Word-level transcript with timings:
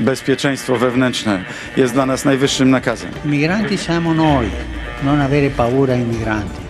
bezpieczeństwo 0.00 0.76
wewnętrzne 0.76 1.44
jest 1.76 1.92
dla 1.92 2.06
nas 2.06 2.24
najwyższym 2.24 2.70
nakazem. 2.70 3.10
Migranti 3.24 3.78
siamo 3.78 4.14
noi, 4.14 4.50
non 5.02 5.20
avere 5.20 5.50
paura 5.50 5.94
ai 5.94 6.00
migranti. 6.04 6.60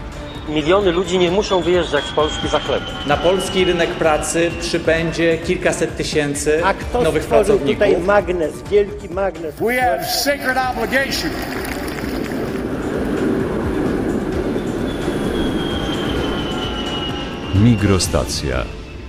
Miliony 0.49 0.93
ludzi 0.93 1.19
nie 1.19 1.31
muszą 1.31 1.61
wyjeżdżać 1.61 2.05
z 2.05 2.13
Polski 2.13 2.49
za 2.49 2.59
chleb. 2.61 2.83
Na 3.07 3.17
polski 3.17 3.65
rynek 3.65 3.91
pracy 3.91 4.51
przybędzie 4.61 5.39
kilkaset 5.39 5.97
tysięcy 5.97 6.65
A 6.65 6.75
kto 6.75 7.03
nowych 7.03 7.25
pracowników. 7.25 7.71
tutaj 7.73 7.97
magnes, 8.01 8.63
wielki 8.71 9.09
magnes? 9.09 9.55
We 9.61 9.81
have 9.81 10.05
sacred 10.05 10.57
obligation 10.73 11.31
Migrostacja. 17.55 18.65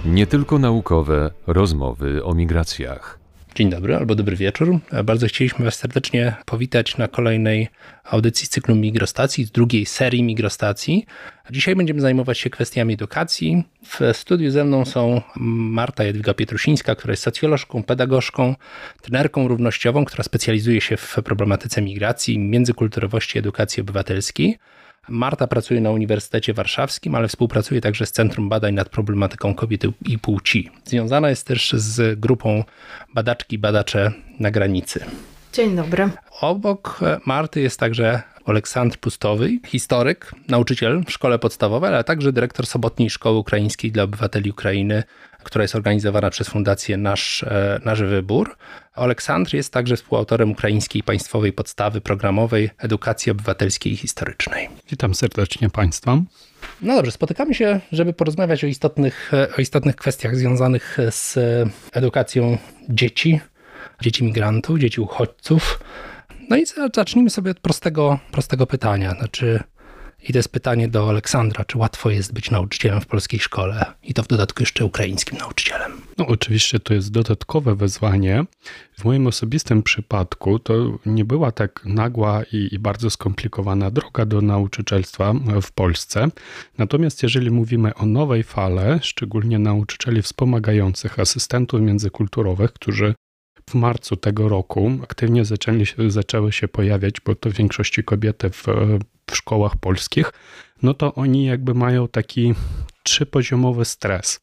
Nie 0.05 0.27
tylko 0.27 0.59
naukowe 0.59 1.31
rozmowy 1.47 2.23
o 2.23 2.33
migracjach. 2.33 3.20
Dzień 3.55 3.69
dobry 3.69 3.95
albo 3.95 4.15
dobry 4.15 4.35
wieczór. 4.35 4.79
Bardzo 5.03 5.27
chcieliśmy 5.27 5.65
Was 5.65 5.75
serdecznie 5.75 6.35
powitać 6.45 6.97
na 6.97 7.07
kolejnej 7.07 7.67
audycji 8.03 8.47
z 8.47 8.49
cyklu 8.49 8.75
Migrostacji, 8.75 9.45
z 9.45 9.51
drugiej 9.51 9.85
serii 9.85 10.23
Migrostacji. 10.23 11.05
Dzisiaj 11.49 11.75
będziemy 11.75 12.01
zajmować 12.01 12.39
się 12.39 12.49
kwestiami 12.49 12.93
edukacji. 12.93 13.63
W 13.85 14.17
studiu 14.17 14.51
ze 14.51 14.63
mną 14.63 14.85
są 14.85 15.21
Marta 15.35 16.03
Jadwiga 16.03 16.33
Pietrusińska, 16.33 16.95
która 16.95 17.11
jest 17.11 17.23
socjolożką, 17.23 17.83
pedagogzką, 17.83 18.55
trenerką 19.01 19.47
równościową, 19.47 20.05
która 20.05 20.23
specjalizuje 20.23 20.81
się 20.81 20.97
w 20.97 21.17
problematyce 21.25 21.81
migracji, 21.81 22.39
międzykulturowości, 22.39 23.39
edukacji 23.39 23.81
obywatelskiej. 23.81 24.57
Marta 25.09 25.47
pracuje 25.47 25.81
na 25.81 25.91
Uniwersytecie 25.91 26.53
Warszawskim, 26.53 27.15
ale 27.15 27.27
współpracuje 27.27 27.81
także 27.81 28.05
z 28.05 28.11
Centrum 28.11 28.49
Badań 28.49 28.73
nad 28.73 28.89
Problematyką 28.89 29.55
Kobiety 29.55 29.93
i 30.05 30.19
Płci. 30.19 30.69
Związana 30.85 31.29
jest 31.29 31.47
też 31.47 31.73
z 31.73 32.19
grupą 32.19 32.63
Badaczki 33.13 33.55
i 33.55 33.59
Badacze 33.59 34.11
na 34.39 34.51
Granicy. 34.51 35.05
Dzień 35.53 35.75
dobry. 35.75 36.09
Obok 36.41 36.99
Marty 37.25 37.61
jest 37.61 37.79
także 37.79 38.21
Aleksandr 38.45 38.97
Pustowy, 38.97 39.59
historyk, 39.65 40.31
nauczyciel 40.47 41.03
w 41.07 41.11
szkole 41.11 41.39
podstawowej, 41.39 41.89
ale 41.89 42.03
także 42.03 42.33
dyrektor 42.33 42.65
Sobotniej 42.65 43.09
Szkoły 43.09 43.37
Ukraińskiej 43.37 43.91
dla 43.91 44.03
Obywateli 44.03 44.51
Ukrainy, 44.51 45.03
która 45.43 45.61
jest 45.61 45.75
organizowana 45.75 46.29
przez 46.29 46.49
Fundację 46.49 46.97
Nasz, 46.97 47.45
Nasz 47.85 48.03
Wybór. 48.03 48.57
Aleksandr 48.93 49.53
jest 49.53 49.73
także 49.73 49.95
współautorem 49.95 50.51
ukraińskiej 50.51 51.03
państwowej 51.03 51.53
podstawy 51.53 52.01
programowej 52.01 52.69
edukacji 52.77 53.31
obywatelskiej 53.31 53.93
i 53.93 53.97
historycznej. 53.97 54.69
Witam 54.89 55.15
serdecznie 55.15 55.69
Państwa. 55.69 56.17
No 56.81 56.95
dobrze, 56.95 57.11
spotykamy 57.11 57.53
się, 57.53 57.79
żeby 57.91 58.13
porozmawiać 58.13 58.63
o 58.63 58.67
istotnych, 58.67 59.31
o 59.57 59.61
istotnych 59.61 59.95
kwestiach 59.95 60.35
związanych 60.35 60.97
z 61.09 61.37
edukacją 61.93 62.57
dzieci, 62.89 63.39
dzieci 64.01 64.23
migrantów, 64.23 64.79
dzieci 64.79 65.01
uchodźców. 65.01 65.79
No 66.49 66.57
i 66.57 66.65
zacznijmy 66.95 67.29
sobie 67.29 67.51
od 67.51 67.59
prostego, 67.59 68.19
prostego 68.31 68.67
pytania. 68.67 69.11
Znaczy, 69.11 69.59
i 70.29 70.33
to 70.33 70.39
jest 70.39 70.49
pytanie 70.49 70.87
do 70.87 71.09
Aleksandra, 71.09 71.65
czy 71.65 71.77
łatwo 71.77 72.09
jest 72.09 72.33
być 72.33 72.51
nauczycielem 72.51 73.01
w 73.01 73.05
polskiej 73.05 73.39
szkole 73.39 73.85
i 74.03 74.13
to 74.13 74.23
w 74.23 74.27
dodatku 74.27 74.63
jeszcze 74.63 74.85
ukraińskim 74.85 75.37
nauczycielem? 75.37 75.91
No 76.17 76.27
oczywiście 76.27 76.79
to 76.79 76.93
jest 76.93 77.11
dodatkowe 77.11 77.75
wyzwanie. 77.75 78.45
W 78.99 79.05
moim 79.05 79.27
osobistym 79.27 79.83
przypadku 79.83 80.59
to 80.59 80.73
nie 81.05 81.25
była 81.25 81.51
tak 81.51 81.81
nagła 81.85 82.43
i, 82.43 82.69
i 82.71 82.79
bardzo 82.79 83.09
skomplikowana 83.09 83.91
droga 83.91 84.25
do 84.25 84.41
nauczycielstwa 84.41 85.33
w 85.61 85.71
Polsce. 85.71 86.27
Natomiast 86.77 87.23
jeżeli 87.23 87.51
mówimy 87.51 87.95
o 87.95 88.05
nowej 88.05 88.43
fale, 88.43 88.99
szczególnie 89.01 89.59
nauczycieli 89.59 90.21
wspomagających, 90.21 91.19
asystentów 91.19 91.81
międzykulturowych, 91.81 92.73
którzy 92.73 93.13
w 93.69 93.73
marcu 93.73 94.15
tego 94.15 94.49
roku 94.49 94.91
aktywnie 95.03 95.45
zaczęli, 95.45 95.85
zaczęły 96.07 96.51
się 96.51 96.67
pojawiać, 96.67 97.15
bo 97.25 97.35
to 97.35 97.49
w 97.49 97.53
większości 97.53 98.03
kobiety 98.03 98.49
w, 98.49 98.65
w 99.31 99.35
szkołach 99.35 99.75
polskich, 99.75 100.31
no 100.83 100.93
to 100.93 101.13
oni 101.15 101.45
jakby 101.45 101.73
mają 101.73 102.07
taki 102.07 102.53
trzypoziomowy 103.03 103.85
stres. 103.85 104.39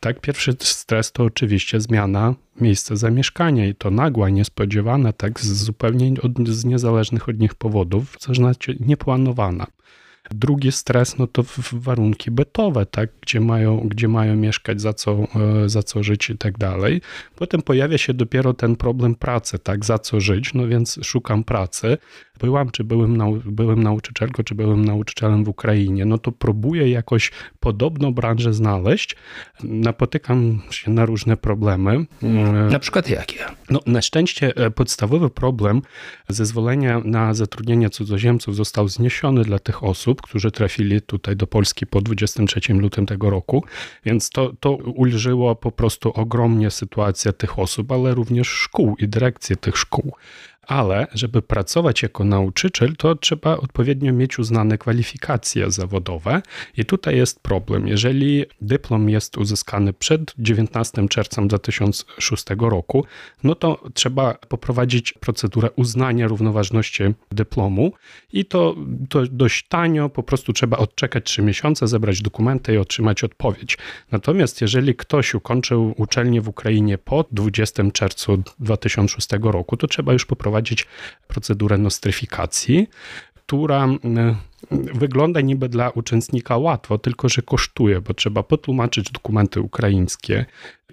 Tak, 0.00 0.20
pierwszy 0.20 0.56
stres 0.60 1.12
to 1.12 1.24
oczywiście 1.24 1.80
zmiana 1.80 2.34
miejsca 2.60 2.96
zamieszkania 2.96 3.66
i 3.66 3.74
to 3.74 3.90
nagła, 3.90 4.28
niespodziewana, 4.28 5.12
tak, 5.12 5.40
z 5.40 5.64
zupełnie 5.64 6.12
od, 6.22 6.48
z 6.48 6.64
niezależnych 6.64 7.28
od 7.28 7.38
nich 7.38 7.54
powodów, 7.54 8.16
co 8.18 8.34
znaczy 8.34 8.76
nieplanowana. 8.80 9.66
Drugi 10.30 10.72
stres, 10.72 11.18
no 11.18 11.26
to 11.26 11.44
warunki 11.72 12.30
bytowe, 12.30 12.86
tak, 12.86 13.10
gdzie 13.20 13.40
mają, 13.40 13.80
gdzie 13.80 14.08
mają 14.08 14.36
mieszkać, 14.36 14.80
za 14.80 14.92
co, 14.92 15.26
za 15.66 15.82
co 15.82 16.02
żyć 16.02 16.30
i 16.30 16.38
tak 16.38 16.58
dalej. 16.58 17.00
Potem 17.36 17.62
pojawia 17.62 17.98
się 17.98 18.14
dopiero 18.14 18.54
ten 18.54 18.76
problem 18.76 19.14
pracy, 19.14 19.58
tak, 19.58 19.84
za 19.84 19.98
co 19.98 20.20
żyć, 20.20 20.54
no 20.54 20.68
więc 20.68 20.98
szukam 21.02 21.44
pracy. 21.44 21.98
Byłam, 22.38 22.70
czy 22.70 22.84
byłem, 22.84 23.16
nau 23.16 23.40
byłem 23.44 23.82
nauczycielką, 23.82 24.42
czy 24.42 24.54
byłem 24.54 24.84
nauczycielem 24.84 25.44
w 25.44 25.48
Ukrainie, 25.48 26.04
no 26.04 26.18
to 26.18 26.32
próbuję 26.32 26.90
jakoś 26.90 27.30
podobną 27.60 28.12
branżę 28.12 28.52
znaleźć. 28.52 29.16
Napotykam 29.62 30.60
się 30.70 30.90
na 30.90 31.06
różne 31.06 31.36
problemy. 31.36 32.06
Na 32.70 32.78
przykład 32.78 33.10
jakie? 33.10 33.38
No, 33.70 33.80
na 33.86 34.02
szczęście 34.02 34.52
podstawowy 34.74 35.30
problem 35.30 35.82
zezwolenia 36.28 37.00
na 37.04 37.34
zatrudnienie 37.34 37.90
cudzoziemców 37.90 38.56
został 38.56 38.88
zniesiony 38.88 39.44
dla 39.44 39.58
tych 39.58 39.84
osób, 39.84 40.22
którzy 40.22 40.50
trafili 40.50 41.02
tutaj 41.02 41.36
do 41.36 41.46
Polski 41.46 41.86
po 41.86 42.00
23 42.00 42.72
lutym 42.74 43.06
tego 43.06 43.30
roku, 43.30 43.64
więc 44.04 44.30
to, 44.30 44.52
to 44.60 44.76
ulżyło 44.76 45.56
po 45.56 45.72
prostu 45.72 46.12
ogromnie 46.14 46.70
sytuację 46.70 47.32
tych 47.32 47.58
osób, 47.58 47.92
ale 47.92 48.14
również 48.14 48.48
szkół 48.48 48.96
i 48.98 49.08
dyrekcję 49.08 49.56
tych 49.56 49.76
szkół 49.76 50.12
ale 50.68 51.06
żeby 51.14 51.42
pracować 51.42 52.02
jako 52.02 52.24
nauczyciel, 52.24 52.96
to 52.96 53.14
trzeba 53.14 53.56
odpowiednio 53.56 54.12
mieć 54.12 54.38
uznane 54.38 54.78
kwalifikacje 54.78 55.70
zawodowe. 55.70 56.42
I 56.76 56.84
tutaj 56.84 57.16
jest 57.16 57.40
problem. 57.40 57.88
Jeżeli 57.88 58.44
dyplom 58.60 59.08
jest 59.08 59.38
uzyskany 59.38 59.92
przed 59.92 60.34
19 60.38 61.08
czerwca 61.08 61.42
2006 61.42 62.44
roku, 62.58 63.04
no 63.44 63.54
to 63.54 63.82
trzeba 63.94 64.34
poprowadzić 64.34 65.12
procedurę 65.12 65.70
uznania 65.70 66.28
równoważności 66.28 67.02
dyplomu 67.32 67.92
i 68.32 68.44
to, 68.44 68.76
to 69.08 69.26
dość 69.26 69.68
tanio, 69.68 70.08
po 70.08 70.22
prostu 70.22 70.52
trzeba 70.52 70.76
odczekać 70.76 71.24
3 71.24 71.42
miesiące, 71.42 71.88
zebrać 71.88 72.22
dokumenty 72.22 72.74
i 72.74 72.78
otrzymać 72.78 73.24
odpowiedź. 73.24 73.78
Natomiast 74.12 74.60
jeżeli 74.60 74.94
ktoś 74.94 75.34
ukończył 75.34 75.94
uczelnię 75.96 76.40
w 76.40 76.48
Ukrainie 76.48 76.98
po 76.98 77.24
20 77.32 77.90
czerwcu 77.92 78.42
2006 78.58 79.28
roku, 79.42 79.76
to 79.76 79.86
trzeba 79.86 80.12
już 80.12 80.26
poprowadzić 80.26 80.57
prowadzić 80.58 80.86
procedurę 81.28 81.78
nostryfikacji, 81.78 82.88
która 83.34 83.88
wygląda 84.70 85.40
niby 85.40 85.68
dla 85.68 85.90
uczestnika 85.90 86.56
łatwo, 86.56 86.98
tylko 86.98 87.28
że 87.28 87.42
kosztuje, 87.42 88.00
bo 88.00 88.14
trzeba 88.14 88.42
potłumaczyć 88.42 89.10
dokumenty 89.10 89.60
ukraińskie 89.60 90.46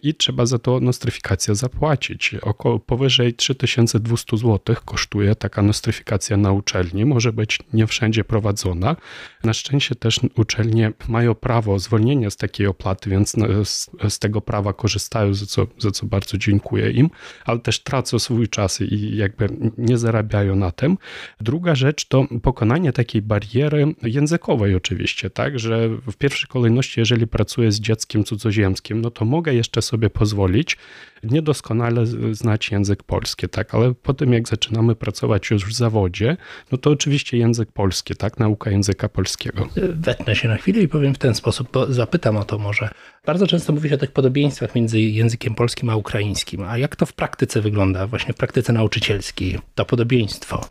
i 0.04 0.16
trzeba 0.16 0.46
za 0.46 0.60
to 0.60 0.80
nostryfikację 0.80 1.56
zapłacić. 1.56 2.36
Około 2.42 2.80
powyżej 2.80 3.34
3200 3.34 4.38
zł 4.38 4.76
kosztuje 4.86 5.36
taka 5.36 5.62
nostryfikacja 5.62 6.38
na 6.38 6.52
uczelni. 6.52 7.06
Może 7.06 7.34
być 7.34 7.60
nie 7.74 7.88
wszędzie 7.88 8.24
prowadzona. 8.24 8.96
Na 9.44 9.54
szczęście 9.54 9.96
też 9.96 10.20
uczelnie 10.38 10.92
mają 11.08 11.36
prawo 11.36 11.80
zwolnienia 11.80 12.30
z 12.30 12.38
takiej 12.38 12.68
opłaty, 12.68 13.10
więc 13.10 13.36
z, 13.64 13.90
z 14.10 14.20
tego 14.20 14.42
prawa 14.42 14.74
korzystają, 14.74 15.34
za 15.34 15.46
co, 15.46 15.68
za 15.78 15.92
co 15.92 16.06
bardzo 16.06 16.38
dziękuję 16.38 16.92
im, 16.92 17.10
ale 17.46 17.60
też 17.60 17.84
tracą 17.84 18.20
swój 18.20 18.48
czas 18.48 18.82
i 18.82 19.16
jakby 19.18 19.50
nie 19.78 19.98
zarabiają 19.98 20.56
na 20.56 20.72
tym. 20.72 20.98
Druga 21.42 21.76
rzecz 21.76 22.08
to 22.08 22.28
pokonanie 22.44 22.94
takiej 22.94 23.22
bariery 23.22 23.96
językowej 24.04 24.76
oczywiście, 24.76 25.30
tak, 25.30 25.60
że 25.60 25.90
w 25.90 26.16
pierwszej 26.18 26.48
kolejności, 26.48 27.00
jeżeli 27.00 27.28
pracuję 27.28 27.72
z 27.72 27.80
dzieckiem 27.80 28.24
cudzoziemskim, 28.24 29.02
no 29.02 29.12
to 29.12 29.26
mogę 29.26 29.54
jeszcze 29.54 29.82
sobie 29.86 30.10
pozwolić 30.10 30.78
niedoskonale 31.24 32.06
znać 32.32 32.72
język 32.72 33.04
polski, 33.04 33.50
tak, 33.50 33.76
ale 33.76 33.94
po 33.94 34.14
tym 34.14 34.34
jak 34.34 34.48
zaczynamy 34.48 34.96
pracować 34.96 35.52
już 35.52 35.66
w 35.66 35.74
zawodzie, 35.74 36.38
no 36.72 36.78
to 36.78 36.90
oczywiście 36.90 37.38
język 37.38 37.72
polski, 37.72 38.16
tak, 38.16 38.40
nauka 38.40 38.72
języka 38.72 39.10
polskiego. 39.10 39.70
Wetnę 39.94 40.36
się 40.36 40.48
na 40.48 40.58
chwilę 40.58 40.82
i 40.82 40.88
powiem 40.88 41.14
w 41.14 41.18
ten 41.18 41.36
sposób, 41.36 41.68
bo 41.72 41.94
zapytam 41.94 42.38
o 42.38 42.44
to 42.44 42.58
może. 42.58 42.90
Bardzo 43.26 43.48
często 43.48 43.74
mówi 43.74 43.90
się 43.90 43.96
o 43.96 43.98
tych 43.98 44.12
podobieństwach 44.12 44.76
między 44.76 45.02
językiem 45.02 45.56
polskim 45.56 45.90
a 45.90 45.96
ukraińskim, 45.96 46.64
a 46.64 46.78
jak 46.78 46.96
to 46.96 47.06
w 47.06 47.14
praktyce 47.14 47.62
wygląda, 47.62 48.08
właśnie 48.08 48.34
w 48.34 48.38
praktyce 48.38 48.74
nauczycielskiej, 48.74 49.60
to 49.76 49.86
podobieństwo? 49.86 50.68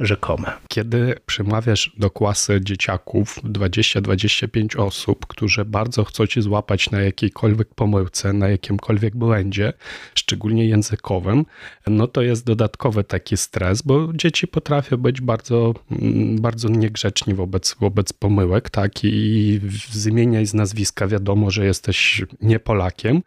Rzekome. 0.00 0.52
Kiedy 0.68 1.14
przemawiasz 1.26 1.92
do 1.96 2.10
klasy 2.10 2.60
dzieciaków 2.62 3.38
20-25 3.44 4.80
osób, 4.80 5.26
którzy 5.26 5.64
bardzo 5.64 6.04
chcą 6.04 6.26
ci 6.26 6.42
złapać 6.42 6.90
na 6.90 7.00
jakiejkolwiek 7.00 7.74
pomyłce, 7.74 8.32
na 8.32 8.48
jakimkolwiek 8.48 9.16
błędzie, 9.16 9.72
szczególnie 10.14 10.68
językowym, 10.68 11.44
no 11.86 12.06
to 12.06 12.22
jest 12.22 12.46
dodatkowy 12.46 13.04
taki 13.04 13.36
stres, 13.36 13.82
bo 13.82 14.08
dzieci 14.14 14.48
potrafią 14.48 14.96
być 14.96 15.20
bardzo, 15.20 15.74
mm, 15.90 16.36
bardzo 16.36 16.68
niegrzeczni 16.68 17.34
wobec, 17.34 17.76
wobec 17.80 18.12
pomyłek, 18.12 18.70
tak? 18.70 19.04
I 19.04 19.60
z 19.90 20.06
imienia 20.06 20.40
i 20.40 20.46
z 20.46 20.54
nazwiska 20.54 21.06
wiadomo, 21.06 21.50
że 21.50 21.64
jesteś 21.66 22.24
nie 22.40 22.60
Polakiem, 22.60 23.22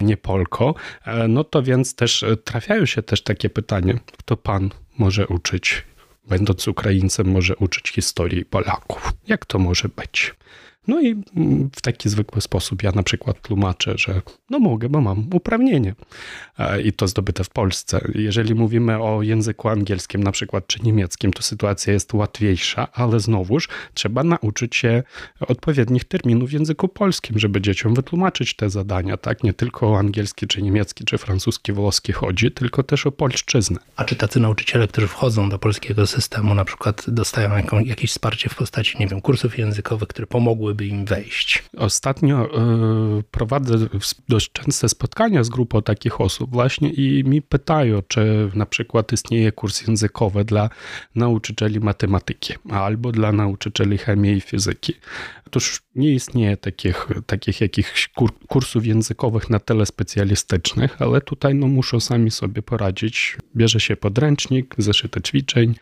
nie 0.00 0.16
Polko, 0.16 0.74
E, 1.04 1.28
no 1.28 1.44
to 1.44 1.62
więc 1.62 1.94
też 1.94 2.24
trafiają 2.44 2.86
się 2.86 3.02
też 3.02 3.22
takie 3.22 3.50
pytanie, 3.50 3.98
kto 4.18 4.36
pan 4.36 4.70
może 4.98 5.26
uczyć 5.26 5.84
będąc 6.28 6.68
Ukraińcem, 6.68 7.30
może 7.30 7.56
uczyć 7.56 7.88
historii 7.88 8.44
Polaków. 8.44 9.12
Jak 9.26 9.46
to 9.46 9.58
może 9.58 9.88
być? 9.88 10.34
No 10.88 11.00
i 11.00 11.22
mm, 11.36 11.70
w 11.76 11.80
taki 11.80 12.08
zwykły 12.08 12.40
sposób 12.40 12.82
ja 12.82 12.92
na 12.92 13.02
przykład 13.02 13.40
tłumaczę, 13.40 13.94
że 13.96 14.22
no 14.50 14.58
mogę, 14.58 14.88
bo 14.88 15.00
mam 15.00 15.26
uprawnienie 15.34 15.94
E, 16.58 16.82
i 16.82 16.92
to 16.92 17.08
zdobyte 17.08 17.44
w 17.44 17.50
Polsce. 17.50 18.00
Jeżeli 18.14 18.54
mówimy 18.54 19.02
o 19.02 19.22
języku 19.22 19.68
angielskim 19.68 20.22
na 20.22 20.32
przykład 20.32 20.66
czy 20.66 20.82
niemieckim, 20.82 21.32
to 21.32 21.42
sytuacja 21.42 21.92
jest 21.92 22.14
łatwiejsza, 22.14 22.92
ale 22.92 23.20
znowuż 23.20 23.68
trzeba 23.94 24.24
nauczyć 24.24 24.76
się 24.76 25.02
odpowiednich 25.40 26.04
terminów 26.04 26.50
w 26.50 26.52
języku 26.52 26.88
polskim, 26.88 27.38
żeby 27.38 27.60
dzieciom 27.60 27.94
wytłumaczyć 27.94 28.56
te 28.56 28.70
zadania, 28.70 29.16
tak? 29.16 29.44
Nie 29.44 29.52
tylko 29.52 29.90
o 29.92 29.98
angielski, 29.98 30.46
czy 30.46 30.62
niemiecki, 30.62 31.04
czy 31.04 31.18
francuski, 31.18 31.72
włoski 31.72 32.12
chodzi, 32.12 32.50
tylko 32.50 32.82
też 32.82 33.06
o 33.06 33.12
polszczyznę. 33.12 33.78
A 33.96 34.04
czy 34.04 34.16
tacy 34.16 34.40
nauczyciele, 34.40 34.88
którzy 34.88 35.08
wchodzą 35.08 35.48
do 35.48 35.58
polskiego 35.58 36.06
systemu, 36.06 36.54
na 36.54 36.64
przykład 36.64 37.04
dostają 37.08 37.50
jakieś 37.84 38.10
wsparcie 38.10 38.48
w 38.48 38.54
postaci, 38.54 38.98
nie 38.98 39.06
wiem, 39.06 39.20
kursów 39.20 39.58
językowych, 39.58 40.08
które 40.08 40.26
pomogłyby 40.72 40.86
im 40.86 41.04
wejść? 41.04 41.64
Ostatnio 41.76 42.46
y, 43.18 43.22
prowadzę 43.30 43.74
dość 44.28 44.52
częste 44.52 44.88
spotkania 44.88 45.44
z 45.44 45.48
grupą 45.48 45.82
takich 45.82 46.20
osób 46.20 46.50
właśnie 46.50 46.90
i 46.90 47.24
mi 47.24 47.42
pytają, 47.42 48.02
czy 48.08 48.50
na 48.54 48.66
przykład 48.66 49.12
istnieje 49.12 49.52
kurs 49.52 49.86
językowy 49.86 50.44
dla 50.44 50.70
nauczycieli 51.14 51.80
matematyki 51.80 52.54
albo 52.70 53.12
dla 53.12 53.32
nauczycieli 53.32 53.98
chemii 53.98 54.36
i 54.36 54.40
fizyki. 54.40 54.94
Otóż 55.46 55.82
nie 55.94 56.14
istnieje 56.14 56.56
takich, 56.56 57.08
takich 57.26 57.60
jakichś 57.60 58.08
kur, 58.08 58.30
kursów 58.48 58.86
językowych 58.86 59.50
na 59.50 59.58
tyle 59.58 59.86
specjalistycznych, 59.86 61.02
ale 61.02 61.20
tutaj 61.20 61.54
no, 61.54 61.66
muszą 61.66 62.00
sami 62.00 62.30
sobie 62.30 62.62
poradzić. 62.62 63.36
Bierze 63.56 63.80
się 63.80 63.96
podręcznik, 63.96 64.74
zeszyte 64.78 65.22
ćwiczeń 65.22 65.74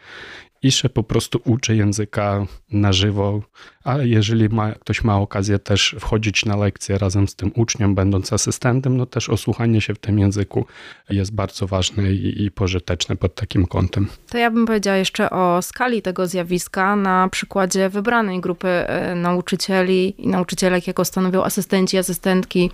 i 0.62 0.72
się 0.72 0.88
po 0.88 1.02
prostu 1.02 1.40
uczy 1.44 1.76
języka 1.76 2.46
na 2.72 2.92
żywo, 2.92 3.40
a 3.84 3.96
jeżeli 3.98 4.48
ma, 4.48 4.72
ktoś 4.72 5.04
ma 5.04 5.16
okazję 5.16 5.58
też 5.58 5.96
wchodzić 6.00 6.44
na 6.44 6.56
lekcje 6.56 6.98
razem 6.98 7.28
z 7.28 7.34
tym 7.34 7.52
uczniem, 7.54 7.94
będąc 7.94 8.32
asystentem, 8.32 8.96
no 8.96 9.06
też 9.06 9.28
osłuchanie 9.28 9.80
się 9.80 9.94
w 9.94 9.98
tym 9.98 10.18
języku 10.18 10.66
jest 11.10 11.34
bardzo 11.34 11.66
ważne 11.66 12.12
i, 12.12 12.42
i 12.44 12.50
pożyteczne 12.50 13.16
pod 13.16 13.34
takim 13.34 13.66
kątem. 13.66 14.06
To 14.30 14.38
ja 14.38 14.50
bym 14.50 14.66
powiedziała 14.66 14.96
jeszcze 14.96 15.30
o 15.30 15.62
skali 15.62 16.02
tego 16.02 16.26
zjawiska 16.26 16.96
na 16.96 17.28
przykładzie 17.28 17.88
wybranej 17.88 18.40
grupy 18.40 18.68
e, 18.68 19.14
nauczycieli 19.14 20.14
i 20.24 20.28
nauczycielek, 20.28 20.86
jako 20.86 21.04
stanowią 21.04 21.44
asystenci, 21.44 21.98
asystentki 21.98 22.70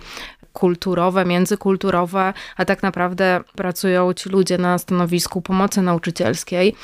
kulturowe, 0.53 1.25
międzykulturowe, 1.25 2.33
a 2.57 2.65
tak 2.65 2.83
naprawdę 2.83 3.41
pracują 3.55 4.13
ci 4.13 4.29
ludzie 4.29 4.57
na 4.57 4.77
stanowisku 4.77 5.41
pomocy 5.41 5.81
nauczycielskiej. 5.81 6.75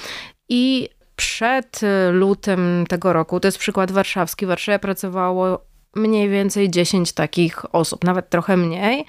I 0.49 0.89
przed 1.15 1.81
lutym 2.11 2.85
tego 2.89 3.13
roku, 3.13 3.39
to 3.39 3.47
jest 3.47 3.57
przykład 3.57 3.91
warszawski, 3.91 4.45
w 4.45 4.49
Warszawie 4.49 4.79
pracowało 4.79 5.59
mniej 5.95 6.29
więcej 6.29 6.69
10 6.69 7.11
takich 7.11 7.75
osób, 7.75 8.03
nawet 8.03 8.29
trochę 8.29 8.57
mniej. 8.57 9.05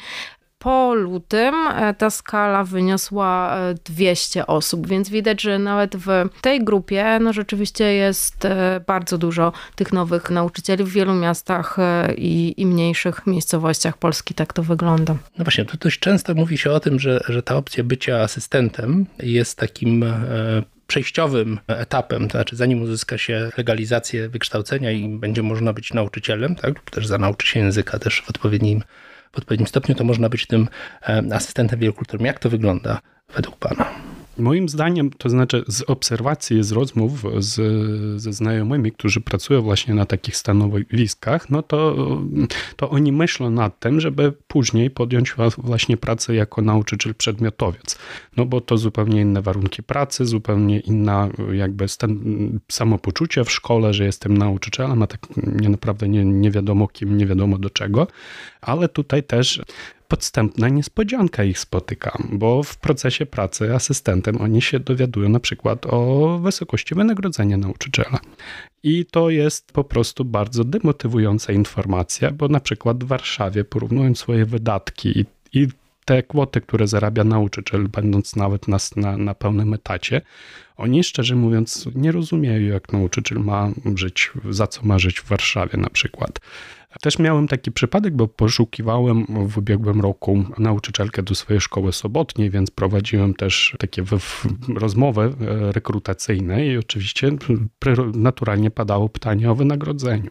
Po 0.59 0.95
lutym 0.95 1.55
e, 1.55 1.95
ta 1.95 2.11
skala 2.11 2.65
wyniosła 2.65 3.57
200 3.85 4.47
osób, 4.47 4.87
więc 4.87 5.11
widać, 5.11 5.43
że 5.43 5.59
nawet 5.59 5.97
w 5.97 6.09
tej 6.41 6.65
grupie 6.65 7.19
no 7.21 7.33
rzeczywiście 7.33 7.85
jest 7.85 8.45
e, 8.45 8.81
bardzo 8.87 9.19
dużo 9.19 9.53
tych 9.75 9.93
nowych 9.93 10.31
nauczycieli 10.31 10.85
w 10.85 10.89
wielu 10.89 11.15
miastach 11.15 11.79
e, 11.79 12.15
i, 12.15 12.61
i 12.61 12.67
mniejszych 12.67 13.27
miejscowościach 13.27 13.99
Polski. 13.99 14.35
Tak 14.35 14.53
to 14.53 14.63
wygląda. 14.63 15.17
No 15.39 15.45
właśnie, 15.45 15.65
to 15.65 15.77
dość 15.77 15.99
często 15.99 16.35
mówi 16.35 16.59
się 16.59 16.71
o 16.71 16.81
tym, 16.81 17.01
że, 17.01 17.21
że 17.29 17.43
ta 17.43 17.57
opcja 17.57 17.85
bycia 17.85 18.21
asystentem 18.21 19.07
jest 19.19 19.59
takim 19.59 20.05
przejściowym 20.87 21.61
etapem, 21.67 22.29
to 22.29 22.39
znaczy 22.39 22.57
zanim 22.57 22.83
uzyska 22.83 23.19
się 23.19 23.51
legalizację 23.57 24.29
wykształcenia 24.29 24.91
i 24.91 25.09
będzie 25.09 25.43
można 25.43 25.73
być 25.73 25.93
nauczycielem, 25.93 26.55
tak, 26.57 26.91
też 26.91 27.07
za 27.07 27.19
nauczy 27.19 27.47
się 27.47 27.61
języka 27.61 27.99
też 27.99 28.23
w 28.23 28.31
odpowiednim, 28.31 28.83
w 29.33 29.39
odpowiednim 29.39 29.67
stopniu, 29.67 29.95
to 29.95 30.05
można 30.05 30.29
być 30.29 30.47
tym 30.47 30.69
asystentem 31.33 31.81
wielokulturowym. 31.81 32.27
Jak 32.27 32.39
to 32.39 32.51
wygląda 32.51 33.01
według 33.35 33.57
Pana? 33.57 34.14
Moim 34.39 34.69
zdaniem, 34.69 35.11
to 35.11 35.29
znaczy 35.29 35.65
z 35.69 35.83
obserwacji, 35.83 36.65
z 36.65 36.73
rozmów 36.73 37.25
z, 37.39 37.55
ze 38.21 38.33
znajomymi, 38.33 38.93
którzy 38.93 39.21
pracują 39.21 39.63
właśnie 39.63 39.95
na 39.95 40.07
takich 40.07 40.37
stanowiskach, 40.37 41.51
no 41.51 41.63
to, 41.63 41.97
to 42.77 42.91
oni 42.91 43.13
myślą 43.13 43.51
nad 43.51 43.81
tym, 43.81 44.01
żeby 44.01 44.33
później 44.49 44.91
podjąć 44.91 45.35
właśnie 45.59 45.97
pracę 45.97 46.35
jako 46.35 46.63
nauczyciel 46.63 47.15
przedmiotowiec. 47.15 47.99
No 48.37 48.47
bo 48.47 48.61
to 48.61 48.79
zupełnie 48.79 49.21
inne 49.21 49.43
warunki 49.43 49.83
pracy, 49.83 50.27
zupełnie 50.27 50.81
inna 50.81 51.29
jakby 51.53 51.89
stan, 51.89 52.21
samopoczucie 52.73 53.45
w 53.45 53.53
szkole, 53.53 53.95
że 53.95 54.05
jestem 54.05 54.39
nauczycielem, 54.39 55.03
a 55.03 55.07
tak 55.07 55.21
naprawdę 55.69 56.09
nie, 56.09 56.25
nie 56.25 56.51
wiadomo 56.51 56.89
kim, 56.89 57.17
nie 57.17 57.27
wiadomo 57.27 57.59
do 57.59 57.71
czego. 57.71 58.07
Ale 58.61 58.89
tutaj 58.89 59.23
też 59.23 59.61
podstępna 60.15 60.69
niespodzianka 60.69 61.45
ich 61.45 61.59
spotyka, 61.59 62.19
bo 62.33 62.63
w 62.63 62.77
procesie 62.77 63.27
pracy 63.27 63.75
asystentem 63.75 64.41
oni 64.41 64.63
się 64.63 64.81
dowiadują 64.81 65.29
na 65.29 65.41
przykład 65.41 65.87
o 65.87 66.39
wysokości 66.43 66.95
wynagrodzenia 66.95 67.57
nauczyciela. 67.57 68.19
I 68.83 69.05
to 69.05 69.31
jest 69.31 69.73
po 69.73 69.85
prostu 69.85 70.25
bardzo 70.25 70.65
demotywująca 70.65 71.53
informacja, 71.53 72.31
bo 72.31 72.49
na 72.49 72.61
przykład 72.61 73.05
w 73.05 73.07
Warszawie 73.07 73.65
porównując 73.65 74.19
swoje 74.19 74.47
wydatki 74.47 75.19
i, 75.19 75.25
i 75.53 75.69
te 76.05 76.23
kwoty, 76.23 76.61
które 76.61 76.87
zarabia 76.87 77.25
nauczyciel, 77.25 77.89
będąc 77.89 78.37
nawet 78.37 78.69
na, 78.69 78.79
na, 78.97 79.17
na 79.17 79.35
pełnym 79.35 79.75
etacie, 79.75 80.21
oni 80.77 81.05
szczerze 81.05 81.35
mówiąc 81.35 81.89
nie 81.95 82.13
rozumieją, 82.13 82.73
jak 82.73 82.93
nauczyciel 82.93 83.39
ma 83.39 83.71
żyć, 83.95 84.31
za 84.51 84.67
co 84.67 84.83
ma 84.83 84.99
żyć 84.99 85.21
w 85.21 85.29
Warszawie 85.29 85.79
na 85.79 85.91
przykład. 85.91 86.41
Też 87.03 87.19
miałem 87.19 87.49
taki 87.49 87.73
przypadek, 87.73 88.17
bo 88.17 88.29
poszukiwałem 88.29 89.27
w 89.49 89.59
ubiegłym 89.59 90.01
roku 90.01 90.45
nauczycielkę 90.59 91.23
do 91.23 91.35
swojej 91.35 91.61
szkoły 91.61 91.93
sobotniej, 91.93 92.51
więc 92.51 92.71
prowadziłem 92.71 93.35
też 93.35 93.77
takie 93.79 94.05
rozmowy 94.75 95.23
e, 95.23 95.73
rekrutacyjne 95.73 96.67
i 96.67 96.79
oczywiście 96.79 97.31
naturalnie 98.15 98.71
padało 98.71 99.09
pytanie 99.09 99.51
o 99.51 99.55
wynagrodzeniu. 99.55 100.31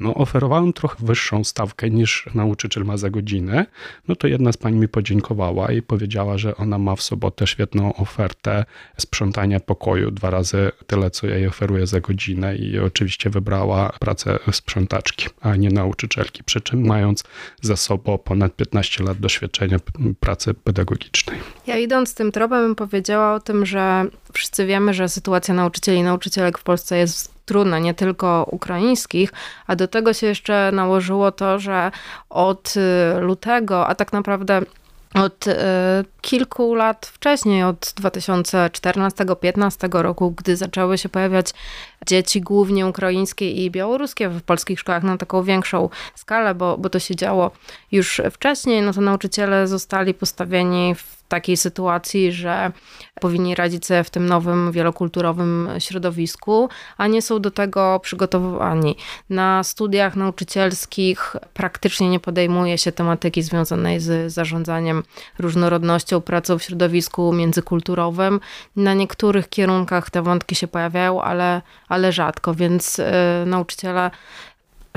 No, 0.00 0.14
oferowałem 0.14 0.72
trochę 0.72 1.06
wyższą 1.06 1.44
stawkę 1.44 1.90
niż 1.90 2.26
nauczyciel 2.34 2.84
ma 2.84 2.96
za 2.96 3.10
godzinę. 3.10 3.66
No 4.08 4.16
to 4.16 4.26
jedna 4.26 4.52
z 4.52 4.56
pań 4.56 4.74
mi 4.74 4.88
podziękowała 4.88 5.72
i 5.72 5.82
powiedziała, 5.82 6.38
że 6.38 6.56
ona 6.56 6.78
ma 6.78 6.96
w 6.96 7.02
sobotę 7.02 7.46
świetną 7.46 7.94
ofertę 7.94 8.64
sprzątania 8.96 9.60
pokoju, 9.60 10.10
dwa 10.10 10.30
razy 10.30 10.70
tyle, 10.86 11.10
co 11.10 11.26
ja 11.26 11.36
jej 11.36 11.46
oferuję 11.46 11.86
za 11.86 12.00
godzinę 12.00 12.56
i 12.56 12.78
oczywiście 12.78 13.30
wybrała 13.30 13.92
pracę 14.00 14.38
sprzątaczki, 14.52 15.28
a 15.40 15.56
nie 15.56 15.68
nauczyciela 15.68 15.87
nauczycielki, 15.88 16.44
przy 16.44 16.60
czym 16.60 16.86
mając 16.86 17.24
za 17.62 17.76
sobą 17.76 18.18
ponad 18.18 18.56
15 18.56 19.04
lat 19.04 19.18
doświadczenia 19.18 19.78
pracy 20.20 20.54
pedagogicznej. 20.54 21.38
Ja 21.66 21.78
idąc 21.78 22.14
tym 22.14 22.32
tropem 22.32 22.62
bym 22.62 22.74
powiedziała 22.74 23.34
o 23.34 23.40
tym, 23.40 23.66
że 23.66 24.04
wszyscy 24.32 24.66
wiemy, 24.66 24.94
że 24.94 25.08
sytuacja 25.08 25.54
nauczycieli 25.54 25.98
i 25.98 26.02
nauczycielek 26.02 26.58
w 26.58 26.62
Polsce 26.62 26.98
jest 26.98 27.38
trudna, 27.44 27.78
nie 27.78 27.94
tylko 27.94 28.46
ukraińskich, 28.50 29.32
a 29.66 29.76
do 29.76 29.88
tego 29.88 30.12
się 30.12 30.26
jeszcze 30.26 30.70
nałożyło 30.72 31.32
to, 31.32 31.58
że 31.58 31.90
od 32.30 32.74
y, 32.76 33.20
lutego, 33.20 33.86
a 33.86 33.94
tak 33.94 34.12
naprawdę 34.12 34.62
od 35.14 35.46
y, 35.46 35.54
kilku 36.20 36.74
lat 36.74 37.06
wcześniej, 37.06 37.62
od 37.62 37.86
2014-2015 37.86 40.02
roku, 40.02 40.30
gdy 40.30 40.56
zaczęły 40.56 40.98
się 40.98 41.08
pojawiać 41.08 41.54
dzieci 42.06 42.40
głównie 42.40 42.86
ukraińskie 42.86 43.50
i 43.50 43.70
białoruskie 43.70 44.28
w 44.28 44.42
polskich 44.42 44.80
szkołach 44.80 45.02
na 45.02 45.16
taką 45.16 45.42
większą 45.42 45.88
skalę, 46.14 46.54
bo, 46.54 46.78
bo 46.78 46.90
to 46.90 46.98
się 46.98 47.16
działo 47.16 47.50
już 47.92 48.20
wcześniej, 48.30 48.82
no 48.82 48.92
to 48.92 49.00
nauczyciele 49.00 49.68
zostali 49.68 50.14
postawieni 50.14 50.94
w 50.94 51.17
takiej 51.28 51.56
sytuacji, 51.56 52.32
że 52.32 52.72
powinni 53.20 53.54
radzić 53.54 53.86
sobie 53.86 54.04
w 54.04 54.10
tym 54.10 54.26
nowym, 54.26 54.72
wielokulturowym 54.72 55.68
środowisku, 55.78 56.68
a 56.96 57.06
nie 57.06 57.22
są 57.22 57.40
do 57.40 57.50
tego 57.50 58.00
przygotowani. 58.02 58.96
Na 59.30 59.64
studiach 59.64 60.16
nauczycielskich 60.16 61.36
praktycznie 61.54 62.10
nie 62.10 62.20
podejmuje 62.20 62.78
się 62.78 62.92
tematyki 62.92 63.42
związanej 63.42 64.00
z 64.00 64.32
zarządzaniem 64.32 65.02
różnorodnością, 65.38 66.20
pracą 66.20 66.58
w 66.58 66.62
środowisku 66.62 67.32
międzykulturowym. 67.32 68.40
Na 68.76 68.94
niektórych 68.94 69.48
kierunkach 69.48 70.10
te 70.10 70.22
wątki 70.22 70.54
się 70.54 70.68
pojawiają, 70.68 71.22
ale, 71.22 71.62
ale 71.88 72.12
rzadko, 72.12 72.54
więc 72.54 72.98
y, 72.98 73.04
nauczyciele 73.46 74.10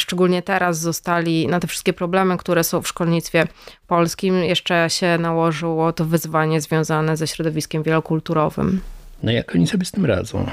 szczególnie 0.02 0.42
teraz 0.42 0.80
zostali 0.80 1.48
na 1.48 1.60
te 1.60 1.68
wszystkie 1.68 1.94
problemy, 1.94 2.38
które 2.38 2.64
są 2.64 2.82
w 2.82 2.88
szkolnictwie 2.88 3.48
polskim, 3.88 4.44
jeszcze 4.44 4.90
się 4.90 5.18
nałożyło 5.18 5.94
to 5.94 6.06
wyzwanie 6.06 6.62
związane 6.62 7.18
ze 7.18 7.28
środowiskiem 7.28 7.84
wielokulturowym. 7.84 8.82
No 9.24 9.32
jak 9.32 9.56
oni 9.56 9.68
sobie 9.68 9.86
z 9.86 9.92
tym 9.92 10.06
radzą? 10.06 10.46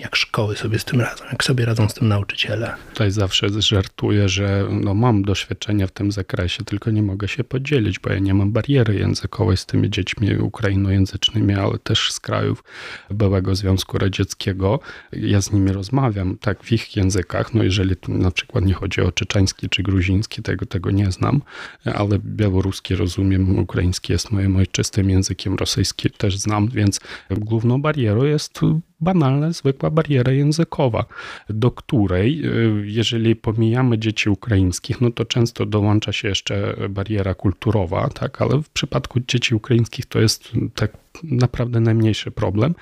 Jak 0.00 0.16
szkoły 0.16 0.56
sobie 0.56 0.78
z 0.78 0.84
tym 0.84 1.00
radzą? 1.00 1.24
Jak 1.32 1.44
sobie 1.44 1.64
radzą 1.64 1.88
z 1.88 1.94
tym 1.94 2.08
nauczyciele? 2.08 2.74
Tutaj 2.92 3.10
zawsze 3.10 3.62
żartuję, 3.62 4.28
że 4.28 4.68
no 4.70 4.94
mam 4.94 5.22
doświadczenia 5.22 5.86
w 5.86 5.90
tym 5.90 6.12
zakresie, 6.12 6.64
tylko 6.64 6.90
nie 6.90 7.02
mogę 7.02 7.28
się 7.28 7.44
podzielić, 7.44 7.98
bo 7.98 8.10
ja 8.12 8.18
nie 8.18 8.34
mam 8.34 8.52
bariery 8.52 8.94
językowej 8.94 9.56
z 9.56 9.66
tymi 9.66 9.90
dziećmi 9.90 10.36
ukrainojęzycznymi, 10.36 11.54
ale 11.54 11.78
też 11.78 12.12
z 12.12 12.20
krajów 12.20 12.64
byłego 13.10 13.54
Związku 13.54 13.98
Radzieckiego. 13.98 14.80
Ja 15.12 15.40
z 15.40 15.52
nimi 15.52 15.72
rozmawiam, 15.72 16.38
tak, 16.38 16.64
w 16.64 16.72
ich 16.72 16.96
językach. 16.96 17.54
No 17.54 17.62
jeżeli 17.62 17.96
na 18.08 18.30
przykład 18.30 18.64
nie 18.64 18.74
chodzi 18.74 19.00
o 19.00 19.12
czeczeński 19.12 19.68
czy 19.68 19.82
gruziński, 19.82 20.42
tego, 20.42 20.66
tego 20.66 20.90
nie 20.90 21.12
znam, 21.12 21.42
ale 21.84 22.18
białoruski 22.18 22.94
rozumiem, 22.94 23.58
ukraiński 23.58 24.12
jest 24.12 24.30
moim 24.30 24.56
ojczystym 24.56 25.10
językiem, 25.10 25.54
rosyjski 25.54 26.10
też 26.10 26.36
znam, 26.36 26.68
więc 26.68 27.00
główną 27.30 27.82
barierą 27.82 28.24
jest 28.24 28.52
banalna, 29.00 29.52
zwykła 29.52 29.90
bariera 29.90 30.32
językowa, 30.32 31.04
do 31.48 31.70
której, 31.70 32.46
y, 32.46 32.86
jeżeli 32.86 33.36
pomijamy 33.36 33.98
dzieci 33.98 34.30
ukraińskich, 34.30 35.00
no 35.00 35.10
to 35.10 35.24
często 35.24 35.66
dołącza 35.66 36.12
się 36.12 36.28
jeszcze 36.28 36.76
bariera 36.90 37.34
kulturowa, 37.34 38.08
tak, 38.08 38.42
ale 38.42 38.62
w 38.62 38.68
przypadku 38.68 39.20
dzieci 39.28 39.54
ukraińskich 39.54 40.06
to 40.06 40.20
jest 40.20 40.52
tak 40.74 40.92
naprawdę 41.22 41.80
najmniejszy 41.80 42.30
problem. 42.30 42.74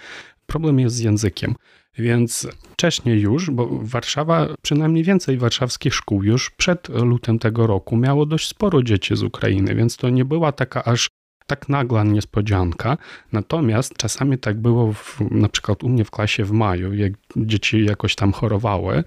Problem 0.47 0.81
jest 0.81 0.97
z 0.97 1.01
językiem. 1.01 1.55
Więc 1.99 2.49
wcześniej 2.73 3.21
już, 3.21 3.51
bo 3.51 3.69
Warszawa, 3.83 4.49
przynajmniej 4.63 5.05
więcej 5.05 5.39
warszawskich 5.39 5.95
szkół 5.95 6.23
już 6.23 6.51
przed 6.51 6.89
lutym 6.89 7.39
tego 7.39 7.67
roku 7.67 7.97
miało 7.97 8.27
dość 8.27 8.49
sporo 8.49 8.83
dzieci 8.83 9.17
z 9.17 9.23
Ukrainy, 9.23 9.75
więc 9.75 9.97
to 9.97 10.11
nie 10.11 10.25
była 10.25 10.53
taka 10.53 10.85
aż 10.85 11.09
tak 11.49 11.69
nagła 11.69 12.05
niespodzianka. 12.05 12.97
Natomiast 13.33 13.97
czasami 13.97 14.39
tak 14.39 14.61
było, 14.61 14.93
w, 14.93 15.21
na 15.31 15.49
przykład 15.49 15.85
u 15.85 15.89
mnie 15.89 16.05
w 16.05 16.11
klasie 16.11 16.45
w 16.45 16.53
maju, 16.53 16.95
jak 16.95 17.13
dzieci 17.37 17.85
jakoś 17.85 18.15
tam 18.15 18.33
chorowały, 18.33 19.05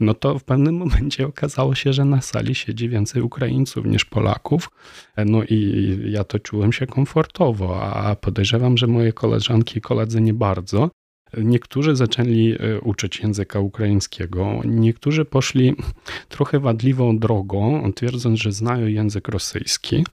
no 0.00 0.14
to 0.14 0.38
w 0.38 0.44
pewnym 0.44 0.76
momencie 0.84 1.26
okazało 1.26 1.74
się, 1.74 1.92
że 1.92 2.04
na 2.04 2.20
sali 2.20 2.54
siedzi 2.54 2.88
więcej 2.88 3.22
Ukraińców 3.22 3.86
niż 3.86 4.04
Polaków. 4.04 4.70
No 5.16 5.42
i 5.42 5.98
ja 6.06 6.24
to 6.24 6.38
czułem 6.38 6.72
się 6.72 6.86
komfortowo, 6.86 7.82
a 7.82 8.16
podejrzewam, 8.16 8.76
że 8.76 8.86
moje 8.86 9.12
koleżanki 9.12 9.78
i 9.78 9.80
koledzy 9.80 10.20
nie 10.20 10.34
bardzo. 10.34 10.90
Niektórzy 11.42 11.96
zaczęli 11.96 12.56
e, 12.58 12.80
uczyć 12.80 13.20
języka 13.20 13.60
ukraińskiego, 13.60 14.60
niektórzy 14.64 15.24
poszli 15.24 15.74
trochę 16.28 16.60
wadliwą 16.60 17.18
drogą, 17.18 17.92
twierdząc, 17.92 18.40
że 18.40 18.52
znają 18.52 18.86
język 18.86 19.28
rosyjski, 19.28 20.04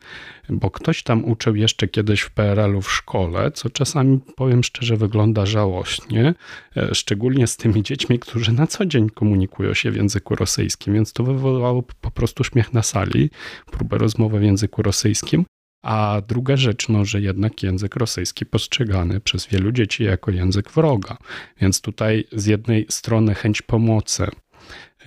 bo 0.50 0.72
ktoś 0.72 1.04
tam 1.04 1.25
uczył 1.25 1.56
jeszcze 1.56 1.88
kiedyś 1.88 2.22
w 2.22 2.32
PRL-u 2.32 2.82
w 2.82 2.92
szkole, 2.92 3.51
co 3.51 3.70
czasami, 3.70 4.20
powiem 4.36 4.63
szczerze, 4.63 4.98
wygląda 4.98 5.46
żałośnie, 5.46 6.34
e, 6.78 6.96
szczególnie 6.96 7.48
z 7.48 7.58
tymi 7.58 7.84
dziećmi, 7.84 8.20
którzy 8.20 8.54
na 8.54 8.68
co 8.68 8.86
dzień 8.86 9.10
komunikują 9.10 9.74
się 9.74 9.92
w 9.92 9.96
języku 9.96 10.36
rosyjskim, 10.36 10.94
więc 10.94 11.13
to 11.13 11.24
wywołało 11.24 11.84
po 12.01 12.12
prostu 12.12 12.44
śmiech 12.44 12.74
na 12.74 12.84
sali, 12.84 13.30
próbę 13.72 13.98
rozmowy 13.98 14.40
w 14.40 14.44
języku 14.44 14.82
rosyjskim. 14.82 15.46
A 15.81 16.21
druga 16.27 16.57
rzecz, 16.57 16.89
no, 16.89 17.05
że 17.05 17.21
jednak 17.21 17.63
język 17.63 17.95
rosyjski 17.95 18.45
postrzegany 18.45 19.19
przez 19.19 19.47
wielu 19.47 19.71
dzieci 19.71 20.03
jako 20.03 20.31
język 20.31 20.71
wroga. 20.71 21.17
Więc 21.61 21.81
tutaj 21.81 22.27
z 22.31 22.45
jednej 22.45 22.85
strony 22.89 23.35
chęć 23.35 23.61
pomocy, 23.61 24.27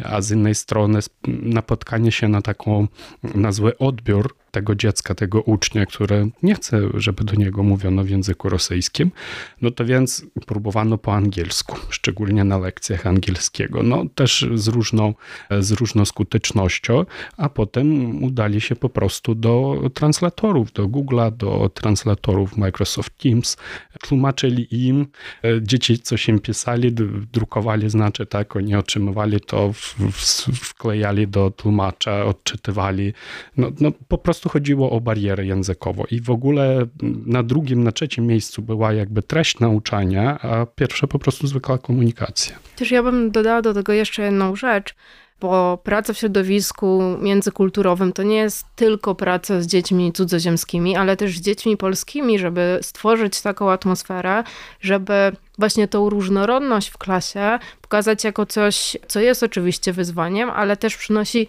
a 0.04 0.20
z 0.20 0.30
innej 0.30 0.54
strony 0.54 1.00
napotkanie 1.42 2.12
się 2.12 2.28
na 2.28 2.42
taką, 2.42 2.88
na 3.34 3.52
zły 3.52 3.78
odbiór 3.78 4.36
tego 4.54 4.74
dziecka, 4.74 5.14
tego 5.14 5.42
ucznia, 5.42 5.86
które 5.86 6.28
nie 6.42 6.54
chce, 6.54 6.80
żeby 6.94 7.24
do 7.24 7.34
niego 7.34 7.62
mówiono 7.62 8.04
w 8.04 8.10
języku 8.10 8.48
rosyjskim, 8.48 9.10
no 9.62 9.70
to 9.70 9.84
więc 9.84 10.26
próbowano 10.46 10.98
po 10.98 11.14
angielsku, 11.14 11.76
szczególnie 11.90 12.44
na 12.44 12.58
lekcjach 12.58 13.06
angielskiego. 13.06 13.82
No 13.82 14.04
też 14.14 14.46
z 14.54 14.68
różną, 14.68 15.14
z 15.60 15.72
różną 15.72 16.04
skutecznością, 16.04 17.04
a 17.36 17.48
potem 17.48 18.22
udali 18.24 18.60
się 18.60 18.76
po 18.76 18.88
prostu 18.88 19.34
do 19.34 19.82
translatorów, 19.94 20.72
do 20.72 20.88
Google'a, 20.88 21.36
do 21.36 21.70
translatorów 21.74 22.56
Microsoft 22.56 23.18
Teams, 23.18 23.56
tłumaczyli 24.00 24.86
im, 24.86 25.06
e, 25.44 25.62
dzieci 25.62 25.98
coś 25.98 26.28
im 26.28 26.38
pisali, 26.38 26.92
drukowali 27.32 27.90
znaczy 27.90 28.26
tak, 28.26 28.56
oni 28.56 28.76
otrzymywali 28.76 29.40
to, 29.40 29.72
wklejali 30.68 31.28
do 31.28 31.50
tłumacza, 31.50 32.24
odczytywali, 32.24 33.12
no, 33.56 33.70
no 33.80 33.92
po 34.08 34.18
prostu 34.18 34.43
prostu 34.44 34.58
chodziło 34.58 34.90
o 34.90 35.00
barierę 35.00 35.46
językową 35.46 36.04
i 36.10 36.20
w 36.20 36.30
ogóle 36.30 36.86
na 37.26 37.42
drugim, 37.42 37.84
na 37.84 37.92
trzecim 37.92 38.26
miejscu 38.26 38.62
była 38.62 38.92
jakby 38.92 39.22
treść 39.22 39.60
nauczania, 39.60 40.38
a 40.40 40.66
pierwsze 40.66 41.06
po 41.06 41.18
prostu 41.18 41.46
zwykła 41.46 41.78
komunikacja. 41.78 42.56
Też 42.76 42.90
ja 42.90 43.02
bym 43.02 43.30
dodała 43.30 43.62
do 43.62 43.74
tego 43.74 43.92
jeszcze 43.92 44.22
jedną 44.22 44.56
rzecz, 44.56 44.94
bo 45.40 45.78
praca 45.84 46.12
w 46.12 46.18
środowisku 46.18 47.02
międzykulturowym 47.20 48.12
to 48.12 48.22
nie 48.22 48.36
jest 48.36 48.66
tylko 48.76 49.14
praca 49.14 49.60
z 49.60 49.66
dziećmi 49.66 50.12
cudzoziemskimi, 50.12 50.96
ale 50.96 51.16
też 51.16 51.38
z 51.38 51.40
dziećmi 51.40 51.76
polskimi, 51.76 52.38
żeby 52.38 52.78
stworzyć 52.82 53.42
taką 53.42 53.70
atmosferę, 53.70 54.44
żeby 54.80 55.32
właśnie 55.58 55.88
tą 55.88 56.10
różnorodność 56.10 56.88
w 56.88 56.98
klasie 56.98 57.58
pokazać 57.80 58.24
jako 58.24 58.46
coś, 58.46 58.96
co 59.08 59.20
jest 59.20 59.42
oczywiście 59.42 59.92
wyzwaniem, 59.92 60.50
ale 60.50 60.76
też 60.76 60.96
przynosi 60.96 61.46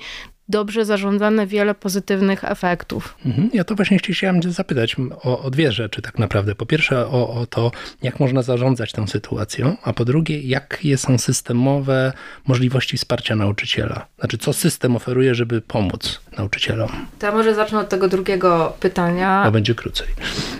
dobrze 0.49 0.85
zarządzane 0.85 1.47
wiele 1.47 1.75
pozytywnych 1.75 2.43
efektów. 2.43 3.17
Mhm. 3.25 3.49
Ja 3.53 3.63
to 3.63 3.75
właśnie 3.75 3.97
chciałem 3.97 4.43
zapytać 4.43 4.95
o, 5.23 5.39
o, 5.43 5.51
dwie 5.51 5.71
rzeczy 5.71 6.01
tak 6.01 6.19
naprawdę. 6.19 6.55
Po 6.55 6.65
pierwsze 6.65 7.07
o, 7.07 7.29
o, 7.29 7.45
to, 7.45 7.71
jak 8.01 8.19
można 8.19 8.41
zarządzać 8.41 8.91
tą 8.91 9.07
sytuacją, 9.07 9.77
a 9.83 9.93
po 9.93 10.05
drugie, 10.05 10.41
jakie 10.41 10.97
są 10.97 11.17
systemowe 11.17 12.13
możliwości 12.47 12.97
wsparcia 12.97 13.35
nauczyciela. 13.35 14.05
Znaczy, 14.19 14.37
co 14.37 14.53
system 14.53 14.95
oferuje, 14.95 15.35
żeby 15.35 15.61
pomóc 15.61 16.21
nauczycielom? 16.37 16.89
To 17.19 17.25
ja 17.25 17.31
może 17.31 17.55
zacznę 17.55 17.79
od 17.79 17.89
tego 17.89 18.07
drugiego 18.07 18.73
pytania. 18.79 19.41
To 19.45 19.51
będzie 19.51 19.75
krócej. 19.75 20.07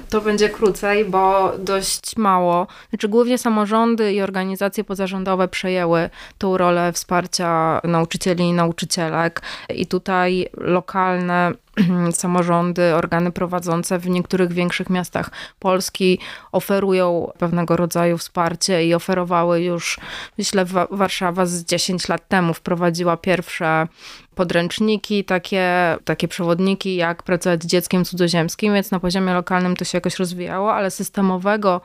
To 0.09 0.21
będzie 0.21 0.49
krócej, 0.49 1.05
bo 1.05 1.53
dość 1.59 2.17
mało. 2.17 2.67
Znaczy, 2.89 3.07
głównie 3.07 3.37
samorządy 3.37 4.13
i 4.13 4.21
organizacje 4.21 4.83
pozarządowe 4.83 5.47
przejęły 5.47 6.09
tą 6.37 6.57
rolę 6.57 6.93
wsparcia 6.93 7.81
nauczycieli 7.83 8.43
i 8.43 8.53
nauczycielek 8.53 9.41
i 9.75 9.85
tutaj 9.85 10.47
lokalne 10.57 11.51
samorządy, 12.11 12.95
organy 12.95 13.31
prowadzące 13.31 13.99
w 13.99 14.09
niektórych 14.09 14.53
większych 14.53 14.89
miastach 14.89 15.31
Polski 15.59 16.19
oferują 16.51 17.31
pewnego 17.37 17.75
rodzaju 17.75 18.17
wsparcie 18.17 18.85
i 18.85 18.93
oferowały 18.93 19.61
już, 19.61 19.99
myślę, 20.37 20.65
Warszawa 20.91 21.45
z 21.45 21.65
10 21.65 22.07
lat 22.07 22.27
temu 22.27 22.53
wprowadziła 22.53 23.17
pierwsze 23.17 23.87
podręczniki, 24.35 25.23
takie, 25.23 25.97
takie 26.05 26.27
przewodniki, 26.27 26.95
jak 26.95 27.23
pracować 27.23 27.63
z 27.63 27.65
dzieckiem 27.65 28.05
cudzoziemskim, 28.05 28.73
więc 28.73 28.91
na 28.91 28.99
poziomie 28.99 29.33
lokalnym 29.33 29.75
to 29.75 29.85
się 29.85 29.97
jakoś 29.97 30.15
rozwijało, 30.19 30.73
ale 30.73 30.91
systemowego, 30.91 31.81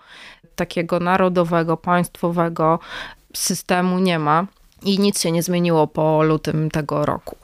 takiego 0.57 1.01
narodowego, 1.01 1.77
państwowego 1.77 2.79
systemu 3.35 3.99
nie 3.99 4.19
ma 4.19 4.47
i 4.83 4.99
nic 4.99 5.21
się 5.21 5.33
nie 5.33 5.43
zmieniło 5.43 5.87
po 5.87 6.23
lutym 6.23 6.71
tego 6.71 7.07
roku 7.07 7.37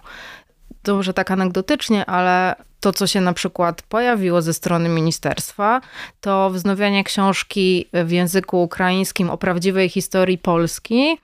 to 0.86 0.94
może 0.94 1.14
tak 1.14 1.30
anegdotycznie, 1.30 2.06
ale 2.06 2.54
to, 2.80 2.92
co 2.92 3.06
się 3.06 3.20
na 3.20 3.32
przykład 3.32 3.82
pojawiło 3.82 4.42
ze 4.42 4.54
strony 4.54 4.88
ministerstwa, 4.88 5.80
to 6.20 6.50
wznowienie 6.50 7.04
książki 7.04 7.88
w 7.92 8.10
języku 8.10 8.62
ukraińskim 8.62 9.30
o 9.30 9.38
prawdziwej 9.38 9.88
historii 9.88 10.38
Polski. 10.38 11.18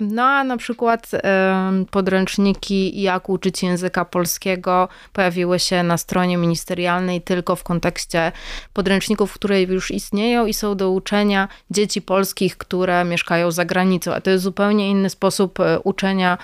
No 0.00 0.22
a 0.22 0.44
na 0.44 0.56
przykład 0.56 1.10
podręczniki 1.90 3.02
jak 3.02 3.28
uczyć 3.28 3.62
języka 3.62 4.04
polskiego 4.04 4.88
pojawiły 5.12 5.58
się 5.58 5.82
na 5.82 5.98
stronie 5.98 6.36
ministerialnej 6.36 7.22
tylko 7.22 7.56
w 7.56 7.62
kontekście 7.62 8.32
podręczników, 8.72 9.32
które 9.32 9.62
już 9.62 9.90
istnieją 9.90 10.46
i 10.46 10.54
są 10.54 10.76
do 10.76 10.90
uczenia 10.90 11.48
dzieci 11.70 12.02
polskich, 12.02 12.56
które 12.56 13.04
mieszkają 13.04 13.50
za 13.50 13.64
granicą. 13.64 14.14
A 14.14 14.20
to 14.20 14.30
jest 14.30 14.44
zupełnie 14.44 14.90
inny 14.90 15.10
sposób 15.10 15.60
e, 15.60 15.80
uczenia 15.80 16.38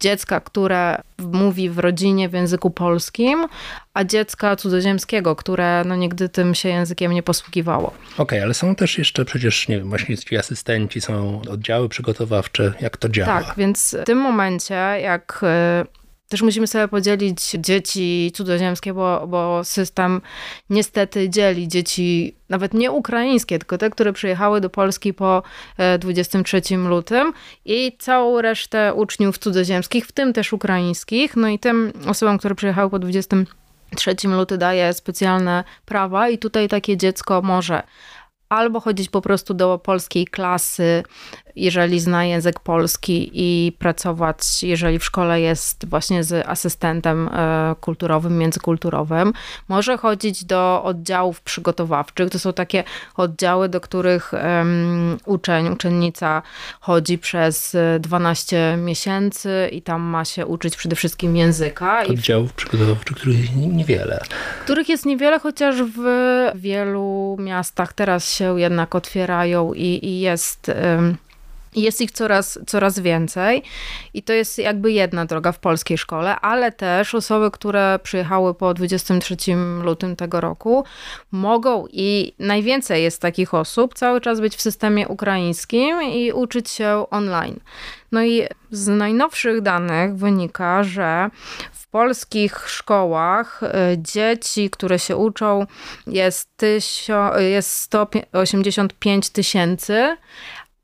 dziecka, 0.00 0.40
które 0.40 1.02
mówi 1.18 1.70
w 1.70 1.78
rodzinie 1.78 2.28
w 2.28 2.32
języku 2.32 2.70
polskim, 2.70 3.46
a 3.94 4.04
dziecka 4.04 4.56
cudzoziemskiego, 4.56 5.36
które 5.36 5.82
no 5.86 5.96
nigdy 5.96 6.28
tym 6.28 6.54
się 6.54 6.68
językiem 6.68 7.12
nie 7.12 7.22
posługiwało. 7.22 7.86
Okej, 7.86 8.22
okay, 8.22 8.42
ale 8.42 8.54
są 8.54 8.74
też 8.74 8.98
jeszcze 8.98 9.24
przecież, 9.24 9.68
nie 9.68 9.78
wiem, 9.78 9.88
właśnie 9.88 10.18
ci 10.18 10.36
asystenci, 10.36 11.00
są 11.00 11.42
oddziały 11.50 11.88
przygotowawcze, 11.88 12.72
jak 12.80 12.96
to 12.96 13.08
działa? 13.08 13.42
Tak, 13.42 13.54
więc 13.56 13.96
w 14.02 14.04
tym 14.04 14.18
momencie, 14.18 14.74
jak 15.02 15.40
e, 15.42 15.84
też 16.30 16.42
musimy 16.42 16.66
sobie 16.66 16.88
podzielić 16.88 17.50
dzieci 17.50 18.32
cudzoziemskie, 18.34 18.94
bo, 18.94 19.26
bo 19.26 19.64
system 19.64 20.20
niestety 20.70 21.28
dzieli 21.28 21.68
dzieci 21.68 22.34
nawet 22.48 22.74
nie 22.74 22.90
ukraińskie, 22.90 23.58
tylko 23.58 23.78
te, 23.78 23.90
które 23.90 24.12
przyjechały 24.12 24.60
do 24.60 24.70
Polski 24.70 25.14
po 25.14 25.42
23 25.98 26.62
e, 26.70 26.76
lutym 26.76 27.32
i 27.64 27.96
całą 27.98 28.40
resztę 28.40 28.94
uczniów 28.94 29.38
cudzoziemskich, 29.38 30.06
w 30.06 30.12
tym 30.12 30.32
też 30.32 30.52
ukraińskich. 30.52 31.36
No 31.36 31.48
i 31.48 31.58
tym 31.58 31.92
osobom, 32.06 32.38
które 32.38 32.54
przyjechały 32.54 32.90
po 32.90 32.98
23 32.98 34.28
lutym 34.28 34.58
daje 34.58 34.92
specjalne 34.92 35.64
prawa 35.84 36.28
i 36.28 36.38
tutaj 36.38 36.68
takie 36.68 36.96
dziecko 36.96 37.42
może 37.42 37.82
albo 38.50 38.80
chodzić 38.80 39.08
po 39.08 39.20
prostu 39.20 39.54
do 39.54 39.78
polskiej 39.78 40.26
klasy, 40.26 41.02
jeżeli 41.56 42.00
zna 42.00 42.24
język 42.24 42.60
polski 42.60 43.30
i 43.34 43.72
pracować, 43.72 44.62
jeżeli 44.62 44.98
w 44.98 45.04
szkole 45.04 45.40
jest 45.40 45.88
właśnie 45.88 46.24
z 46.24 46.48
asystentem 46.48 47.28
e, 47.28 47.74
kulturowym, 47.80 48.38
międzykulturowym. 48.38 49.32
Może 49.68 49.98
chodzić 49.98 50.44
do 50.44 50.82
oddziałów 50.84 51.40
przygotowawczych. 51.40 52.30
To 52.30 52.38
są 52.38 52.52
takie 52.52 52.84
oddziały, 53.16 53.68
do 53.68 53.80
których 53.80 54.32
uczeń, 55.26 55.68
uczennica 55.68 56.42
chodzi 56.80 57.18
przez 57.18 57.76
12 58.00 58.76
miesięcy 58.76 59.68
i 59.72 59.82
tam 59.82 60.02
ma 60.02 60.24
się 60.24 60.46
uczyć 60.46 60.76
przede 60.76 60.96
wszystkim 60.96 61.36
języka. 61.36 62.02
Oddziałów 62.02 62.52
przygotowawczych, 62.52 63.16
których 63.16 63.38
jest 63.40 63.56
niewiele. 63.56 64.20
Których 64.64 64.88
jest 64.88 65.06
niewiele, 65.06 65.38
chociaż 65.38 65.76
w 65.82 66.02
wielu 66.54 67.36
miastach 67.38 67.92
teraz 67.92 68.32
się 68.32 68.60
jednak 68.60 68.94
otwierają 68.94 69.74
i, 69.74 70.06
i 70.06 70.20
jest... 70.20 70.68
Um, 70.68 71.16
jest 71.76 72.00
ich 72.00 72.10
coraz, 72.10 72.58
coraz 72.66 72.98
więcej 72.98 73.62
i 74.14 74.22
to 74.22 74.32
jest 74.32 74.58
jakby 74.58 74.92
jedna 74.92 75.24
droga 75.24 75.52
w 75.52 75.58
polskiej 75.58 75.98
szkole, 75.98 76.40
ale 76.40 76.72
też 76.72 77.14
osoby, 77.14 77.50
które 77.50 77.98
przyjechały 78.02 78.54
po 78.54 78.74
23 78.74 79.36
lutym 79.82 80.16
tego 80.16 80.40
roku, 80.40 80.84
mogą 81.30 81.86
i 81.92 82.32
najwięcej 82.38 83.02
jest 83.02 83.22
takich 83.22 83.54
osób 83.54 83.94
cały 83.94 84.20
czas 84.20 84.40
być 84.40 84.56
w 84.56 84.60
systemie 84.60 85.08
ukraińskim 85.08 86.02
i 86.02 86.32
uczyć 86.32 86.70
się 86.70 87.06
online. 87.10 87.60
No 88.12 88.22
i 88.22 88.42
z 88.70 88.88
najnowszych 88.88 89.60
danych 89.60 90.16
wynika, 90.16 90.82
że 90.82 91.30
w 91.72 91.86
polskich 91.86 92.68
szkołach 92.68 93.62
e, 93.62 93.96
dzieci, 93.98 94.70
które 94.70 94.98
się 94.98 95.16
uczą, 95.16 95.66
jest, 96.06 96.48
tysio, 96.56 97.38
jest 97.38 97.70
185 97.70 99.30
tysięcy, 99.30 100.16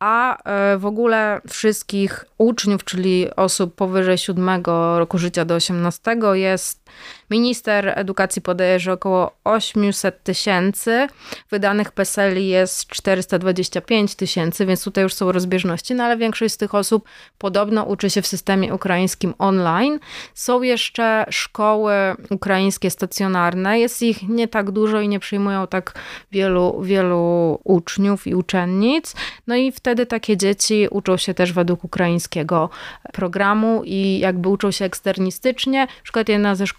a 0.00 0.42
e, 0.44 0.78
w 0.78 0.86
ogóle 0.86 1.40
wszystkich 1.48 2.24
uczniów, 2.38 2.84
czyli 2.84 3.34
osób 3.36 3.74
powyżej 3.74 4.18
7 4.18 4.62
roku 4.96 5.18
życia 5.18 5.44
do 5.44 5.54
18 5.54 6.16
jest 6.32 6.85
Minister 7.30 7.92
edukacji 7.96 8.42
podaje, 8.42 8.80
że 8.80 8.92
około 8.92 9.36
800 9.44 10.22
tysięcy, 10.22 11.06
wydanych 11.50 11.92
PESEL 11.92 12.46
jest 12.46 12.86
425 12.86 14.14
tysięcy, 14.14 14.66
więc 14.66 14.84
tutaj 14.84 15.04
już 15.04 15.14
są 15.14 15.32
rozbieżności, 15.32 15.94
no 15.94 16.04
ale 16.04 16.16
większość 16.16 16.54
z 16.54 16.56
tych 16.56 16.74
osób 16.74 17.08
podobno 17.38 17.84
uczy 17.84 18.10
się 18.10 18.22
w 18.22 18.26
systemie 18.26 18.74
ukraińskim 18.74 19.34
online. 19.38 19.98
Są 20.34 20.62
jeszcze 20.62 21.26
szkoły 21.30 21.92
ukraińskie 22.30 22.90
stacjonarne, 22.90 23.80
jest 23.80 24.02
ich 24.02 24.28
nie 24.28 24.48
tak 24.48 24.70
dużo 24.70 25.00
i 25.00 25.08
nie 25.08 25.20
przyjmują 25.20 25.66
tak 25.66 25.94
wielu, 26.32 26.82
wielu 26.82 27.60
uczniów 27.64 28.26
i 28.26 28.34
uczennic. 28.34 29.14
No 29.46 29.56
i 29.56 29.72
wtedy 29.72 30.06
takie 30.06 30.36
dzieci 30.36 30.88
uczą 30.90 31.16
się 31.16 31.34
też 31.34 31.52
według 31.52 31.84
ukraińskiego 31.84 32.70
programu 33.12 33.82
i 33.84 34.18
jakby 34.18 34.48
uczą 34.48 34.70
się 34.70 34.84
eksternistycznie. 34.84 35.80
Na 35.80 36.02
przykład 36.02 36.28
jedna 36.28 36.54
ze 36.54 36.66
szkół 36.66 36.75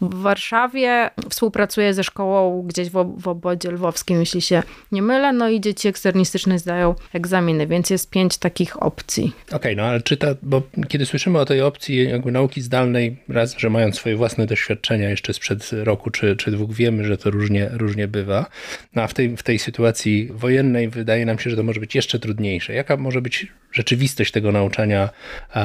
w 0.00 0.14
Warszawie. 0.22 1.10
Współpracuje 1.30 1.94
ze 1.94 2.04
szkołą 2.04 2.62
gdzieś 2.62 2.90
w, 2.90 3.14
w 3.18 3.28
obwodzie 3.28 3.70
lwowskim, 3.70 4.20
jeśli 4.20 4.40
się 4.40 4.62
nie 4.92 5.02
mylę. 5.02 5.32
No 5.32 5.48
i 5.48 5.60
dzieci 5.60 5.88
eksternistyczne 5.88 6.58
zdają 6.58 6.94
egzaminy, 7.12 7.66
więc 7.66 7.90
jest 7.90 8.10
pięć 8.10 8.38
takich 8.38 8.82
opcji. 8.82 9.32
Okej, 9.46 9.56
okay, 9.56 9.76
no 9.76 9.82
ale 9.82 10.00
czy 10.00 10.16
ta, 10.16 10.26
bo 10.42 10.62
kiedy 10.88 11.06
słyszymy 11.06 11.38
o 11.38 11.44
tej 11.44 11.62
opcji 11.62 12.08
jakby 12.08 12.32
nauki 12.32 12.60
zdalnej, 12.60 13.16
raz, 13.28 13.58
że 13.58 13.70
mając 13.70 13.96
swoje 13.96 14.16
własne 14.16 14.46
doświadczenia 14.46 15.10
jeszcze 15.10 15.32
sprzed 15.32 15.70
roku 15.72 16.10
czy, 16.10 16.36
czy 16.36 16.50
dwóch, 16.50 16.72
wiemy, 16.72 17.04
że 17.04 17.18
to 17.18 17.30
różnie, 17.30 17.68
różnie 17.72 18.08
bywa. 18.08 18.46
No 18.94 19.02
a 19.02 19.06
w 19.06 19.14
tej, 19.14 19.36
w 19.36 19.42
tej 19.42 19.58
sytuacji 19.58 20.28
wojennej 20.32 20.88
wydaje 20.88 21.26
nam 21.26 21.38
się, 21.38 21.50
że 21.50 21.56
to 21.56 21.62
może 21.62 21.80
być 21.80 21.94
jeszcze 21.94 22.18
trudniejsze. 22.18 22.74
Jaka 22.74 22.96
może 22.96 23.22
być 23.22 23.46
rzeczywistość 23.72 24.32
tego 24.32 24.52
nauczania 24.52 25.08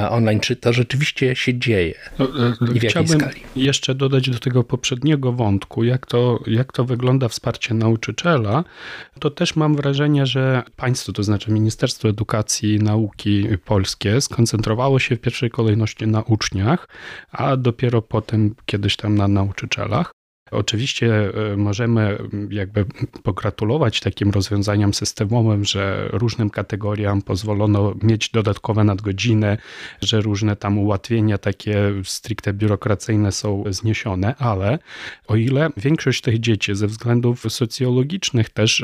online? 0.09 0.39
Czy 0.39 0.55
to 0.55 0.73
rzeczywiście 0.73 1.35
się 1.35 1.59
dzieje? 1.59 1.93
No, 2.19 2.25
e, 2.25 2.75
I 2.75 2.79
w 2.79 2.83
jakiej 2.83 3.07
skali? 3.07 3.41
Jeszcze 3.57 3.95
dodać 3.95 4.29
do 4.29 4.39
tego 4.39 4.63
poprzedniego 4.63 5.31
wątku, 5.31 5.83
jak 5.83 6.05
to, 6.05 6.39
jak 6.47 6.73
to 6.73 6.85
wygląda 6.85 7.27
wsparcie 7.27 7.73
nauczyciela, 7.73 8.63
to 9.19 9.29
też 9.29 9.55
mam 9.55 9.75
wrażenie, 9.75 10.25
że 10.25 10.63
państwo, 10.75 11.13
to 11.13 11.23
znaczy 11.23 11.51
Ministerstwo 11.51 12.09
Edukacji 12.09 12.73
i 12.73 12.79
Nauki 12.79 13.47
Polskie, 13.65 14.21
skoncentrowało 14.21 14.99
się 14.99 15.15
w 15.15 15.19
pierwszej 15.19 15.49
kolejności 15.49 16.07
na 16.07 16.21
uczniach, 16.21 16.87
a 17.31 17.57
dopiero 17.57 18.01
potem 18.01 18.55
kiedyś 18.65 18.95
tam 18.95 19.15
na 19.15 19.27
nauczycielach. 19.27 20.16
Oczywiście 20.51 21.31
e, 21.53 21.57
możemy 21.57 22.17
jakby 22.49 22.85
pogratulować 23.23 23.99
takim 23.99 24.31
rozwiązaniom 24.31 24.93
systemowym, 24.93 25.65
że 25.65 26.09
różnym 26.11 26.49
kategoriom 26.49 27.21
pozwolono 27.21 27.93
mieć 28.03 28.29
dodatkowe 28.29 28.83
nadgodziny, 28.83 29.57
że 30.01 30.21
różne 30.21 30.55
tam 30.55 30.77
ułatwienia 30.77 31.37
takie 31.37 31.93
stricte 32.03 32.53
biurokracyjne 32.53 33.31
są 33.31 33.63
zniesione, 33.69 34.35
ale 34.35 34.79
o 35.27 35.35
ile 35.35 35.69
większość 35.77 36.21
tych 36.21 36.39
dzieci 36.39 36.75
ze 36.75 36.87
względów 36.87 37.41
socjologicznych 37.49 38.49
też 38.49 38.83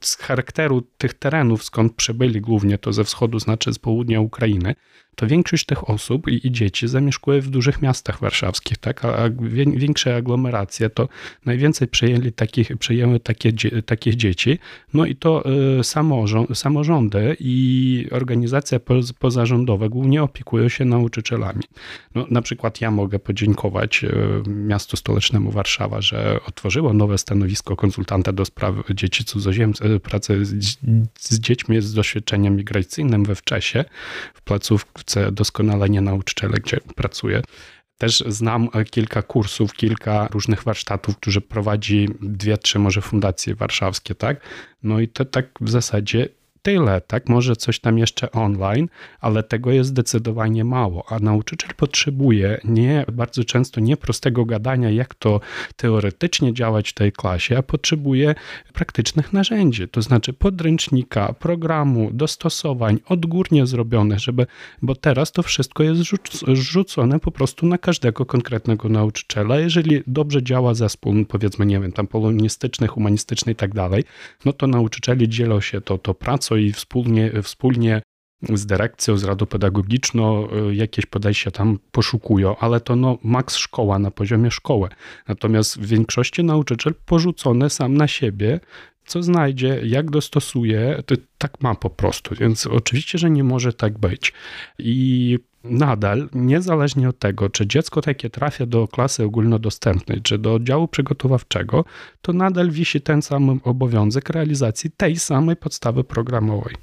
z 0.00 0.16
charakteru 0.16 0.82
tych 0.98 1.14
terenów, 1.14 1.64
skąd 1.64 1.94
przybyli 1.94 2.40
głównie 2.40 2.78
to 2.78 2.92
ze 2.92 3.04
wschodu, 3.04 3.38
znaczy 3.38 3.72
z 3.72 3.78
południa 3.78 4.20
Ukrainy, 4.20 4.74
to 5.14 5.26
większość 5.26 5.66
tych 5.66 5.90
osób 5.90 6.28
i, 6.28 6.46
i 6.46 6.52
dzieci 6.52 6.88
zamieszkuje 6.88 7.40
w 7.40 7.50
dużych 7.50 7.82
miastach 7.82 8.20
warszawskich, 8.20 8.78
tak? 8.78 9.04
a, 9.04 9.16
a 9.16 9.30
większe 9.76 10.16
aglomeracje 10.16 10.90
to 10.90 11.08
najwięcej 11.44 11.88
przejęli 11.88 12.32
takich, 12.32 12.76
przejęły 12.76 13.20
takie, 13.20 13.52
takich 13.86 14.14
dzieci. 14.14 14.58
No 14.94 15.06
i 15.06 15.16
to 15.16 15.44
y, 15.80 15.84
samorząd, 15.84 16.58
samorządy 16.58 17.36
i 17.40 18.06
organizacje 18.10 18.80
pozarządowe 19.18 19.88
głównie 19.88 20.22
opiekują 20.22 20.68
się 20.68 20.84
nauczycielami. 20.84 21.62
No, 22.14 22.26
na 22.30 22.42
przykład 22.42 22.80
ja 22.80 22.90
mogę 22.90 23.18
podziękować 23.18 24.04
y, 24.04 24.10
miastu 24.50 24.96
stołecznemu 24.96 25.50
Warszawa, 25.50 26.00
że 26.00 26.40
otworzyło 26.46 26.92
nowe 26.92 27.18
stanowisko 27.18 27.76
konsultanta 27.76 28.32
do 28.32 28.44
spraw 28.44 28.74
dzieci 28.90 29.24
cudzoziemców, 29.24 29.86
y, 29.86 30.00
pracy 30.00 30.44
z, 30.44 30.78
z 31.18 31.38
dziećmi 31.38 31.80
z 31.80 31.94
doświadczeniem 31.94 32.56
migracyjnym 32.56 33.24
we 33.24 33.34
Wczesie, 33.34 33.84
w 34.34 34.42
placówce 34.42 35.03
placówce 35.04 35.32
doskonalenia 35.32 36.00
nauczyciele, 36.00 36.58
gdzie 36.58 36.80
pracuję. 36.96 37.42
Też 37.98 38.24
znam 38.26 38.68
kilka 38.90 39.22
kursów, 39.22 39.72
kilka 39.72 40.28
różnych 40.32 40.62
warsztatów, 40.62 41.16
które 41.16 41.40
prowadzi 41.40 42.08
dwie, 42.22 42.58
trzy 42.58 42.78
może 42.78 43.00
fundacje 43.00 43.54
warszawskie, 43.54 44.14
tak? 44.14 44.40
No 44.82 45.00
i 45.00 45.08
to 45.08 45.24
tak 45.24 45.46
w 45.60 45.70
zasadzie 45.70 46.28
tyle, 46.64 47.00
tak? 47.00 47.28
Może 47.28 47.56
coś 47.56 47.80
tam 47.80 47.98
jeszcze 47.98 48.32
online, 48.32 48.88
ale 49.20 49.42
tego 49.42 49.72
jest 49.72 49.90
zdecydowanie 49.90 50.64
mało, 50.64 51.04
a 51.08 51.18
nauczyciel 51.18 51.70
potrzebuje 51.76 52.60
nie, 52.64 53.04
bardzo 53.12 53.44
często 53.44 53.80
nie 53.80 53.96
prostego 53.96 54.44
gadania, 54.44 54.90
jak 54.90 55.14
to 55.14 55.40
teoretycznie 55.76 56.54
działać 56.54 56.90
w 56.90 56.92
tej 56.94 57.12
klasie, 57.12 57.58
a 57.58 57.62
potrzebuje 57.62 58.34
praktycznych 58.72 59.32
narzędzi, 59.32 59.88
to 59.88 60.02
znaczy 60.02 60.32
podręcznika, 60.32 61.32
programu, 61.32 62.10
dostosowań 62.12 62.98
odgórnie 63.06 63.66
zrobionych, 63.66 64.18
żeby, 64.18 64.46
bo 64.82 64.94
teraz 64.94 65.32
to 65.32 65.42
wszystko 65.42 65.82
jest 65.82 66.02
rzucone 66.46 67.20
po 67.20 67.30
prostu 67.30 67.66
na 67.66 67.78
każdego 67.78 68.26
konkretnego 68.26 68.88
nauczyciela. 68.88 69.58
Jeżeli 69.58 70.02
dobrze 70.06 70.42
działa 70.42 70.74
zespół, 70.74 71.14
powiedzmy, 71.28 71.66
nie 71.66 71.80
wiem, 71.80 71.92
tam 71.92 72.06
polonistyczny, 72.06 72.86
humanistyczny 72.86 73.52
i 73.52 73.56
tak 73.56 73.74
dalej, 73.74 74.04
no 74.44 74.52
to 74.52 74.66
nauczycieli 74.66 75.28
dzielą 75.28 75.60
się 75.60 75.80
to, 75.80 75.98
to 75.98 76.14
pracą, 76.14 76.53
i 76.56 76.72
wspólnie, 76.72 77.42
wspólnie 77.42 78.02
z 78.52 78.66
dyrekcją, 78.66 79.16
z 79.16 79.24
radą 79.24 79.46
pedagogiczną 79.46 80.48
y, 80.70 80.74
jakieś 80.74 81.06
podejścia 81.06 81.50
tam 81.50 81.78
poszukują, 81.92 82.56
ale 82.56 82.80
to 82.80 82.96
no 82.96 83.18
maks 83.22 83.56
szkoła 83.56 83.98
na 83.98 84.10
poziomie 84.10 84.50
szkoły. 84.50 84.88
Natomiast 85.28 85.80
w 85.80 85.86
większości 85.86 86.44
nauczyciel 86.44 86.94
porzucony 87.06 87.70
sam 87.70 87.96
na 87.96 88.08
siebie 88.08 88.60
co 89.06 89.22
znajdzie, 89.22 89.80
jak 89.84 90.10
dostosuje, 90.10 91.02
to 91.06 91.14
tak 91.38 91.60
ma 91.60 91.74
po 91.74 91.90
prostu. 91.90 92.34
Więc 92.34 92.66
oczywiście, 92.66 93.18
że 93.18 93.30
nie 93.30 93.44
może 93.44 93.72
tak 93.72 93.98
być. 93.98 94.32
I 94.78 95.38
nadal, 95.64 96.28
niezależnie 96.34 97.08
od 97.08 97.18
tego, 97.18 97.50
czy 97.50 97.66
dziecko 97.66 98.00
takie 98.00 98.30
trafia 98.30 98.66
do 98.66 98.88
klasy 98.88 99.24
ogólnodostępnej, 99.24 100.22
czy 100.22 100.38
do 100.38 100.54
oddziału 100.54 100.88
przygotowawczego, 100.88 101.84
to 102.22 102.32
nadal 102.32 102.70
wisi 102.70 103.00
ten 103.00 103.22
sam 103.22 103.60
obowiązek 103.64 104.28
realizacji 104.30 104.90
tej 104.90 105.16
samej 105.16 105.56
podstawy 105.56 106.04
programowej. 106.04 106.74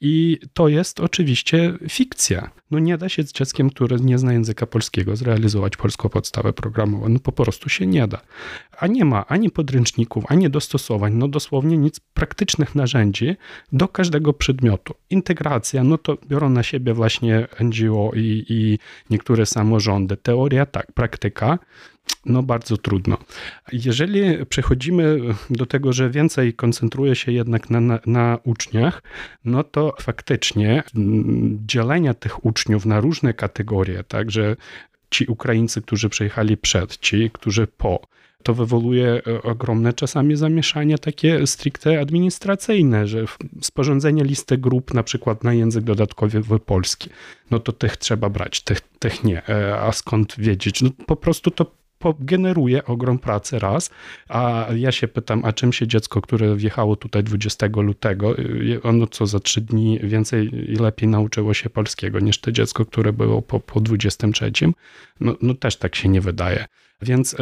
I 0.00 0.38
to 0.52 0.68
jest 0.68 1.00
oczywiście 1.00 1.74
fikcja. 1.88 2.50
No 2.70 2.78
nie 2.78 2.98
da 2.98 3.08
się 3.08 3.22
z 3.22 3.32
dzieckiem, 3.32 3.70
które 3.70 3.96
nie 3.96 4.18
zna 4.18 4.32
języka 4.32 4.66
polskiego, 4.66 5.16
zrealizować 5.16 5.76
polską 5.76 6.08
podstawę 6.08 6.52
programową. 6.52 7.08
No 7.08 7.18
po 7.18 7.32
prostu 7.32 7.68
się 7.68 7.86
nie 7.86 8.08
da. 8.08 8.20
A 8.78 8.86
nie 8.86 9.04
ma 9.04 9.26
ani 9.26 9.50
podręczników, 9.50 10.24
ani 10.28 10.50
dostosowań, 10.50 11.14
no 11.14 11.28
dosłownie 11.28 11.78
nic, 11.78 12.00
praktycznych 12.00 12.74
narzędzi 12.74 13.36
do 13.72 13.88
każdego 13.88 14.32
przedmiotu. 14.32 14.94
Integracja, 15.10 15.84
no 15.84 15.98
to 15.98 16.16
biorą 16.28 16.50
na 16.50 16.62
siebie 16.62 16.94
właśnie 16.94 17.46
NGO 17.60 18.10
i, 18.14 18.44
i 18.48 18.78
niektóre 19.10 19.46
samorządy. 19.46 20.16
Teoria 20.16 20.66
tak, 20.66 20.92
praktyka 20.92 21.58
no 22.26 22.42
bardzo 22.42 22.76
trudno. 22.76 23.18
Jeżeli 23.72 24.46
przechodzimy 24.46 25.20
do 25.50 25.66
tego, 25.66 25.92
że 25.92 26.10
więcej 26.10 26.54
koncentruje 26.54 27.16
się 27.16 27.32
jednak 27.32 27.70
na, 27.70 27.80
na, 27.80 27.98
na, 28.06 28.38
uczniach, 28.44 29.02
no 29.44 29.64
to 29.64 29.94
faktycznie 30.00 30.82
dzielenia 31.66 32.14
tych 32.14 32.44
uczniów 32.44 32.86
na 32.86 33.00
różne 33.00 33.34
kategorie, 33.34 34.04
tak, 34.04 34.30
że 34.30 34.56
ci 35.10 35.26
Ukraińcy, 35.26 35.82
którzy 35.82 36.08
przyjechali 36.08 36.56
przed, 36.56 36.96
ci, 36.96 37.30
którzy 37.32 37.66
po, 37.66 38.00
to 38.42 38.54
wywołuje 38.54 39.22
ogromne 39.42 39.92
czasami 39.92 40.36
zamieszania 40.36 40.98
takie 40.98 41.46
stricte 41.46 42.00
administracyjne, 42.00 43.06
że 43.06 43.24
sporządzenie 43.60 44.24
listy 44.24 44.58
grup 44.58 44.94
na 44.94 45.02
przykład 45.02 45.44
na 45.44 45.52
język 45.52 45.84
dodatkowy 45.84 46.60
polski, 46.60 47.10
no 47.50 47.58
to 47.58 47.72
tych 47.72 47.96
trzeba 47.96 48.30
brać, 48.30 48.60
tych, 48.60 48.80
tych 48.80 49.24
nie, 49.24 49.42
a 49.80 49.92
skąd 49.92 50.34
wiedzieć? 50.38 50.82
No 50.82 50.90
po 51.06 51.16
prostu 51.16 51.50
to 51.50 51.83
generuje 52.20 52.84
ogrom 52.84 53.18
pracy 53.18 53.58
raz, 53.58 53.90
a 54.28 54.66
ja 54.76 54.92
się 54.92 55.08
pytam, 55.08 55.44
a 55.44 55.52
czym 55.52 55.72
się 55.72 55.86
dziecko, 55.86 56.20
które 56.20 56.56
wjechało 56.56 56.96
tutaj 56.96 57.24
20 57.24 57.66
lutego, 57.76 58.38
y, 58.38 58.80
ono 58.82 59.06
co 59.06 59.26
za 59.26 59.40
trzy 59.40 59.60
dni 59.60 60.00
więcej 60.02 60.70
i 60.72 60.76
lepiej 60.76 61.08
nauczyło 61.08 61.54
się 61.54 61.70
polskiego 61.70 62.20
niż 62.20 62.38
to 62.38 62.52
dziecko, 62.52 62.84
które 62.84 63.12
było 63.12 63.42
po, 63.42 63.60
po 63.60 63.80
23? 63.80 64.52
No, 65.20 65.34
no 65.42 65.54
też 65.54 65.76
tak 65.76 65.94
się 65.94 66.08
nie 66.08 66.20
wydaje. 66.20 66.64
Więc. 67.04 67.36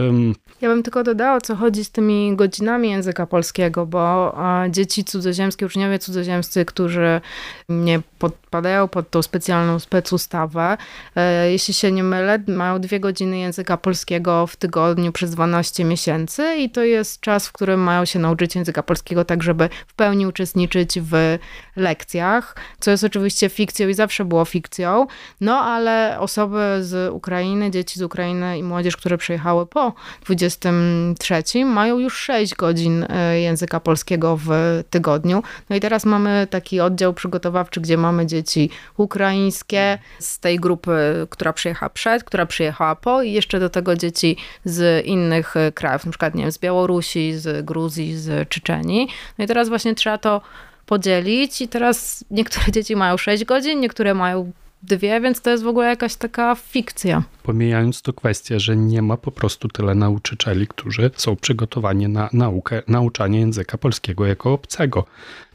Ja 0.61 0.68
bym 0.68 0.83
tylko 0.83 1.03
dodała, 1.03 1.40
co 1.40 1.57
chodzi 1.57 1.85
z 1.85 1.90
tymi 1.90 2.37
godzinami 2.37 2.90
języka 2.90 3.27
polskiego, 3.27 3.87
bo 3.87 4.37
dzieci 4.70 5.05
cudzoziemskie, 5.05 5.66
uczniowie 5.66 5.98
cudzoziemscy, 5.98 6.64
którzy 6.64 7.20
nie 7.68 8.01
podpadają 8.18 8.88
pod 8.88 9.11
tą 9.11 9.22
specjalną 9.22 9.79
specustawę, 9.79 10.77
e, 11.16 11.53
jeśli 11.53 11.75
się 11.75 11.92
nie 11.92 12.05
mylę, 12.05 12.38
mają 12.48 12.81
dwie 12.81 13.01
godziny 13.01 13.38
języka 13.38 13.77
polskiego 13.77 14.46
w 14.46 14.57
tygodniu 14.57 15.12
przez 15.12 15.31
12 15.31 15.85
miesięcy 15.85 16.57
i 16.57 16.70
to 16.70 16.85
jest 16.85 17.20
czas, 17.20 17.48
w 17.48 17.53
którym 17.53 17.81
mają 17.81 18.05
się 18.05 18.18
nauczyć 18.18 18.55
języka 18.55 18.83
polskiego, 18.83 19.25
tak 19.25 19.42
żeby 19.42 19.68
w 19.87 19.94
pełni 19.94 20.27
uczestniczyć 20.27 21.01
w 21.01 21.38
lekcjach, 21.77 22.57
co 22.81 22.90
jest 22.90 23.05
oczywiście 23.05 23.48
fikcją 23.48 23.88
i 23.88 23.94
zawsze 23.94 24.25
było 24.25 24.44
fikcją, 24.44 25.07
no 25.40 25.59
ale 25.59 26.16
osoby 26.20 26.79
z 26.81 27.12
Ukrainy, 27.12 27.70
dzieci 27.70 27.98
z 27.98 28.03
Ukrainy 28.03 28.59
i 28.59 28.62
młodzież, 28.62 28.96
które 28.96 29.18
przyjechały 29.18 29.51
po 29.66 29.92
23, 30.24 31.64
mają 31.64 31.98
już 31.98 32.16
6 32.16 32.54
godzin 32.54 33.06
e, 33.08 33.40
języka 33.40 33.80
polskiego 33.80 34.38
w 34.44 34.50
tygodniu. 34.90 35.42
No 35.70 35.76
i 35.76 35.80
teraz 35.80 36.04
mamy 36.04 36.46
taki 36.50 36.80
oddział 36.80 37.14
przygotowawczy, 37.14 37.80
gdzie 37.80 37.96
mamy 37.96 38.26
dzieci 38.26 38.70
ukraińskie 38.96 39.98
z 40.18 40.38
tej 40.38 40.60
grupy, 40.60 41.26
która 41.30 41.52
przyjechała 41.52 41.90
przed, 41.90 42.24
która 42.24 42.46
przyjechała 42.46 42.96
po 42.96 43.22
i 43.22 43.32
jeszcze 43.32 43.60
do 43.60 43.70
tego 43.70 43.96
dzieci 43.96 44.36
z 44.64 45.06
innych 45.06 45.56
e, 45.56 45.72
krajów, 45.72 46.04
na 46.04 46.12
przykład 46.12 46.34
nie 46.34 46.42
wiem, 46.42 46.52
z 46.52 46.58
Białorusi, 46.58 47.34
z 47.38 47.66
Gruzji, 47.66 48.16
z 48.16 48.48
Czyczeni. 48.48 49.08
No 49.38 49.44
i 49.44 49.48
teraz 49.48 49.68
właśnie 49.68 49.94
trzeba 49.94 50.18
to 50.18 50.40
podzielić 50.86 51.60
i 51.60 51.68
teraz 51.68 52.24
niektóre 52.30 52.72
dzieci 52.76 52.96
mają 52.96 53.16
6 53.16 53.44
godzin, 53.44 53.80
niektóre 53.80 54.14
mają 54.14 54.52
dwie, 54.83 55.21
więc 55.21 55.40
to 55.40 55.51
jest 55.51 55.62
w 55.62 55.66
ogóle 55.66 55.87
jakaś 55.87 56.16
taka 56.16 56.55
fikcja. 56.55 57.23
Pomijając 57.42 58.03
tu 58.03 58.12
kwestię, 58.12 58.61
że 58.61 58.77
nie 58.77 59.03
ma 59.03 59.16
po 59.16 59.31
prostu 59.31 59.68
tyle 59.68 59.95
nauczycieli, 59.95 60.66
którzy 60.66 61.11
są 61.16 61.37
przygotowani 61.37 62.09
na 62.09 62.29
naukę, 62.33 62.83
nauczanie 62.88 63.40
języka 63.40 63.79
polskiego 63.79 64.27
jako 64.27 64.53
obcego. 64.53 65.05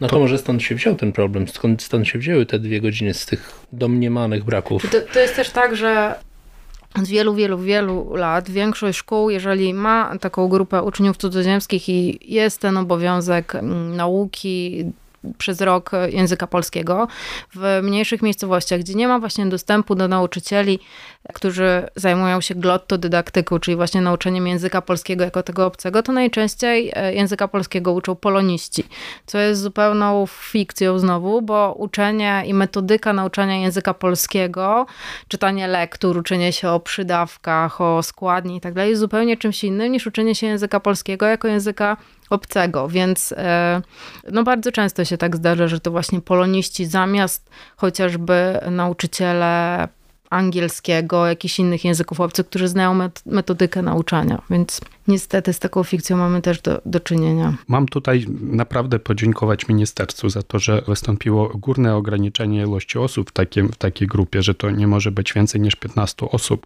No 0.01 0.07
to, 0.07 0.15
to 0.15 0.19
może 0.19 0.37
stąd 0.37 0.63
się 0.63 0.75
wziął 0.75 0.95
ten 0.95 1.11
problem, 1.11 1.47
skąd 1.47 1.83
stąd 1.83 2.07
się 2.07 2.19
wzięły 2.19 2.45
te 2.45 2.59
dwie 2.59 2.81
godziny 2.81 3.13
z 3.13 3.25
tych 3.25 3.65
domniemanych 3.73 4.43
braków? 4.43 4.91
To, 4.91 4.97
to 5.13 5.19
jest 5.19 5.35
też 5.35 5.49
tak, 5.49 5.75
że 5.75 6.15
od 6.95 7.07
wielu, 7.07 7.35
wielu, 7.35 7.57
wielu 7.57 8.15
lat 8.15 8.49
większość 8.49 8.97
szkół, 8.97 9.29
jeżeli 9.29 9.73
ma 9.73 10.17
taką 10.21 10.47
grupę 10.47 10.83
uczniów 10.83 11.17
cudzoziemskich 11.17 11.89
i 11.89 12.19
jest 12.33 12.61
ten 12.61 12.77
obowiązek 12.77 13.55
mm, 13.55 13.95
nauki, 13.95 14.85
przez 15.37 15.61
rok 15.61 15.91
języka 16.09 16.47
polskiego 16.47 17.07
w 17.55 17.79
mniejszych 17.83 18.21
miejscowościach, 18.21 18.79
gdzie 18.79 18.93
nie 18.93 19.07
ma 19.07 19.19
właśnie 19.19 19.45
dostępu 19.45 19.95
do 19.95 20.07
nauczycieli, 20.07 20.79
którzy 21.33 21.87
zajmują 21.95 22.41
się 22.41 22.55
glottodydaktyką, 22.55 23.59
czyli 23.59 23.77
właśnie 23.77 24.01
nauczeniem 24.01 24.47
języka 24.47 24.81
polskiego 24.81 25.23
jako 25.23 25.43
tego 25.43 25.65
obcego, 25.65 26.03
to 26.03 26.11
najczęściej 26.11 26.91
e, 26.95 27.13
języka 27.13 27.47
polskiego 27.47 27.93
uczą 27.93 28.15
poloniści, 28.15 28.83
co 29.25 29.37
jest 29.37 29.61
zupełną 29.61 30.25
fikcją 30.27 30.99
znowu, 30.99 31.41
bo 31.41 31.73
uczenie 31.77 32.43
i 32.45 32.53
metodyka 32.53 33.13
nauczania 33.13 33.57
języka 33.57 33.93
polskiego, 33.93 34.85
czytanie 35.27 35.67
lektur, 35.67 36.17
uczenie 36.17 36.53
się 36.53 36.69
o 36.69 36.79
przydawkach, 36.79 37.81
o 37.81 38.03
składni 38.03 38.57
i 38.57 38.61
tak 38.61 38.73
dalej, 38.73 38.89
jest 38.89 39.01
zupełnie 39.01 39.37
czymś 39.37 39.63
innym 39.63 39.91
niż 39.91 40.07
uczenie 40.07 40.35
się 40.35 40.47
języka 40.47 40.79
polskiego 40.79 41.25
jako 41.25 41.47
języka 41.47 41.97
obcego, 42.29 42.87
więc 42.87 43.33
e, 43.37 43.81
no 44.31 44.43
bardzo 44.43 44.71
często 44.71 45.05
się 45.05 45.17
tak 45.17 45.35
zdarza, 45.35 45.67
że 45.67 45.79
to 45.79 45.91
właśnie 45.91 46.21
poloniści 46.21 46.85
zamiast 46.85 47.49
chociażby 47.77 48.59
nauczyciele 48.71 49.87
angielskiego, 50.29 51.27
jakichś 51.27 51.59
innych 51.59 51.85
języków 51.85 52.19
obcych, 52.19 52.47
którzy 52.47 52.67
znają 52.67 53.09
metodykę 53.25 53.81
nauczania, 53.81 54.41
więc 54.49 54.81
niestety 55.07 55.53
z 55.53 55.59
taką 55.59 55.83
fikcją 55.83 56.17
mamy 56.17 56.41
też 56.41 56.61
do, 56.61 56.81
do 56.85 56.99
czynienia. 56.99 57.53
Mam 57.67 57.87
tutaj 57.87 58.25
naprawdę 58.41 58.99
podziękować 58.99 59.67
ministerstwu 59.67 60.29
za 60.29 60.43
to, 60.43 60.59
że 60.59 60.81
wystąpiło 60.87 61.49
górne 61.49 61.95
ograniczenie 61.95 62.61
ilości 62.61 62.99
osób 62.99 63.29
w, 63.29 63.33
takim, 63.33 63.69
w 63.69 63.75
takiej 63.75 64.07
grupie, 64.07 64.41
że 64.41 64.55
to 64.55 64.71
nie 64.71 64.87
może 64.87 65.11
być 65.11 65.33
więcej 65.33 65.61
niż 65.61 65.75
15 65.75 66.29
osób, 66.31 66.65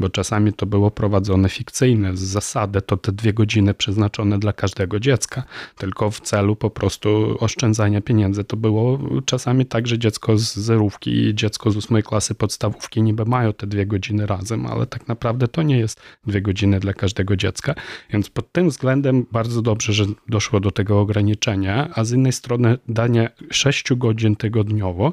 bo 0.00 0.08
czasami 0.08 0.52
to 0.52 0.66
było 0.66 0.90
prowadzone 0.90 1.48
fikcyjne. 1.48 2.16
Z 2.16 2.20
zasady 2.20 2.82
to 2.82 2.96
te 2.96 3.12
dwie 3.12 3.32
godziny 3.32 3.74
przeznaczone 3.74 4.38
dla 4.38 4.52
każdego 4.52 5.00
dziecka, 5.00 5.42
tylko 5.76 6.10
w 6.10 6.20
celu 6.20 6.56
po 6.56 6.70
prostu 6.70 7.36
oszczędzania 7.40 8.00
pieniędzy. 8.00 8.44
To 8.44 8.56
było 8.56 8.98
czasami 9.24 9.66
tak, 9.66 9.86
że 9.86 9.98
dziecko 9.98 10.38
z 10.38 10.56
zerówki 10.56 11.10
i 11.10 11.34
dziecko 11.34 11.70
z 11.70 11.76
ósmej 11.76 12.02
klasy 12.02 12.34
podstawówki 12.34 13.02
niby 13.02 13.24
mają 13.24 13.52
te 13.52 13.66
dwie 13.66 13.86
godziny 13.86 14.26
razem, 14.26 14.66
ale 14.66 14.86
tak 14.86 15.08
naprawdę 15.08 15.48
to 15.48 15.62
nie 15.62 15.78
jest 15.78 16.00
dwie 16.26 16.42
godziny 16.42 16.80
dla 16.80 16.92
każdego 16.92 17.36
dziecka. 17.36 17.74
Więc 18.10 18.30
pod 18.30 18.52
tym 18.52 18.68
względem 18.68 19.26
bardzo 19.32 19.62
dobrze, 19.62 19.92
że 19.92 20.04
doszło 20.28 20.60
do 20.60 20.70
tego 20.70 21.00
ograniczenia, 21.00 21.90
a 21.94 22.04
z 22.04 22.12
innej 22.12 22.32
strony 22.32 22.78
danie 22.88 23.30
6 23.50 23.94
godzin 23.94 24.36
tygodniowo, 24.36 25.12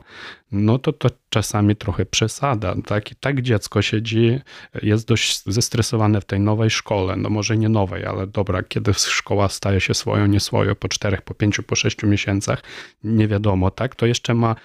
no 0.52 0.80
to 0.80 0.94
to 0.94 1.10
czasami 1.30 1.76
trochę 1.76 2.06
przesada. 2.06 2.76
Tak? 2.86 3.12
I 3.12 3.16
tak 3.16 3.42
dziecko 3.42 3.82
siedzi, 3.82 4.40
jest 4.84 5.08
dość 5.08 5.44
zestresowane 5.46 6.22
w 6.22 6.26
tej 6.26 6.40
nowej 6.40 6.70
szkole, 6.70 7.16
no 7.16 7.30
może 7.30 7.58
nie 7.58 7.70
nowej, 7.70 8.06
ale 8.06 8.28
dobra, 8.28 8.64
kiedy 8.64 8.94
szkoła 8.94 9.50
staje 9.50 9.82
się 9.82 9.94
swoją, 9.94 10.26
nie 10.26 10.40
swoją, 10.40 10.76
po 10.76 10.88
czterech, 10.88 11.22
po 11.22 11.34
pięciu, 11.34 11.64
po 11.64 11.76
sześciu 11.76 12.08
miesiącach, 12.08 12.64
nie 13.04 13.28
wiadomo, 13.28 13.72
tak? 13.72 13.96
To 13.96 14.06
jeszcze 14.06 14.34
ma 14.34 14.56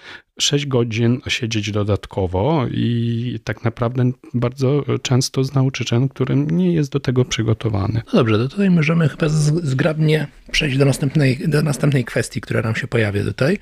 6 0.40 0.66
godzin 0.66 1.20
siedzieć 1.28 1.70
dodatkowo 1.70 2.66
i 2.70 3.40
tak 3.44 3.64
naprawdę 3.64 4.10
bardzo 4.34 4.84
często 5.02 5.44
z 5.44 5.54
nauczycielem, 5.54 6.08
którym 6.08 6.50
nie 6.50 6.72
jest 6.72 6.92
do 6.92 7.00
tego 7.00 7.24
przygotowany. 7.24 8.02
No 8.06 8.12
dobrze, 8.12 8.38
to 8.38 8.48
tutaj 8.48 8.70
możemy 8.70 9.08
chyba 9.08 9.28
zgrabnie 9.62 10.26
przejść 10.50 10.78
do 10.78 10.84
następnej, 10.84 11.48
do 11.48 11.62
następnej 11.62 12.04
kwestii, 12.04 12.40
która 12.40 12.62
nam 12.62 12.74
się 12.74 12.86
pojawia 12.86 13.24
tutaj. 13.24 13.58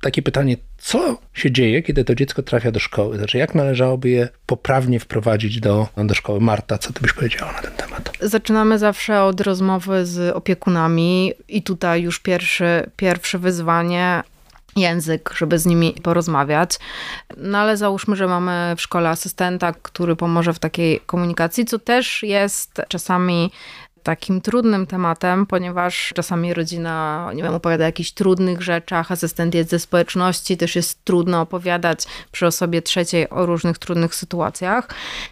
Takie 0.00 0.22
pytanie, 0.22 0.56
co 0.78 1.18
się 1.34 1.50
dzieje, 1.50 1.82
kiedy 1.82 2.04
to 2.04 2.14
dziecko 2.14 2.42
trafia 2.42 2.70
do 2.70 2.80
szkoły? 2.80 3.16
Znaczy, 3.16 3.38
jak 3.38 3.54
należałoby 3.54 4.08
je 4.08 4.28
poprawnie 4.46 5.00
wprowadzić 5.00 5.60
do, 5.60 5.88
do 5.96 6.14
szkoły? 6.14 6.40
Marta, 6.40 6.78
co 6.78 6.92
ty 6.92 7.00
byś 7.00 7.12
powiedziała 7.12 7.52
na 7.52 7.58
ten 7.58 7.72
temat? 7.72 8.12
Zaczynamy 8.20 8.78
zawsze 8.78 9.22
od 9.22 9.40
rozmowy 9.40 10.06
z 10.06 10.36
opiekunami 10.36 11.32
i 11.48 11.62
tutaj 11.62 12.02
już 12.02 12.20
pierwszy, 12.20 12.90
pierwsze 12.96 13.38
wyzwanie 13.38 14.22
język, 14.76 15.34
żeby 15.36 15.58
z 15.58 15.66
nimi 15.66 15.94
porozmawiać. 16.02 16.78
No 17.36 17.58
ale 17.58 17.76
załóżmy, 17.76 18.16
że 18.16 18.26
mamy 18.26 18.74
w 18.76 18.80
szkole 18.80 19.08
asystenta, 19.08 19.72
który 19.82 20.16
pomoże 20.16 20.52
w 20.52 20.58
takiej 20.58 21.00
komunikacji, 21.00 21.64
co 21.64 21.78
też 21.78 22.22
jest 22.22 22.82
czasami 22.88 23.50
takim 24.04 24.40
trudnym 24.40 24.86
tematem, 24.86 25.46
ponieważ 25.46 26.12
czasami 26.14 26.54
rodzina, 26.54 27.30
nie 27.34 27.42
wiem, 27.42 27.54
opowiada 27.54 27.84
o 27.84 27.86
jakichś 27.86 28.10
trudnych 28.10 28.62
rzeczach, 28.62 29.12
asystent 29.12 29.54
jest 29.54 29.70
ze 29.70 29.78
społeczności, 29.78 30.56
też 30.56 30.76
jest 30.76 31.04
trudno 31.04 31.40
opowiadać 31.40 32.04
przy 32.32 32.46
osobie 32.46 32.82
trzeciej 32.82 33.30
o 33.30 33.46
różnych 33.46 33.78
trudnych 33.78 34.14
sytuacjach. 34.14 34.88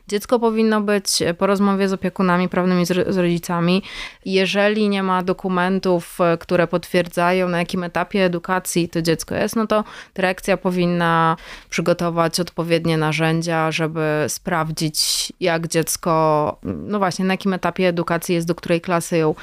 Dziecko 0.08 0.38
powinno 0.38 0.80
być 0.80 1.22
po 1.38 1.46
rozmowie 1.46 1.88
z 1.88 1.92
opiekunami 1.92 2.48
prawnymi, 2.48 2.86
z 2.86 3.16
rodzicami. 3.16 3.82
Jeżeli 4.24 4.88
nie 4.88 5.02
ma 5.02 5.22
dokumentów, 5.22 6.18
które 6.40 6.66
potwierdzają, 6.66 7.48
na 7.48 7.58
jakim 7.58 7.84
etapie 7.84 8.24
edukacji 8.24 8.88
to 8.88 9.02
dziecko 9.02 9.34
jest, 9.34 9.56
no 9.56 9.66
to 9.66 9.84
dyrekcja 10.14 10.56
powinna 10.56 11.36
przygotować 11.70 12.40
odpowiednie 12.40 12.98
narzędzia, 12.98 13.70
żeby 13.70 14.24
sprawdzić, 14.28 15.32
jak 15.40 15.68
dziecko, 15.68 16.12
no 16.62 16.98
właśnie, 16.98 17.24
na 17.24 17.34
jakim 17.34 17.52
etapie 17.52 17.88
edukacji 17.88 18.34
jest, 18.34 18.46
do 18.46 18.54
której 18.62 18.80
klasy 18.80 19.18
ją, 19.18 19.34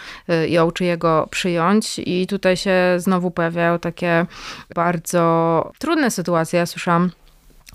ją 0.47 0.71
czy 0.71 0.85
jego 0.85 1.27
przyjąć. 1.31 1.99
I 1.99 2.27
tutaj 2.27 2.57
się 2.57 2.75
znowu 2.97 3.31
pojawiają 3.31 3.79
takie 3.79 4.25
bardzo 4.75 5.71
trudne 5.79 6.11
sytuacje. 6.11 6.59
Ja 6.59 6.65
słyszałam 6.65 7.11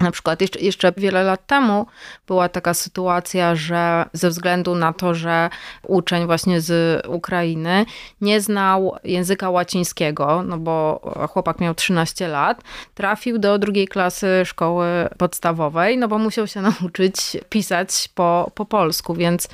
na 0.00 0.10
przykład 0.10 0.40
jeszcze, 0.40 0.60
jeszcze 0.60 0.92
wiele 0.96 1.22
lat 1.22 1.46
temu 1.46 1.86
była 2.26 2.48
taka 2.48 2.74
sytuacja, 2.74 3.54
że 3.54 4.04
ze 4.12 4.30
względu 4.30 4.74
na 4.74 4.92
to, 4.92 5.14
że 5.14 5.50
uczeń 5.82 6.26
właśnie 6.26 6.60
z 6.60 7.06
Ukrainy 7.06 7.86
nie 8.20 8.40
znał 8.40 8.96
języka 9.04 9.50
łacińskiego, 9.50 10.42
no 10.42 10.58
bo 10.58 11.00
chłopak 11.30 11.60
miał 11.60 11.74
13 11.74 12.28
lat, 12.28 12.62
trafił 12.94 13.38
do 13.38 13.58
drugiej 13.58 13.88
klasy 13.88 14.42
szkoły 14.44 14.86
podstawowej, 15.18 15.98
no 15.98 16.08
bo 16.08 16.18
musiał 16.18 16.46
się 16.46 16.60
nauczyć 16.70 17.16
pisać 17.48 18.08
po, 18.14 18.50
po 18.54 18.64
polsku, 18.64 19.14
więc 19.14 19.48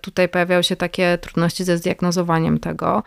tutaj 0.00 0.28
pojawiają 0.28 0.62
się 0.62 0.76
takie 0.76 1.18
trudności 1.18 1.64
ze 1.64 1.78
zdiagnozowaniem 1.78 2.60
tego. 2.60 3.02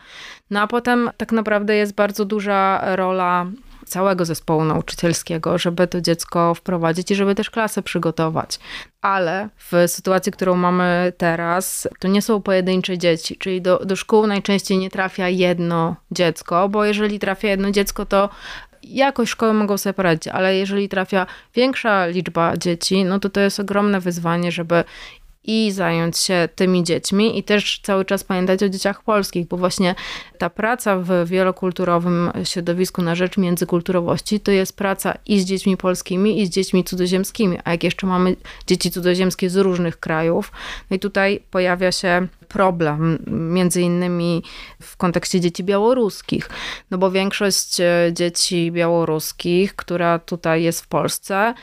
No 0.50 0.62
a 0.62 0.68
potem 0.68 1.10
tak 1.18 1.32
naprawdę 1.32 1.76
jest 1.76 1.96
bardzo 1.96 2.26
duża 2.26 2.82
rola 2.96 3.46
całego 3.86 4.26
zespołu 4.26 4.64
nauczycielskiego, 4.64 5.58
żeby 5.58 5.88
to 5.88 6.02
dziecko 6.02 6.54
wprowadzić 6.54 7.12
i 7.12 7.16
żeby 7.16 7.36
też 7.36 7.50
klasę 7.50 7.84
przygotować. 7.84 8.60
Ale 9.02 9.50
w 9.58 9.72
sytuacji, 9.88 10.32
którą 10.32 10.56
mamy 10.56 11.14
teraz, 11.18 11.88
to 12.00 12.08
nie 12.08 12.22
są 12.22 12.42
pojedyncze 12.42 12.98
dzieci, 12.98 13.38
czyli 13.38 13.62
do, 13.62 13.80
do 13.86 13.96
szkół 13.96 14.28
najczęściej 14.28 14.78
nie 14.78 14.90
trafia 14.90 15.30
jedno 15.30 15.96
dziecko, 16.12 16.70
bo 16.70 16.86
jeżeli 16.86 17.20
trafia 17.20 17.48
jedno 17.48 17.72
dziecko, 17.72 18.06
to 18.06 18.30
jakoś 18.84 19.30
szkoły 19.30 19.54
mogą 19.54 19.78
sobie 19.78 19.94
poradzić, 19.94 20.28
ale 20.28 20.58
jeżeli 20.58 20.90
trafia 20.90 21.26
większa 21.56 22.06
liczba 22.06 22.58
dzieci, 22.58 23.06
no 23.06 23.20
to 23.20 23.30
to 23.30 23.40
jest 23.40 23.60
ogromne 23.60 24.00
wyzwanie, 24.00 24.52
żeby 24.52 24.84
i 25.44 25.72
zająć 25.72 26.18
się 26.18 26.50
tymi 26.56 26.84
dziećmi. 26.84 27.40
I 27.40 27.44
też 27.44 27.80
cały 27.84 28.06
czas 28.06 28.24
pamiętać 28.24 28.64
o 28.64 28.70
dzieciach 28.70 29.04
polskich, 29.04 29.48
bo 29.48 29.58
właśnie 29.58 29.96
ta 30.38 30.50
praca 30.50 30.98
w 30.98 31.26
wielokulturowym 31.26 32.32
środowisku 32.44 33.02
na 33.02 33.16
rzecz 33.16 33.38
międzykulturowości 33.38 34.40
to 34.40 34.52
jest 34.52 34.78
praca 34.78 35.18
i 35.26 35.40
z 35.40 35.46
dziećmi 35.46 35.78
polskimi, 35.78 36.42
i 36.42 36.48
z 36.48 36.50
dziećmi 36.50 36.84
cudzoziemskimi, 36.84 37.58
a 37.64 37.72
jak 37.72 37.84
jeszcze 37.84 38.08
mamy 38.08 38.36
dzieci 38.68 38.92
cudzoziemskie 38.92 39.50
z 39.50 39.56
różnych 39.56 40.00
krajów, 40.00 40.52
no 40.90 40.96
i 40.96 41.00
tutaj 41.00 41.40
pojawia 41.52 41.92
się 41.92 42.28
problem, 42.54 43.20
między 43.28 43.82
innymi 43.82 44.44
w 44.82 44.98
kontekście 44.98 45.40
dzieci 45.40 45.64
białoruskich, 45.64 46.50
no 46.92 46.98
bo 46.98 47.12
większość 47.12 47.80
e, 47.80 48.10
dzieci 48.12 48.72
białoruskich, 48.72 49.76
która 49.76 50.20
tutaj 50.20 50.64
jest 50.64 50.82
w 50.82 50.88
Polsce, 50.88 51.54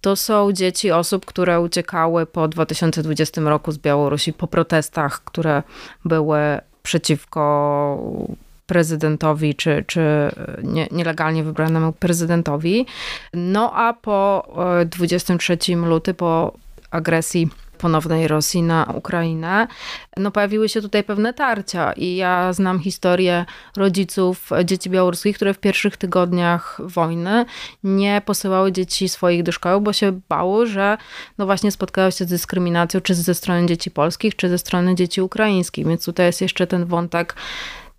to 0.00 0.16
są 0.16 0.52
dzieci 0.52 0.90
osób, 0.90 1.24
które 1.24 1.60
uciekały 1.60 2.26
po 2.26 2.48
2020 2.48 3.40
roku 3.40 3.72
z 3.72 3.78
Białorusi 3.78 4.32
po 4.32 4.46
protestach, 4.46 5.24
które 5.24 5.62
były 6.04 6.38
przeciwko 6.82 8.02
prezydentowi, 8.66 9.54
czy, 9.54 9.84
czy 9.86 10.00
nie, 10.62 10.88
nielegalnie 10.90 11.44
wybranemu 11.44 11.92
prezydentowi. 11.92 12.86
No 13.34 13.72
a 13.72 13.92
po 13.92 14.48
23 14.86 15.58
e, 15.68 15.76
luty, 15.76 16.14
po 16.14 16.52
agresji 16.90 17.48
ponownej 17.76 18.28
Rosji 18.28 18.62
na 18.62 18.92
Ukrainę, 18.94 19.66
no 20.16 20.30
pojawiły 20.30 20.68
się 20.68 20.82
tutaj 20.82 21.04
pewne 21.04 21.34
tarcia 21.34 21.92
i 21.92 22.16
ja 22.16 22.52
znam 22.52 22.80
historię 22.80 23.44
rodziców 23.76 24.50
dzieci 24.64 24.90
białoruskich, 24.90 25.36
które 25.36 25.54
w 25.54 25.58
pierwszych 25.58 25.96
tygodniach 25.96 26.80
wojny 26.84 27.44
nie 27.84 28.22
posyłały 28.24 28.72
dzieci 28.72 29.08
swoich 29.08 29.42
do 29.42 29.52
szkoły, 29.52 29.80
bo 29.80 29.92
się 29.92 30.20
bały, 30.28 30.66
że 30.66 30.98
no 31.38 31.46
właśnie 31.46 31.70
spotkają 31.70 32.10
się 32.10 32.24
z 32.24 32.28
dyskryminacją 32.28 33.00
czy 33.00 33.14
ze 33.14 33.34
strony 33.34 33.66
dzieci 33.66 33.90
polskich, 33.90 34.36
czy 34.36 34.48
ze 34.48 34.58
strony 34.58 34.94
dzieci 34.94 35.22
ukraińskich, 35.22 35.86
więc 35.86 36.04
tutaj 36.04 36.26
jest 36.26 36.40
jeszcze 36.40 36.66
ten 36.66 36.84
wątek 36.84 37.34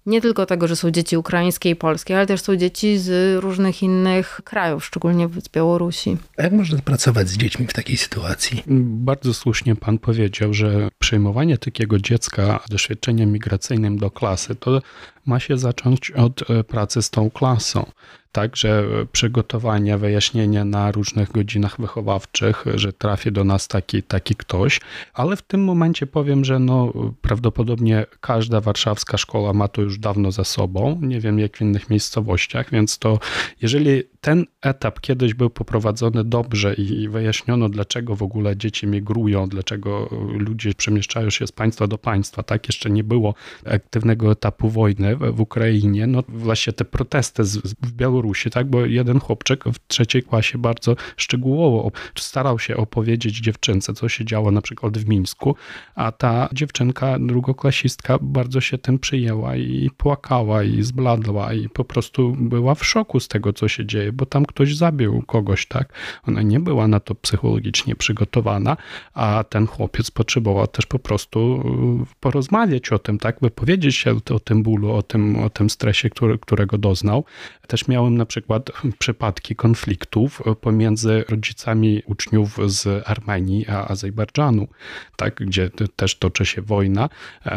nie 0.08 0.22
tylko 0.22 0.46
tego, 0.46 0.68
że 0.68 0.76
są 0.76 0.92
dzieci 0.92 1.18
ukraińskie 1.18 1.70
i 1.70 1.76
polskie, 1.76 2.18
ale 2.18 2.28
też 2.28 2.42
są 2.42 2.56
dzieci 2.56 2.98
z 2.98 3.40
różnych 3.44 3.84
innych 3.84 4.42
krajów, 4.44 4.86
szczególnie 4.86 5.30
z 5.44 5.50
Białorusi. 5.50 6.18
A 6.38 6.44
jak 6.44 6.54
można 6.54 6.82
pracować 6.82 7.30
z 7.30 7.38
dziećmi 7.38 7.68
w 7.68 7.74
takiej 7.74 7.98
sytuacji? 7.98 8.64
Bardzo 8.82 9.34
słusznie 9.34 9.76
pan 9.76 9.98
powiedział, 9.98 10.54
że 10.54 10.90
przyjmowanie 11.00 11.58
takiego 11.58 12.00
dziecka 12.00 12.60
doświadczeniem 12.70 13.32
migracyjnym 13.32 13.98
do 13.98 14.12
klasy 14.12 14.56
to 14.56 14.82
ma 15.28 15.40
się 15.40 15.58
zacząć 15.58 16.12
od 16.12 16.50
e, 16.50 16.64
pracy 16.64 17.02
z 17.02 17.10
tą 17.10 17.32
klasą. 17.32 17.92
Także 18.32 18.84
przygotowanie, 19.12 19.98
wyjaśnienie 19.98 20.66
na 20.66 20.92
różnych 20.92 21.32
godzinach 21.32 21.82
wychowawczych, 21.82 22.66
że 22.76 22.94
trafi 22.94 23.32
do 23.32 23.44
nas 23.44 23.68
taki, 23.68 24.04
taki 24.04 24.36
ktoś, 24.36 24.82
ale 25.14 25.36
w 25.36 25.42
tym 25.42 25.64
momencie 25.64 26.08
powiem, 26.08 26.46
że 26.46 26.60
no, 26.60 26.94
prawdopodobnie 27.22 28.06
każda 28.22 28.62
warszawska 28.62 29.18
szkoła 29.18 29.54
ma 29.54 29.68
to 29.68 29.82
już 29.82 30.00
dawno 30.00 30.32
za 30.32 30.44
sobą. 30.44 31.00
Nie 31.02 31.20
wiem 31.20 31.40
jak 31.40 31.58
w 31.58 31.62
innych 31.62 31.90
miejscowościach, 31.90 32.72
więc 32.72 33.00
to 33.00 33.20
jeżeli 33.62 34.04
ten 34.22 34.46
etap 34.62 35.00
kiedyś 35.00 35.34
był 35.34 35.50
poprowadzony 35.50 36.24
dobrze 36.24 36.74
i 36.74 37.10
wyjaśniono, 37.10 37.70
dlaczego 37.70 38.16
w 38.16 38.24
ogóle 38.24 38.58
dzieci 38.58 38.88
migrują, 38.88 39.50
dlaczego 39.50 40.10
ludzie 40.38 40.74
przemieszczają 40.74 41.30
się 41.30 41.48
z 41.48 41.52
państwa 41.52 41.88
do 41.88 41.98
państwa, 41.98 42.44
tak 42.44 42.68
jeszcze 42.68 42.90
nie 42.90 43.04
było 43.04 43.34
aktywnego 43.66 44.32
etapu 44.32 44.70
wojny 44.70 45.17
w 45.20 45.42
Ukrainie, 45.42 46.08
no 46.08 46.24
właśnie 46.28 46.74
te 46.74 46.86
protesty 46.86 47.44
w 47.82 47.92
Białorusi, 47.92 48.50
tak, 48.50 48.70
bo 48.70 48.86
jeden 48.86 49.20
chłopczyk 49.20 49.64
w 49.64 49.88
trzeciej 49.88 50.24
klasie 50.24 50.58
bardzo 50.58 50.96
szczegółowo 51.18 51.92
starał 52.16 52.60
się 52.60 52.78
opowiedzieć 52.78 53.40
dziewczynce, 53.40 53.94
co 53.94 54.10
się 54.10 54.26
działo 54.26 54.52
na 54.52 54.62
przykład 54.62 54.98
w 54.98 55.08
Mińsku, 55.08 55.56
a 55.96 56.12
ta 56.12 56.50
dziewczynka, 56.54 57.20
drugoklasistka 57.20 58.18
bardzo 58.22 58.62
się 58.62 58.78
tym 58.78 59.00
przyjęła 59.00 59.56
i 59.56 59.90
płakała 59.98 60.64
i 60.64 60.84
zbladła 60.84 61.54
i 61.54 61.70
po 61.70 61.86
prostu 61.86 62.36
była 62.40 62.76
w 62.76 62.86
szoku 62.86 63.20
z 63.20 63.28
tego, 63.28 63.54
co 63.54 63.68
się 63.68 63.86
dzieje, 63.86 64.12
bo 64.12 64.26
tam 64.26 64.46
ktoś 64.46 64.76
zabił 64.76 65.22
kogoś, 65.22 65.66
tak? 65.66 65.94
Ona 66.28 66.42
nie 66.42 66.60
była 66.60 66.88
na 66.88 67.00
to 67.00 67.16
psychologicznie 67.16 67.96
przygotowana, 67.96 68.78
a 69.14 69.44
ten 69.50 69.68
chłopiec 69.68 70.12
potrzebował 70.12 70.68
też 70.68 70.86
po 70.86 71.00
prostu 71.00 71.64
y, 72.04 72.16
porozmawiać 72.20 72.92
o 72.92 73.00
tym, 73.00 73.20
tak? 73.20 73.40
Wypowiedzieć 73.42 73.96
się 73.96 74.16
o 74.30 74.40
tym 74.40 74.64
bólu, 74.64 74.92
o 74.92 75.02
tym, 75.08 75.36
o 75.36 75.50
tym 75.50 75.70
stresie, 75.70 76.10
który, 76.10 76.40
którego 76.40 76.78
doznał. 76.78 77.26
Też 77.68 77.88
miałem 77.88 78.18
na 78.18 78.26
przykład 78.26 78.72
przypadki 79.00 79.56
konfliktów 79.56 80.42
pomiędzy 80.62 81.24
rodzicami 81.30 82.02
uczniów 82.06 82.58
z 82.66 83.08
Armenii 83.10 83.68
a 83.68 83.88
Azerbejdżanu, 83.88 84.68
tak? 85.16 85.36
Gdzie 85.36 85.70
też 85.96 86.16
toczy 86.16 86.46
się 86.46 86.62
wojna. 86.62 87.10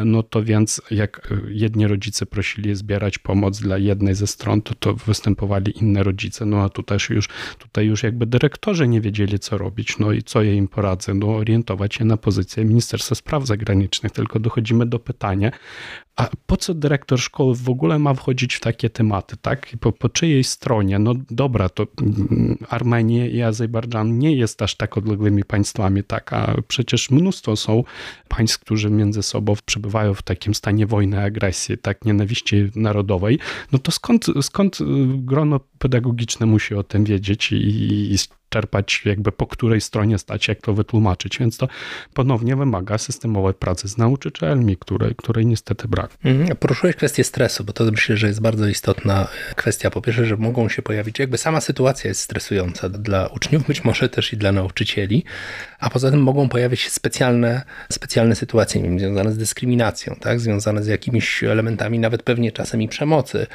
No 0.04 0.22
to 0.22 0.42
więc 0.42 0.82
jak 0.90 1.34
jedni 1.48 1.86
rodzice 1.86 2.26
prosili 2.26 2.74
zbierać 2.74 3.18
pomoc 3.18 3.60
dla 3.60 3.78
jednej 3.78 4.14
ze 4.14 4.26
stron, 4.26 4.62
to, 4.62 4.74
to 4.74 4.94
występowali 4.94 5.78
inne 5.78 6.02
rodzice, 6.02 6.46
no 6.46 6.62
a 6.62 6.68
tu 6.68 6.82
też 6.82 7.10
już, 7.10 7.28
tutaj 7.58 7.86
już 7.86 8.02
jakby 8.02 8.26
dyrektorzy 8.26 8.88
nie 8.88 9.00
wiedzieli, 9.00 9.38
co 9.38 9.58
robić, 9.58 9.98
no 9.98 10.12
i 10.12 10.22
co 10.22 10.42
ja 10.42 10.52
im 10.52 10.68
poradzę, 10.68 11.14
no 11.14 11.26
orientować 11.26 11.94
się 11.94 12.04
na 12.04 12.16
pozycję 12.16 12.64
Ministerstwa 12.64 13.14
Spraw 13.14 13.46
Zagranicznych, 13.46 14.12
tylko 14.12 14.38
dochodzimy 14.38 14.86
do 14.86 14.98
pytania, 14.98 15.50
a 16.16 16.28
po 16.46 16.56
co 16.56 16.74
dyrektor 16.74 17.20
szkoły 17.30 17.54
w 17.54 17.68
ogóle 17.68 17.98
ma 17.98 18.14
wchodzić 18.14 18.54
w 18.54 18.60
takie 18.60 18.90
tematy, 18.90 19.36
tak? 19.36 19.68
Po, 19.80 19.92
po 19.92 20.08
czyjej 20.08 20.44
stronie? 20.44 20.98
No 20.98 21.14
dobra, 21.30 21.68
to 21.68 21.86
mm, 22.02 22.58
Armenia 22.68 23.26
i 23.26 23.42
Azerbejdżan 23.42 24.18
nie 24.18 24.36
jest 24.36 24.62
aż 24.62 24.74
tak 24.74 24.98
odległymi 24.98 25.44
państwami, 25.44 26.04
tak? 26.04 26.32
A 26.32 26.54
przecież 26.68 27.10
mnóstwo 27.10 27.56
są 27.56 27.84
państw, 28.28 28.58
którzy 28.58 28.90
między 28.90 29.22
sobą 29.22 29.54
przebywają 29.66 30.14
w 30.14 30.22
takim 30.22 30.54
stanie 30.54 30.86
wojny, 30.86 31.22
agresji, 31.22 31.78
tak? 31.78 32.04
Nienawiści 32.04 32.70
narodowej. 32.76 33.38
No 33.72 33.78
to 33.78 33.92
skąd, 33.92 34.26
skąd 34.42 34.80
y, 34.80 34.84
grono 35.08 35.60
pedagogiczne 35.78 36.46
musi 36.46 36.74
o 36.74 36.82
tym 36.82 37.04
wiedzieć 37.04 37.52
i, 37.52 38.12
i 38.12 38.18
czerpać 38.50 39.02
jakby 39.04 39.32
po 39.32 39.46
której 39.46 39.80
stronie 39.80 40.18
stać, 40.18 40.48
jak 40.48 40.60
to 40.60 40.74
wytłumaczyć, 40.74 41.38
więc 41.38 41.56
to 41.56 41.68
ponownie 42.14 42.56
wymaga 42.56 42.98
systemowej 42.98 43.54
pracy 43.54 43.88
z 43.88 43.98
nauczycielmi, 43.98 44.76
której, 44.76 45.14
której 45.14 45.46
niestety 45.46 45.88
brak. 45.88 46.10
Mhm. 46.24 46.56
Poruszyłeś 46.56 46.96
kwestię 46.96 47.24
stresu, 47.24 47.64
bo 47.64 47.72
to 47.72 47.84
myślę, 47.84 48.16
że 48.16 48.26
jest 48.26 48.40
bardzo 48.40 48.66
istotna 48.66 49.28
kwestia. 49.56 49.90
Po 49.90 50.02
pierwsze, 50.02 50.26
że 50.26 50.36
mogą 50.36 50.68
się 50.68 50.82
pojawić, 50.82 51.18
jakby 51.18 51.38
sama 51.38 51.60
sytuacja 51.60 52.08
jest 52.08 52.20
stresująca 52.20 52.88
dla 52.88 53.26
uczniów, 53.26 53.66
być 53.66 53.84
może 53.84 54.08
też 54.08 54.32
i 54.32 54.36
dla 54.36 54.52
nauczycieli, 54.52 55.24
a 55.78 55.90
poza 55.90 56.10
tym 56.10 56.22
mogą 56.22 56.48
pojawić 56.48 56.80
się 56.80 56.90
specjalne, 56.90 57.62
specjalne 57.92 58.34
sytuacje 58.34 58.98
związane 58.98 59.32
z 59.32 59.38
dyskryminacją, 59.38 60.16
tak? 60.20 60.40
związane 60.40 60.82
z 60.82 60.86
jakimiś 60.86 61.44
elementami 61.44 61.98
nawet 61.98 62.22
pewnie 62.22 62.52
czasem 62.52 62.82
i 62.82 62.88
przemocy. 62.88 63.46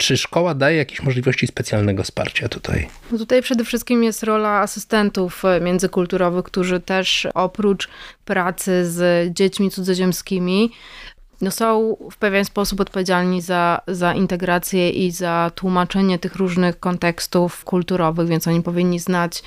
Czy 0.00 0.16
szkoła 0.16 0.54
daje 0.54 0.76
jakieś 0.76 1.02
możliwości 1.02 1.46
specjalnego 1.46 2.02
wsparcia 2.02 2.48
tutaj? 2.48 2.88
No 3.12 3.18
tutaj 3.18 3.42
przede 3.42 3.64
wszystkim 3.64 4.04
jest 4.04 4.22
rola 4.22 4.60
asystentów 4.60 5.44
e, 5.44 5.60
międzykulturowych, 5.60 6.44
którzy 6.44 6.80
też 6.80 7.28
oprócz 7.34 7.88
pracy 8.24 8.90
z 8.90 9.28
dziećmi 9.34 9.70
cudzoziemskimi, 9.70 10.70
no 11.40 11.50
są 11.50 11.96
w 12.12 12.16
pewien 12.16 12.44
sposób 12.44 12.80
odpowiedzialni 12.80 13.42
za, 13.42 13.80
za 13.86 14.14
integrację 14.14 14.90
i 14.90 15.10
za 15.10 15.50
tłumaczenie 15.54 16.18
tych 16.18 16.36
różnych 16.36 16.80
kontekstów 16.80 17.64
kulturowych, 17.64 18.28
więc 18.28 18.48
oni 18.48 18.62
powinni 18.62 18.98
znać 18.98 19.42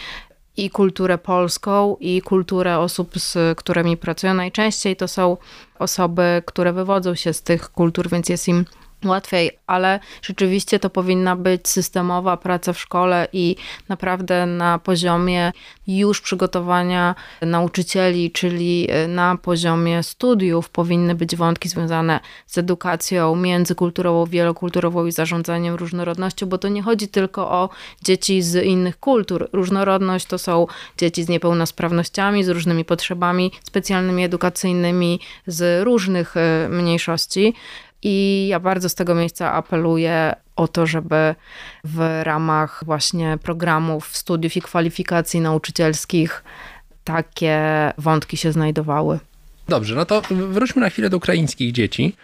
i 0.57 0.69
kulturę 0.69 1.17
polską, 1.17 1.97
i 1.99 2.21
kulturę 2.21 2.79
osób, 2.79 3.19
z 3.19 3.57
którymi 3.57 3.97
pracują. 3.97 4.33
Najczęściej 4.33 4.95
to 4.95 5.07
są 5.07 5.37
osoby, 5.79 6.43
które 6.45 6.73
wywodzą 6.73 7.15
się 7.15 7.33
z 7.33 7.41
tych 7.41 7.69
kultur, 7.69 8.09
więc 8.09 8.29
jest 8.29 8.47
im 8.47 8.65
łatwiej, 9.05 9.51
ale 9.67 9.99
rzeczywiście 10.21 10.79
to 10.79 10.89
powinna 10.89 11.35
być 11.35 11.67
systemowa 11.67 12.37
praca 12.37 12.73
w 12.73 12.79
szkole 12.79 13.27
i 13.33 13.55
naprawdę 13.89 14.45
na 14.45 14.79
poziomie 14.79 15.51
już 15.87 16.21
przygotowania 16.21 17.15
nauczycieli, 17.41 18.31
czyli 18.31 18.87
na 19.07 19.37
poziomie 19.37 20.03
studiów 20.03 20.69
powinny 20.69 21.15
być 21.15 21.35
wątki 21.35 21.69
związane 21.69 22.19
z 22.47 22.57
edukacją 22.57 23.35
międzykulturową, 23.35 24.25
wielokulturową 24.25 25.05
i 25.05 25.11
zarządzaniem 25.11 25.75
różnorodnością, 25.75 26.45
bo 26.45 26.57
to 26.57 26.67
nie 26.67 26.81
chodzi 26.81 27.07
tylko 27.07 27.51
o 27.51 27.69
dzieci 28.03 28.41
z 28.41 28.65
innych 28.65 28.99
kultur. 28.99 29.49
Różnorodność 29.53 30.25
to 30.25 30.37
są 30.37 30.67
dzieci 30.97 31.23
z 31.23 31.29
niepełnosprawnościami, 31.29 32.43
z 32.43 32.49
różnymi 32.49 32.85
potrzebami 32.85 33.51
specjalnymi, 33.63 34.23
edukacyjnymi, 34.23 35.19
z 35.47 35.83
różnych 35.83 36.37
e, 36.37 36.67
mniejszości. 36.69 37.53
I 38.03 38.47
ja 38.47 38.59
bardzo 38.59 38.89
z 38.89 38.95
tego 38.95 39.15
miejsca 39.15 39.53
apeluję 39.53 40.35
o 40.55 40.67
to, 40.67 40.85
żeby 40.85 41.35
w 41.83 42.21
ramach 42.23 42.83
właśnie 42.85 43.37
programów, 43.43 44.17
studiów 44.17 44.57
i 44.57 44.61
kwalifikacji 44.61 45.41
nauczycielskich 45.41 46.43
takie 47.03 47.59
wątki 47.97 48.37
się 48.37 48.51
znajdowały. 48.51 49.19
Dobrze, 49.69 49.95
no 49.95 50.05
to 50.05 50.21
wróćmy 50.31 50.81
na 50.81 50.89
chwilę 50.89 51.09
do 51.09 51.17
ukraińskich 51.17 51.71
dzieci 51.71 52.15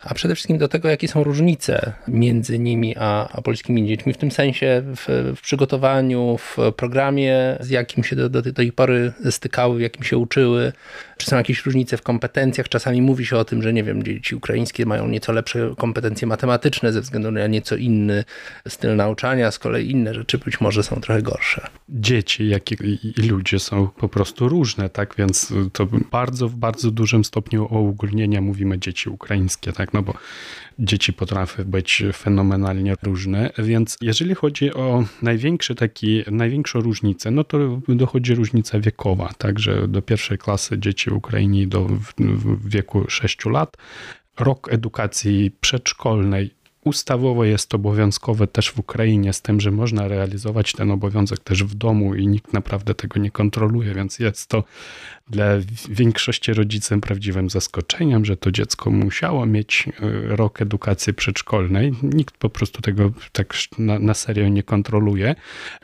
a 0.00 0.14
przede 0.14 0.34
wszystkim 0.34 0.58
do 0.58 0.68
tego, 0.68 0.88
jakie 0.88 1.08
są 1.08 1.24
różnice 1.24 1.92
między 2.08 2.58
nimi 2.58 2.94
a, 2.98 3.28
a 3.32 3.42
polskimi 3.42 3.86
dziećmi, 3.86 4.12
w 4.12 4.16
tym 4.16 4.30
sensie 4.30 4.82
w, 4.84 5.32
w 5.36 5.40
przygotowaniu, 5.40 6.38
w 6.38 6.56
programie, 6.76 7.56
z 7.60 7.70
jakim 7.70 8.04
się 8.04 8.16
do, 8.16 8.28
do, 8.28 8.52
tej 8.52 8.72
pory 8.72 9.12
stykały, 9.30 9.78
w 9.78 9.80
jakim 9.80 10.04
się 10.04 10.18
uczyły, 10.18 10.72
czy 11.20 11.26
są 11.26 11.36
jakieś 11.36 11.66
różnice 11.66 11.96
w 11.96 12.02
kompetencjach. 12.02 12.68
Czasami 12.68 13.02
mówi 13.02 13.26
się 13.26 13.36
o 13.36 13.44
tym, 13.44 13.62
że 13.62 13.72
nie 13.72 13.84
wiem, 13.84 14.02
dzieci 14.02 14.34
ukraińskie 14.34 14.86
mają 14.86 15.08
nieco 15.08 15.32
lepsze 15.32 15.74
kompetencje 15.78 16.26
matematyczne 16.26 16.92
ze 16.92 17.00
względu 17.00 17.30
na 17.30 17.46
nieco 17.46 17.76
inny 17.76 18.24
styl 18.68 18.96
nauczania, 18.96 19.50
z 19.50 19.58
kolei 19.58 19.90
inne 19.90 20.14
rzeczy 20.14 20.38
być 20.38 20.60
może 20.60 20.82
są 20.82 21.00
trochę 21.00 21.22
gorsze. 21.22 21.66
Dzieci, 21.88 22.48
jak 22.48 22.72
i, 22.72 22.98
ludzie 23.28 23.58
są 23.58 23.88
po 23.88 24.08
prostu 24.08 24.48
różne, 24.48 24.88
tak? 24.88 25.14
Więc 25.18 25.52
to 25.72 25.88
bardzo, 26.10 26.48
w 26.48 26.56
bardzo 26.56 26.90
dużym 26.90 27.24
stopniu 27.24 27.64
o 27.64 27.80
uogólnienia 27.80 28.40
mówimy 28.40 28.78
dzieci 28.78 29.10
ukraińskie, 29.10 29.72
tak? 29.72 29.92
No 29.92 30.02
bo 30.02 30.14
dzieci 30.80 31.12
potrafią 31.12 31.64
być 31.64 32.02
fenomenalnie 32.12 32.94
różne, 33.02 33.50
więc 33.58 33.96
jeżeli 34.00 34.34
chodzi 34.34 34.74
o 34.74 35.04
największy 35.22 35.74
taki, 35.74 36.22
największą 36.30 36.80
różnicę, 36.80 37.30
no 37.30 37.44
to 37.44 37.80
dochodzi 37.88 38.34
różnica 38.34 38.80
wiekowa, 38.80 39.30
także 39.38 39.88
do 39.88 40.02
pierwszej 40.02 40.38
klasy 40.38 40.78
dzieci 40.78 41.10
w 41.10 41.12
Ukrainie 41.12 41.66
do 41.66 41.86
w 42.18 42.68
wieku 42.68 43.04
6 43.08 43.44
lat. 43.44 43.76
Rok 44.38 44.72
edukacji 44.72 45.50
przedszkolnej 45.60 46.50
Ustawowo 46.84 47.44
jest 47.44 47.74
obowiązkowe 47.74 48.46
też 48.46 48.70
w 48.70 48.78
Ukrainie, 48.78 49.32
z 49.32 49.42
tym, 49.42 49.60
że 49.60 49.70
można 49.70 50.08
realizować 50.08 50.72
ten 50.72 50.90
obowiązek 50.90 51.38
też 51.38 51.64
w 51.64 51.74
domu 51.74 52.14
i 52.14 52.26
nikt 52.26 52.52
naprawdę 52.52 52.94
tego 52.94 53.20
nie 53.20 53.30
kontroluje, 53.30 53.94
więc 53.94 54.18
jest 54.18 54.46
to 54.46 54.64
dla 55.30 55.44
większości 55.88 56.52
rodziców 56.52 57.00
prawdziwym 57.00 57.50
zaskoczeniem, 57.50 58.24
że 58.24 58.36
to 58.36 58.50
dziecko 58.50 58.90
musiało 58.90 59.46
mieć 59.46 59.88
e, 59.88 60.36
rok 60.36 60.62
edukacji 60.62 61.14
przedszkolnej. 61.14 61.92
Nikt 62.02 62.36
po 62.36 62.50
prostu 62.50 62.82
tego 62.82 63.12
tak 63.32 63.54
na, 63.78 63.98
na 63.98 64.14
serio 64.14 64.48
nie 64.48 64.62
kontroluje, 64.62 65.34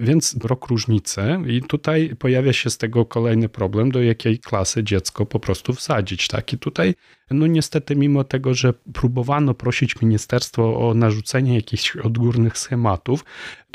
więc 0.01 0.37
rok 0.45 0.67
różnicy 0.67 1.23
i 1.47 1.63
tutaj 1.63 2.17
pojawia 2.19 2.53
się 2.53 2.71
z 2.71 2.79
tego 2.79 3.05
kolejny 3.05 3.49
problem, 3.49 3.91
do 3.91 4.03
jakiej 4.03 4.39
klasy 4.39 4.85
dziecko 4.85 5.27
po 5.27 5.41
prostu 5.41 5.73
wsadzić. 5.73 6.29
Tak? 6.29 6.53
I 6.53 6.59
tutaj 6.59 6.95
no 7.31 7.47
niestety 7.47 7.97
mimo 7.97 8.25
tego, 8.25 8.55
że 8.55 8.75
próbowano 8.93 9.55
prosić 9.55 10.01
ministerstwo 10.01 10.89
o 10.89 10.95
narzucenie 10.95 11.55
jakichś 11.55 11.97
odgórnych 11.97 12.59
schematów, 12.59 13.25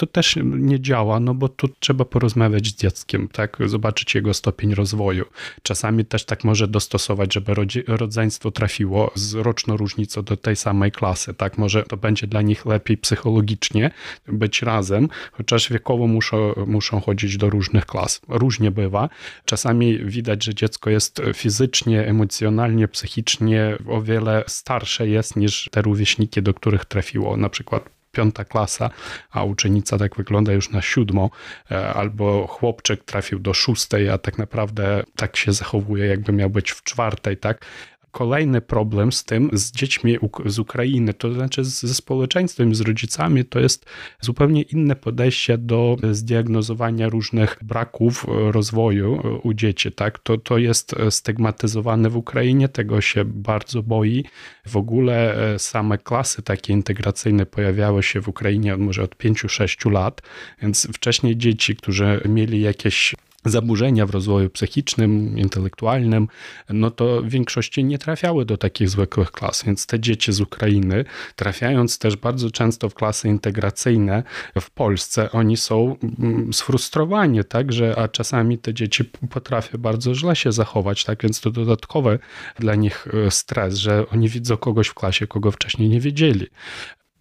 to 0.02 0.08
też 0.08 0.38
nie 0.44 0.80
działa, 0.80 1.20
no 1.20 1.34
bo 1.34 1.50
tu 1.50 1.68
trzeba 1.80 2.06
porozmawiać 2.06 2.68
z 2.68 2.76
dzieckiem, 2.76 3.28
tak, 3.28 3.58
zobaczyć 3.66 4.16
jego 4.16 4.34
stopień 4.34 4.76
rozwoju. 4.76 5.26
Czasami 5.64 6.06
też 6.06 6.26
tak 6.26 6.44
może 6.44 6.68
dostosować, 6.68 7.34
żeby 7.34 7.54
rodzeństwo 7.88 8.52
trafiło 8.52 9.12
z 9.16 9.34
roczną 9.34 9.78
różnicą 9.78 10.22
do 10.22 10.38
tej 10.38 10.56
samej 10.56 10.92
klasy, 10.92 11.34
tak, 11.34 11.58
może 11.58 11.84
to 11.84 11.98
będzie 11.98 12.28
dla 12.28 12.42
nich 12.42 12.66
lepiej 12.66 12.98
psychologicznie 12.98 13.92
być 14.28 14.62
razem, 14.62 15.10
chociaż 15.32 15.70
wiekowo 15.70 16.08
muszą, 16.08 16.54
muszą 16.68 17.02
chodzić 17.02 17.38
do 17.38 17.50
różnych 17.50 17.86
klas. 17.86 18.22
Różnie 18.28 18.72
bywa. 18.72 19.10
Czasami 19.46 19.98
widać, 20.06 20.44
że 20.44 20.54
dziecko 20.54 20.90
jest 20.90 21.22
fizycznie, 21.34 22.08
emocjonalnie, 22.08 22.88
psychicznie 22.88 23.78
o 23.88 24.02
wiele 24.02 24.44
starsze 24.48 25.08
jest 25.08 25.36
niż 25.36 25.70
te 25.72 25.82
rówieśniki, 25.82 26.42
do 26.42 26.54
których 26.54 26.86
trafiło 26.86 27.38
na 27.38 27.50
przykład 27.50 28.01
piąta 28.12 28.46
klasa, 28.46 28.90
a 29.32 29.44
uczennica 29.44 29.98
tak 29.98 30.16
wygląda 30.16 30.54
już 30.54 30.70
na 30.70 30.82
siódmą, 30.82 31.30
e, 31.72 31.94
albo 31.94 32.48
chłopczyk 32.48 33.04
trafił 33.04 33.40
do 33.40 33.54
szóstej, 33.54 34.10
a 34.10 34.18
tak 34.18 34.38
naprawdę 34.38 35.04
tak 35.16 35.38
się 35.38 35.54
zachowuje, 35.54 36.06
jakby 36.06 36.32
miał 36.34 36.50
być 36.50 36.72
w 36.72 36.84
czwartej, 36.84 37.38
tak? 37.38 37.66
Kolejny 38.12 38.62
problem 38.62 39.12
z 39.12 39.24
tym, 39.24 39.50
z 39.54 39.72
dziećmi 39.72 40.18
z 40.46 40.60
Ukrainy, 40.60 41.14
to 41.14 41.34
znaczy 41.34 41.64
ze 41.64 41.94
społeczeństwem, 41.94 42.76
z 42.76 42.82
rodzicami, 42.82 43.46
to 43.46 43.60
jest 43.60 43.86
zupełnie 44.22 44.62
inne 44.62 44.96
podejście 44.96 45.58
do 45.58 45.98
zdiagnozowania 46.12 47.10
różnych 47.10 47.58
braków 47.62 48.26
rozwoju 48.28 49.40
u 49.44 49.54
dzieci. 49.54 49.92
Tak? 49.92 50.20
To, 50.20 50.38
to 50.38 50.58
jest 50.58 50.96
stygmatyzowane 51.10 52.10
w 52.10 52.18
Ukrainie, 52.18 52.70
tego 52.70 53.02
się 53.02 53.26
bardzo 53.26 53.84
boi. 53.84 54.26
W 54.66 54.78
ogóle 54.78 55.36
e, 55.54 55.60
same 55.60 55.98
klasy 55.98 56.42
takie 56.42 56.74
integracyjne 56.74 57.46
pojawiały 57.46 58.04
się 58.04 58.22
w 58.22 58.28
Ukrainie 58.28 58.78
może 58.78 59.04
od 59.04 59.16
5-6 59.16 59.92
lat, 59.92 60.22
więc 60.62 60.88
wcześniej 60.94 61.38
dzieci, 61.38 61.76
którzy 61.76 62.22
mieli 62.30 62.62
jakieś 62.62 63.16
zaburzenia 63.46 64.06
w 64.06 64.10
rozwoju 64.10 64.50
psychicznym, 64.50 65.38
intelektualnym, 65.38 66.28
no 66.70 66.92
to 66.92 67.22
w 67.22 67.30
większości 67.30 67.84
nie 67.84 67.98
trafiały 67.98 68.46
do 68.46 68.58
takich 68.58 68.90
zwykłych 68.90 69.32
klas. 69.32 69.64
Więc 69.66 69.86
te 69.86 70.00
dzieci 70.00 70.34
z 70.34 70.42
Ukrainy, 70.42 71.06
trafiając 71.36 72.00
też 72.00 72.16
bardzo 72.16 72.52
często 72.52 72.90
w 72.90 72.94
klasy 72.94 73.28
integracyjne 73.28 74.24
w 74.62 74.72
Polsce, 74.72 75.32
oni 75.32 75.58
są 75.58 75.96
mm, 76.20 76.54
sfrustrowani, 76.54 77.44
tak, 77.50 77.74
że 77.74 77.96
a 77.98 78.08
czasami 78.08 78.58
te 78.58 78.74
dzieci 78.74 79.04
potrafią 79.30 79.78
bardzo 79.78 80.16
źle 80.16 80.36
się 80.36 80.52
zachować, 80.52 81.04
tak, 81.04 81.24
więc 81.24 81.42
to 81.42 81.52
dodatkowy 81.52 82.20
dla 82.60 82.76
nich 82.76 83.08
e, 83.28 83.32
stres, 83.32 83.76
że 83.76 84.10
oni 84.10 84.30
widzą 84.30 84.58
kogoś 84.58 84.88
w 84.88 84.94
klasie, 84.94 85.28
kogo 85.28 85.52
wcześniej 85.52 85.90
nie 85.90 86.00
wiedzieli 86.00 86.48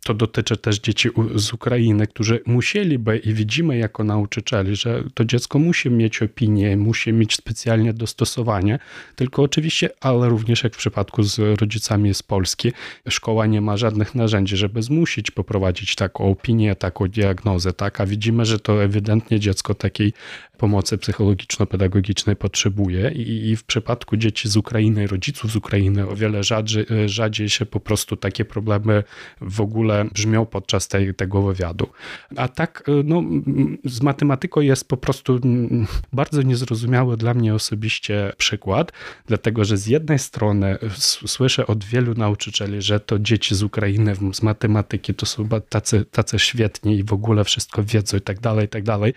to 0.05 0.15
dotyczy 0.15 0.57
też 0.57 0.79
dzieci 0.79 1.09
z 1.35 1.53
Ukrainy, 1.53 2.07
którzy 2.07 2.43
musieliby 2.47 3.19
i 3.19 3.35
widzimy 3.35 3.79
jako 3.79 4.05
nauczycieli, 4.05 4.77
że 4.77 5.05
to 5.15 5.25
dziecko 5.25 5.59
musi 5.59 5.91
mieć 5.91 6.23
opinię, 6.23 6.77
musi 6.77 7.13
mieć 7.13 7.35
specjalnie 7.35 7.93
dostosowanie, 7.93 8.79
tylko 9.17 9.43
oczywiście, 9.43 9.91
ale 10.01 10.29
również 10.29 10.65
jak 10.65 10.75
w 10.75 10.79
przypadku 10.79 11.23
z 11.23 11.61
rodzicami 11.61 12.15
z 12.15 12.23
Polski, 12.23 12.73
szkoła 13.09 13.47
nie 13.47 13.61
ma 13.61 13.77
żadnych 13.77 14.15
narzędzi, 14.15 14.57
żeby 14.57 14.83
zmusić 14.83 15.31
poprowadzić 15.31 15.95
taką 15.95 16.25
opinię, 16.25 16.75
taką 16.75 17.09
diagnozę, 17.09 17.73
tak? 17.73 18.01
A 18.01 18.07
widzimy, 18.07 18.45
że 18.45 18.61
to 18.61 18.85
ewidentnie 18.85 19.41
dziecko 19.41 19.75
takiej 19.75 20.13
pomocy 20.59 20.99
psychologiczno-pedagogicznej 20.99 22.37
potrzebuje 22.37 23.11
I, 23.11 23.49
i 23.49 23.57
w 23.57 23.65
przypadku 23.65 24.17
dzieci 24.17 24.49
z 24.49 24.57
Ukrainy, 24.57 25.07
rodziców 25.07 25.51
z 25.51 25.57
Ukrainy 25.57 26.09
o 26.09 26.17
wiele 26.17 26.45
rzadziej, 26.45 26.87
rzadziej 27.07 27.49
się 27.49 27.67
po 27.67 27.81
prostu 27.81 28.17
takie 28.17 28.45
problemy 28.45 29.03
w 29.41 29.61
ogóle 29.61 29.90
ogóle 29.91 30.05
brzmią 30.15 30.47
podczas 30.47 30.89
tej, 30.89 31.15
tego 31.15 31.43
wywiadu. 31.43 31.87
A 32.37 32.49
tak, 32.49 32.89
y, 32.89 32.93
no, 33.05 33.23
z 33.85 34.03
matematyką 34.03 34.61
jest 34.61 34.89
po 34.89 34.97
prostu 34.97 35.41
bardzo 36.13 36.43
niezrozumiały 36.43 37.17
dla 37.17 37.35
mnie 37.35 37.55
osobiście 37.55 38.33
przykład, 38.37 38.93
dlatego 39.27 39.65
że 39.65 39.77
z 39.77 39.87
jednej 39.87 40.19
strony 40.19 40.79
słyszę 41.27 41.67
od 41.67 41.85
wielu 41.85 42.15
nauczycieli, 42.15 42.83
że 42.83 43.01
to 43.01 43.19
dzieci 43.19 43.55
z 43.55 43.63
Ukrainy 43.63 44.15
z 44.33 44.43
matematyki 44.43 45.15
to 45.15 45.27
są 45.27 45.49
tacy, 45.69 46.05
tacy 46.05 46.39
świetni 46.39 46.99
i 46.99 47.05
w 47.05 47.13
ogóle 47.13 47.45
wszystko 47.45 47.85
wiedzą 47.85 48.17
i 48.17 48.21
tak 48.21 48.41
dalej, 48.41 48.67
i 48.67 48.69
tak 48.69 48.83
dalej, 48.83 49.15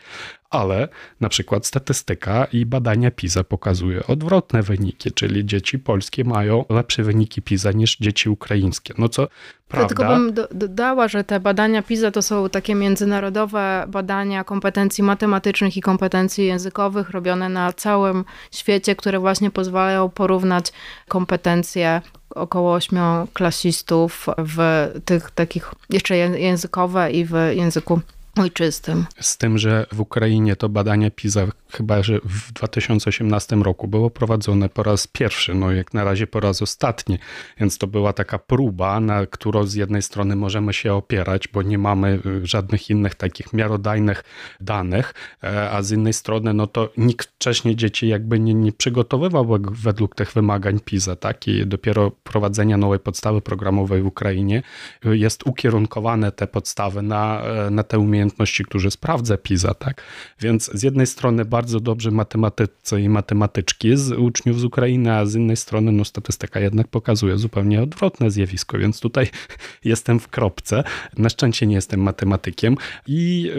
ale 0.53 0.87
na 1.21 1.29
przykład 1.29 1.65
statystyka 1.65 2.45
i 2.45 2.65
badania 2.65 3.11
PISA 3.11 3.43
pokazuje 3.43 4.07
odwrotne 4.07 4.63
wyniki, 4.63 5.11
czyli 5.11 5.45
dzieci 5.45 5.79
polskie 5.79 6.23
mają 6.23 6.65
lepsze 6.69 7.03
wyniki 7.03 7.41
PISA 7.41 7.71
niż 7.71 7.97
dzieci 7.97 8.29
ukraińskie. 8.29 8.93
No 8.97 9.09
co 9.09 9.21
Ja 9.21 9.27
prawda... 9.67 9.87
tylko 9.87 10.05
bym 10.13 10.33
do, 10.33 10.47
dodała, 10.51 11.07
że 11.07 11.23
te 11.23 11.39
badania 11.39 11.81
PISA 11.83 12.11
to 12.11 12.21
są 12.21 12.49
takie 12.49 12.75
międzynarodowe 12.75 13.85
badania 13.87 14.43
kompetencji 14.43 15.03
matematycznych 15.03 15.77
i 15.77 15.81
kompetencji 15.81 16.45
językowych 16.45 17.09
robione 17.09 17.49
na 17.49 17.73
całym 17.73 18.25
świecie, 18.51 18.95
które 18.95 19.19
właśnie 19.19 19.51
pozwalają 19.51 20.09
porównać 20.09 20.73
kompetencje 21.07 22.01
około 22.29 22.73
ośmiu 22.73 23.27
klasistów 23.33 24.27
w 24.37 24.89
tych 25.05 25.31
takich 25.31 25.71
jeszcze 25.89 26.13
ję- 26.15 26.37
językowe 26.39 27.11
i 27.11 27.25
w 27.25 27.33
języku 27.53 27.99
ojczystym. 28.37 29.05
Z 29.19 29.37
tym, 29.37 29.57
że 29.57 29.85
w 29.91 29.99
Ukrainie 29.99 30.55
to 30.55 30.69
badanie 30.69 31.11
PISA 31.11 31.47
chyba, 31.71 32.03
że 32.03 32.19
w 32.19 32.53
2018 32.53 33.55
roku 33.55 33.87
było 33.87 34.09
prowadzone 34.09 34.69
po 34.69 34.83
raz 34.83 35.07
pierwszy, 35.07 35.55
no 35.55 35.71
jak 35.71 35.93
na 35.93 36.03
razie 36.03 36.27
po 36.27 36.39
raz 36.39 36.61
ostatni, 36.61 37.19
więc 37.59 37.77
to 37.77 37.87
była 37.87 38.13
taka 38.13 38.39
próba, 38.39 38.99
na 38.99 39.25
którą 39.25 39.63
z 39.63 39.73
jednej 39.73 40.01
strony 40.01 40.35
możemy 40.35 40.73
się 40.73 40.93
opierać, 40.93 41.47
bo 41.47 41.61
nie 41.61 41.77
mamy 41.77 42.19
y, 42.25 42.45
żadnych 42.45 42.89
innych 42.89 43.15
takich 43.15 43.53
miarodajnych 43.53 44.23
danych, 44.61 45.13
e, 45.43 45.71
a 45.71 45.81
z 45.81 45.91
innej 45.91 46.13
strony, 46.13 46.53
no 46.53 46.67
to 46.67 46.89
nikt 46.97 47.29
wcześniej 47.35 47.75
dzieci 47.75 48.07
jakby 48.07 48.39
nie, 48.39 48.53
nie 48.53 48.71
przygotowywał 48.71 49.45
wed- 49.45 49.71
według 49.71 50.15
tych 50.15 50.31
wymagań 50.31 50.79
PISA, 50.79 51.15
tak? 51.15 51.47
I 51.47 51.67
dopiero 51.67 52.11
prowadzenie 52.11 52.77
nowej 52.77 52.99
podstawy 52.99 53.41
programowej 53.41 54.01
w 54.01 54.05
Ukrainie 54.05 54.63
y, 55.05 55.17
jest 55.17 55.47
ukierunkowane 55.47 56.31
te 56.31 56.47
podstawy 56.47 57.01
na, 57.01 57.41
e, 57.41 57.69
na 57.69 57.83
te 57.83 57.99
umiejętności, 57.99 58.22
które 58.67 58.91
sprawdza 58.91 59.37
PISA, 59.37 59.73
tak? 59.73 60.01
Więc 60.39 60.71
z 60.73 60.83
jednej 60.83 61.07
strony 61.07 61.45
bardzo 61.45 61.79
dobrze 61.79 62.11
matematycy 62.11 63.01
i 63.01 63.09
matematyczki 63.09 63.97
z 63.97 64.11
uczniów 64.11 64.59
z 64.59 64.63
Ukrainy, 64.63 65.13
a 65.13 65.25
z 65.25 65.35
innej 65.35 65.57
strony 65.57 65.91
no, 65.91 66.05
statystyka 66.05 66.59
jednak 66.59 66.87
pokazuje 66.87 67.37
zupełnie 67.37 67.81
odwrotne 67.81 68.31
zjawisko, 68.31 68.77
więc 68.77 68.99
tutaj 68.99 69.29
jestem 69.85 70.19
w 70.19 70.27
kropce. 70.27 70.83
Na 71.17 71.29
szczęście 71.29 71.67
nie 71.67 71.75
jestem 71.75 71.99
matematykiem 71.99 72.77
i 73.07 73.51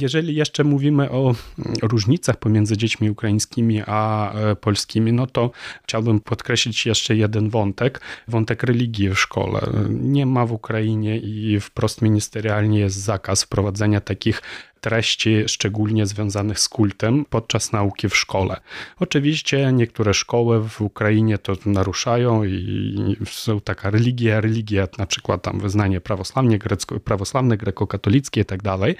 jeżeli 0.00 0.34
jeszcze 0.34 0.64
mówimy 0.64 1.10
o 1.10 1.34
mm, 1.58 1.74
różnicach 1.82 2.36
pomiędzy 2.36 2.76
dziećmi 2.76 3.10
ukraińskimi 3.10 3.82
a 3.86 4.32
e, 4.32 4.56
polskimi, 4.56 5.12
no 5.12 5.26
to 5.26 5.50
chciałbym 5.82 6.20
podkreślić 6.20 6.86
jeszcze 6.86 7.16
jeden 7.16 7.50
wątek, 7.50 8.00
wątek 8.28 8.62
religii 8.62 9.08
w 9.08 9.18
szkole. 9.18 9.60
Nie 9.90 10.26
ma 10.26 10.46
w 10.46 10.52
Ukrainie 10.52 11.18
i 11.18 11.60
wprost 11.60 12.02
ministerialnie 12.02 12.78
jest 12.78 12.96
zakaz 12.96 13.42
wprowadzenia 13.42 14.00
takich 14.06 14.40
treści 14.80 15.44
szczególnie 15.46 16.06
związanych 16.06 16.58
z 16.58 16.68
kultem 16.68 17.24
podczas 17.30 17.72
nauki 17.72 18.08
w 18.08 18.16
szkole. 18.16 18.60
Oczywiście 19.00 19.72
niektóre 19.72 20.14
szkoły 20.14 20.68
w 20.68 20.80
Ukrainie 20.80 21.38
to 21.38 21.52
naruszają 21.66 22.44
i 22.44 23.16
są 23.26 23.60
taka 23.60 23.90
religia, 23.90 24.40
religia, 24.40 24.88
na 24.98 25.06
przykład 25.06 25.42
tam 25.42 25.60
wyznanie 25.60 26.00
prawosławne, 26.00 26.58
grecko, 26.58 27.00
prawosławne 27.00 27.56
grekokatolickie 27.56 28.40
i 28.40 28.44
tak 28.44 28.62
dalej, 28.62 28.96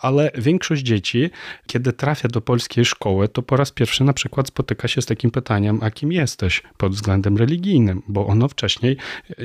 ale 0.00 0.30
większość 0.38 0.82
dzieci, 0.82 1.30
kiedy 1.66 1.92
trafia 1.92 2.28
do 2.28 2.40
polskiej 2.40 2.84
szkoły, 2.84 3.28
to 3.28 3.42
po 3.42 3.56
raz 3.56 3.70
pierwszy 3.70 4.04
na 4.04 4.12
przykład 4.12 4.48
spotyka 4.48 4.88
się 4.88 5.02
z 5.02 5.06
takim 5.06 5.30
pytaniem, 5.30 5.78
a 5.82 5.90
kim 5.90 6.12
jesteś 6.12 6.62
pod 6.76 6.92
względem 6.92 7.36
religijnym, 7.36 8.02
bo 8.08 8.26
ono 8.26 8.48
wcześniej 8.48 8.96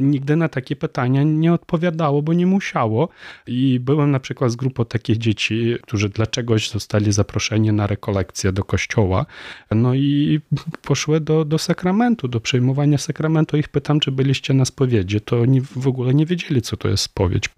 nigdy 0.02 0.36
na 0.36 0.50
takie 0.50 0.76
pytania 0.76 1.24
nie 1.24 1.54
odpowiadało, 1.54 2.22
bo 2.22 2.34
nie 2.34 2.46
musiało 2.46 3.10
i 3.48 3.80
byłem 3.80 4.12
na 4.12 4.20
przykład 4.20 4.52
z 4.52 4.56
grupą 4.56 4.86
takich 4.86 5.18
dzieci, 5.18 5.71
którzy 5.80 6.10
dla 6.10 6.28
czegoś 6.28 6.70
zostali 6.70 7.12
zaproszeni 7.12 7.72
na 7.74 7.88
rekolekcję 7.88 8.52
do 8.52 8.64
kościoła, 8.64 9.26
no 9.72 9.94
i 9.94 10.40
poszły 10.82 11.20
do, 11.20 11.46
do 11.46 11.58
sakramentu, 11.58 12.28
do 12.28 12.40
przejmowania 12.40 12.98
sakramentu. 12.98 13.58
Ich 13.58 13.70
pytam, 13.70 14.00
czy 14.00 14.12
byliście 14.12 14.54
na 14.54 14.66
spowiedzi, 14.66 15.22
to 15.22 15.42
oni 15.42 15.62
w 15.62 15.88
ogóle 15.88 16.14
nie 16.14 16.26
wiedzieli, 16.26 16.62
co 16.62 16.78
to 16.78 16.88
jest 16.88 17.04
spowiedź. 17.04 17.50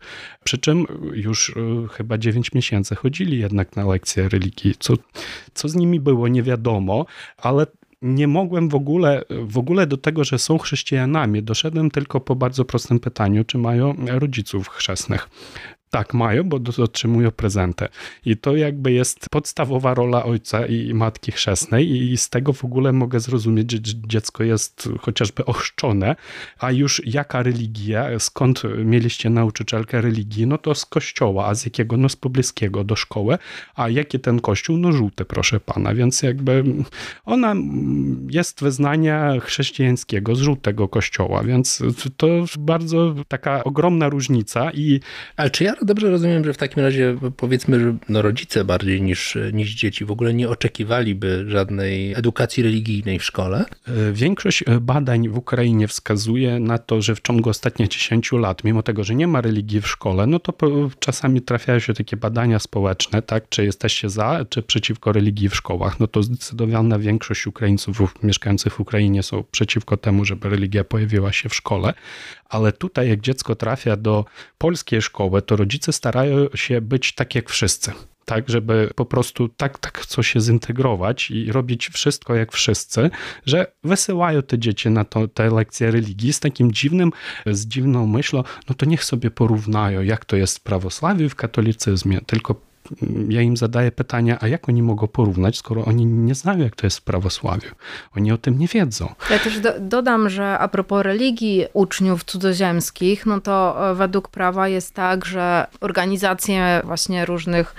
Przy 0.43 0.57
czym 0.57 0.85
już 1.13 1.49
y, 1.49 1.53
chyba 1.91 2.17
9 2.17 2.53
miesięcy 2.53 2.95
chodzili 2.95 3.39
jednak 3.39 3.75
na 3.75 3.85
lekcje 3.85 4.29
religii. 4.29 4.75
Co, 4.79 4.93
co 5.53 5.69
z 5.69 5.75
nimi 5.75 5.99
było, 5.99 6.27
nie 6.27 6.43
wiadomo, 6.43 7.05
ale 7.37 7.67
nie 8.03 8.27
mogłem 8.27 8.69
w 8.69 8.75
ogóle, 8.75 9.23
w 9.29 9.57
ogóle 9.57 9.87
do 9.87 9.97
tego, 9.97 10.23
że 10.23 10.39
są 10.39 10.57
chrześcijanami. 10.57 11.43
Doszedłem 11.43 11.91
tylko 11.91 12.19
po 12.19 12.35
bardzo 12.35 12.65
prostym 12.65 12.99
pytaniu, 12.99 13.43
czy 13.43 13.57
mają 13.57 13.95
rodziców 14.07 14.69
chrzestnych. 14.69 15.29
Tak, 15.93 16.13
mają, 16.13 16.43
bo 16.43 16.59
otrzymują 16.83 17.31
prezentę. 17.31 17.89
I 18.25 18.37
to 18.37 18.55
jakby 18.55 18.91
jest 18.91 19.29
podstawowa 19.29 19.93
rola 19.93 20.23
ojca 20.23 20.65
i 20.65 20.93
matki 20.93 21.31
chrzestnej 21.31 21.91
i 22.11 22.17
z 22.17 22.29
tego 22.29 22.53
w 22.53 22.65
ogóle 22.65 22.93
mogę 22.93 23.19
zrozumieć, 23.19 23.71
że 23.71 23.79
dzie- 23.79 23.93
dziecko 24.07 24.43
jest 24.43 24.89
chociażby 24.99 25.45
ochrzczone, 25.45 26.15
a 26.59 26.71
już 26.71 27.01
jaka 27.05 27.43
religia, 27.43 28.19
skąd 28.19 28.61
mieliście 28.85 29.29
nauczycielkę 29.29 30.01
religii, 30.01 30.47
no 30.47 30.57
to 30.57 30.75
z 30.75 30.85
kościoła, 30.85 31.45
a 31.47 31.55
z 31.55 31.65
jakiego? 31.65 31.97
No 31.97 32.09
z 32.09 32.15
pobliskiego 32.15 32.83
do 32.83 32.95
szkoły, 32.95 33.37
a 33.75 33.89
jaki 33.89 34.19
ten 34.19 34.39
kościół? 34.39 34.77
No 34.77 34.91
żółty, 34.91 35.25
proszę 35.25 35.59
pana, 35.59 35.95
więc 35.95 36.21
jakby 36.21 36.63
ona 37.25 37.55
jest 38.29 38.61
wyznania 38.61 39.39
chrześcijańskiego 39.39 40.35
z 40.35 40.39
żółtego 40.39 40.87
kościoła, 40.87 41.43
więc 41.43 41.83
to 42.17 42.27
bardzo 42.59 43.15
taka 43.27 43.63
ogromna 43.63 44.09
różnica 44.09 44.71
i 44.71 44.99
Ale 45.37 45.49
czy 45.49 45.63
ja 45.63 45.82
dobrze 45.85 46.09
rozumiem, 46.09 46.45
że 46.45 46.53
w 46.53 46.57
takim 46.57 46.83
razie 46.83 47.17
powiedzmy, 47.37 47.79
że 47.79 47.95
no 48.09 48.21
rodzice 48.21 48.65
bardziej 48.65 49.01
niż, 49.01 49.37
niż 49.53 49.75
dzieci 49.75 50.05
w 50.05 50.11
ogóle 50.11 50.33
nie 50.33 50.49
oczekiwaliby 50.49 51.45
żadnej 51.47 52.13
edukacji 52.13 52.63
religijnej 52.63 53.19
w 53.19 53.23
szkole? 53.23 53.65
E, 53.87 54.13
Większość 54.13 54.63
e, 54.67 54.79
badań 54.79 55.29
w 55.29 55.37
Ukrainie 55.37 55.87
wskazuje 55.87 56.59
na 56.59 56.77
to, 56.77 57.01
że 57.01 57.15
w 57.15 57.21
ciągu 57.21 57.49
ostatnich 57.49 57.87
10 57.87 58.31
lat, 58.31 58.63
mimo 58.63 58.83
tego, 58.83 59.03
że 59.03 59.15
nie 59.15 59.27
ma 59.27 59.41
religii 59.41 59.81
w 59.81 59.87
szkole, 59.87 60.27
no 60.27 60.39
to 60.39 60.53
czasami 60.99 61.41
trafiają 61.41 61.79
się 61.79 61.93
takie 61.93 62.17
badania 62.17 62.59
społeczne, 62.59 63.21
tak, 63.21 63.49
czy 63.49 63.65
jesteście 63.65 64.09
za, 64.09 64.45
czy 64.49 64.63
przeciwko 64.63 65.11
religii 65.11 65.49
w 65.49 65.55
szkołach. 65.55 65.99
No 65.99 66.07
to 66.07 66.23
zdecydowana 66.23 66.99
większość 66.99 67.47
Ukraińców 67.47 68.23
mieszkających 68.23 68.73
w 68.73 68.79
Ukrainie 68.79 69.23
są 69.23 69.43
przeciwko 69.51 69.97
temu, 69.97 70.25
żeby 70.25 70.49
religia 70.49 70.83
pojawiła 70.83 71.31
się 71.31 71.49
w 71.49 71.55
szkole, 71.55 71.93
ale 72.49 72.71
tutaj 72.71 73.09
jak 73.09 73.21
dziecko 73.21 73.55
trafia 73.55 73.97
do 73.97 74.25
polskiej 74.57 75.01
szkoły, 75.01 75.41
to 75.41 75.55
rodzice 75.55 75.72
starają 75.91 76.47
się 76.55 76.81
być 76.81 77.13
tak 77.15 77.35
jak 77.35 77.49
wszyscy. 77.49 77.91
Tak, 78.25 78.49
żeby 78.49 78.89
po 78.95 79.05
prostu 79.05 79.49
tak, 79.49 79.79
tak 79.79 79.97
chcą 79.97 80.21
się 80.21 80.41
zintegrować 80.41 81.31
i 81.31 81.51
robić 81.51 81.89
wszystko 81.89 82.35
jak 82.35 82.51
wszyscy, 82.51 83.09
że 83.45 83.71
wysyłają 83.83 84.41
te 84.41 84.59
dzieci 84.59 84.89
na 84.89 85.05
to, 85.05 85.27
te 85.27 85.49
lekcje 85.49 85.91
religii 85.91 86.33
z 86.33 86.39
takim 86.39 86.71
dziwnym, 86.71 87.11
z 87.45 87.65
dziwną 87.65 88.07
myślą, 88.07 88.43
no 88.69 88.75
to 88.75 88.85
niech 88.85 89.03
sobie 89.03 89.31
porównają, 89.31 90.01
jak 90.01 90.25
to 90.25 90.35
jest 90.35 90.57
w 90.57 90.61
prawosławiu 90.61 91.25
i 91.25 91.29
w 91.29 91.35
katolicyzmie, 91.35 92.21
tylko 92.25 92.72
ja 93.29 93.41
im 93.41 93.57
zadaję 93.57 93.91
pytania, 93.91 94.37
a 94.41 94.47
jak 94.47 94.69
oni 94.69 94.83
mogą 94.83 95.07
porównać, 95.07 95.57
skoro 95.57 95.85
oni 95.85 96.05
nie 96.05 96.35
znają, 96.35 96.59
jak 96.59 96.75
to 96.75 96.87
jest 96.87 96.97
w 96.97 97.01
prawosławiu. 97.01 97.69
Oni 98.17 98.31
o 98.31 98.37
tym 98.37 98.59
nie 98.59 98.67
wiedzą. 98.67 99.13
Ja 99.29 99.39
też 99.39 99.59
do, 99.59 99.79
dodam, 99.79 100.29
że 100.29 100.59
a 100.59 100.67
propos 100.67 101.03
religii 101.03 101.65
uczniów 101.73 102.23
cudzoziemskich, 102.23 103.25
no 103.25 103.41
to 103.41 103.89
e, 103.91 103.95
według 103.95 104.29
prawa 104.29 104.67
jest 104.67 104.93
tak, 104.93 105.25
że 105.25 105.67
organizacje 105.81 106.81
właśnie 106.83 107.25
różnych 107.25 107.75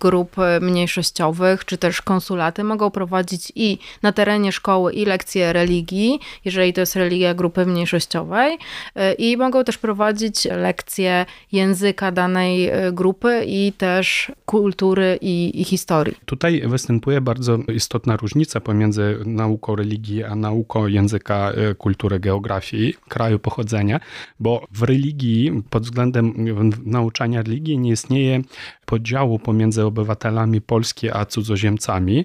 grup 0.00 0.38
e, 0.38 0.60
mniejszościowych, 0.60 1.64
czy 1.64 1.78
też 1.78 2.02
konsulaty 2.02 2.64
mogą 2.64 2.90
prowadzić 2.90 3.52
i 3.54 3.78
na 4.02 4.12
terenie 4.12 4.52
szkoły 4.52 4.92
i 4.92 5.04
lekcje 5.04 5.52
religii, 5.52 6.20
jeżeli 6.44 6.72
to 6.72 6.80
jest 6.80 6.96
religia 6.96 7.34
grupy 7.34 7.66
mniejszościowej, 7.66 8.58
e, 8.94 9.12
i 9.12 9.36
mogą 9.36 9.64
też 9.64 9.78
prowadzić 9.78 10.44
lekcje 10.44 11.26
języka 11.52 12.12
danej 12.12 12.68
e, 12.68 12.92
grupy 12.92 13.44
i 13.46 13.72
też 13.72 14.32
kultury 14.46 15.18
i, 15.20 15.60
i 15.60 15.64
historii. 15.64 16.14
Tutaj 16.24 16.62
występuje 16.66 17.20
bardzo 17.20 17.58
istotna 17.74 18.16
różnica 18.16 18.60
pomiędzy 18.60 19.18
nauką 19.24 19.76
religii 19.76 20.24
a 20.24 20.34
nauką 20.34 20.86
języka, 20.86 21.52
kultury, 21.78 22.20
geografii 22.20 22.94
kraju 23.08 23.38
pochodzenia, 23.38 24.00
bo 24.40 24.66
w 24.72 24.82
religii, 24.82 25.62
pod 25.70 25.82
względem 25.82 26.34
nauczania 26.84 27.42
religii, 27.42 27.78
nie 27.78 27.90
istnieje 27.90 28.42
podziału 28.88 29.38
pomiędzy 29.38 29.84
obywatelami 29.84 30.60
Polski 30.60 31.10
a 31.10 31.24
cudzoziemcami. 31.24 32.24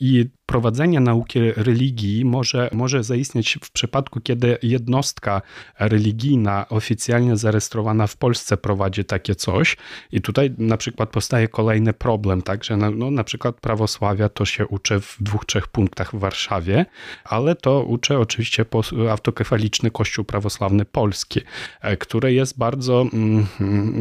I 0.00 0.26
prowadzenie 0.46 1.00
nauki 1.00 1.40
religii 1.40 2.24
może, 2.24 2.70
może 2.72 3.04
zaistnieć 3.04 3.58
w 3.62 3.70
przypadku, 3.70 4.20
kiedy 4.20 4.58
jednostka 4.62 5.42
religijna 5.78 6.66
oficjalnie 6.68 7.36
zarejestrowana 7.36 8.06
w 8.06 8.16
Polsce 8.16 8.56
prowadzi 8.56 9.04
takie 9.04 9.34
coś. 9.34 9.76
I 10.12 10.20
tutaj 10.20 10.54
na 10.58 10.76
przykład 10.76 11.10
powstaje 11.10 11.48
kolejny 11.48 11.92
problem, 11.92 12.42
tak, 12.42 12.64
że 12.64 12.76
no, 12.76 12.90
no, 12.90 13.10
na 13.10 13.24
przykład 13.24 13.60
prawosławia 13.60 14.28
to 14.28 14.44
się 14.44 14.66
uczy 14.66 15.00
w 15.00 15.16
dwóch, 15.20 15.44
trzech 15.44 15.68
punktach 15.68 16.14
w 16.14 16.18
Warszawie, 16.18 16.86
ale 17.24 17.54
to 17.54 17.82
uczy 17.82 18.18
oczywiście 18.18 18.64
autokefaliczny 19.10 19.90
Kościół 19.90 20.24
Prawosławny 20.24 20.84
Polski, 20.84 21.40
e, 21.80 21.96
który 21.96 22.32
jest 22.32 22.58
bardzo, 22.58 23.06
mm, 23.12 23.46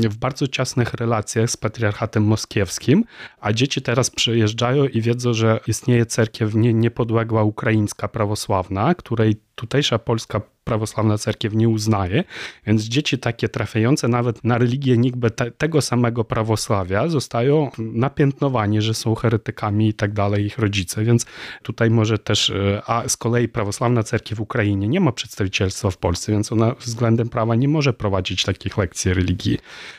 w 0.10 0.18
bardzo 0.18 0.48
ciasnych 0.48 0.94
relacjach 0.94 1.50
z 1.50 1.58
patriarchatem 1.58 2.24
moskiewskim, 2.24 3.04
a 3.42 3.54
dzieci 3.54 3.82
teraz 3.82 4.10
przyjeżdżają 4.10 4.86
i 4.86 5.02
wiedzą, 5.02 5.34
że 5.34 5.60
istnieje 5.84 6.06
cerkiew 6.06 6.56
nie, 6.56 6.74
niepodległa 6.74 7.44
ukraińska 7.44 8.08
prawosławna, 8.08 8.96
której 8.96 9.36
tutejsza 9.56 10.00
polska 10.00 10.42
prawosławna 10.64 11.18
cerkiew 11.18 11.54
nie 11.54 11.70
uznaje, 11.70 12.24
więc 12.68 12.84
dzieci 12.84 13.18
takie 13.18 13.50
trafiające 13.50 14.08
nawet 14.08 14.44
na 14.44 14.58
religię 14.58 14.98
niby 14.98 15.32
te, 15.32 15.52
tego 15.52 15.82
samego 15.82 16.24
prawosławia 16.24 17.08
zostają 17.08 17.72
napiętnowani, 17.78 18.82
że 18.82 18.94
są 18.94 19.16
heretykami 19.16 19.88
i 19.88 19.94
tak 19.94 20.14
dalej 20.14 20.46
ich 20.46 20.58
rodzice, 20.58 21.04
więc 21.04 21.26
tutaj 21.64 21.90
może 21.90 22.18
też, 22.18 22.50
e, 22.50 22.82
a 22.86 23.10
z 23.10 23.18
kolei 23.18 23.48
prawosławna 23.48 24.04
cerkiew 24.04 24.38
w 24.38 24.42
Ukrainie 24.42 24.88
nie 24.88 25.00
ma 25.00 25.12
przedstawicielstwa 25.12 25.92
w 25.92 25.98
Polsce, 25.98 26.32
więc 26.32 26.52
ona 26.52 26.76
względem 26.80 27.30
prawa 27.30 27.56
nie 27.56 27.68
może 27.68 27.94
prowadzić 27.94 28.44
takich 28.44 28.78
lekcji 28.78 29.14
religii. 29.14 29.58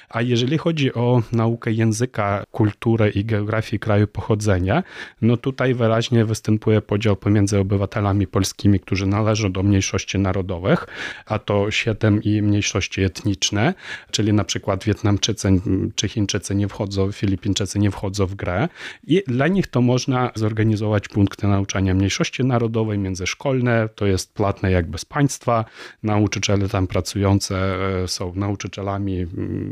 A 0.08 0.22
jeżeli 0.22 0.58
chodzi 0.58 0.94
o 0.94 1.22
naukę 1.32 1.72
języka, 1.72 2.44
kulturę 2.50 3.10
i 3.10 3.24
geografii 3.24 3.80
kraju 3.80 4.06
pochodzenia, 4.06 4.82
no 5.22 5.36
tutaj 5.36 5.74
wyraźnie 5.74 6.24
występuje 6.24 6.80
podział 6.80 7.16
pomiędzy 7.16 7.58
obywatelami 7.58 8.26
polskimi, 8.26 8.80
którzy 8.80 9.06
należą 9.06 9.43
do 9.50 9.62
mniejszości 9.62 10.18
narodowych, 10.18 10.86
a 11.26 11.38
to 11.38 11.70
siedem 11.70 12.22
i 12.22 12.42
mniejszości 12.42 13.02
etniczne, 13.02 13.74
czyli 14.10 14.32
na 14.32 14.44
przykład 14.44 14.84
Wietnamczycy 14.84 15.48
czy 15.94 16.08
Chińczycy 16.08 16.54
nie 16.54 16.68
wchodzą, 16.68 17.12
Filipińczycy 17.12 17.78
nie 17.78 17.90
wchodzą 17.90 18.26
w 18.26 18.34
grę. 18.34 18.68
I 19.06 19.22
dla 19.26 19.48
nich 19.48 19.66
to 19.66 19.80
można 19.80 20.30
zorganizować 20.34 21.08
punkty 21.08 21.46
nauczania 21.46 21.94
mniejszości 21.94 22.44
narodowej, 22.44 22.98
międzyszkolne, 22.98 23.88
to 23.94 24.06
jest 24.06 24.34
płatne 24.34 24.70
jakby 24.70 24.98
z 24.98 25.04
państwa, 25.04 25.64
nauczyciele 26.02 26.68
tam 26.68 26.86
pracujące 26.86 27.76
e, 28.02 28.08
są 28.08 28.32
nauczycielami 28.34 29.26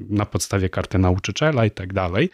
na 0.08 0.26
podstawie 0.26 0.68
karty 0.68 0.98
nauczyciela 0.98 1.64
i 1.66 1.70
tak 1.70 1.92
dalej. 1.92 2.30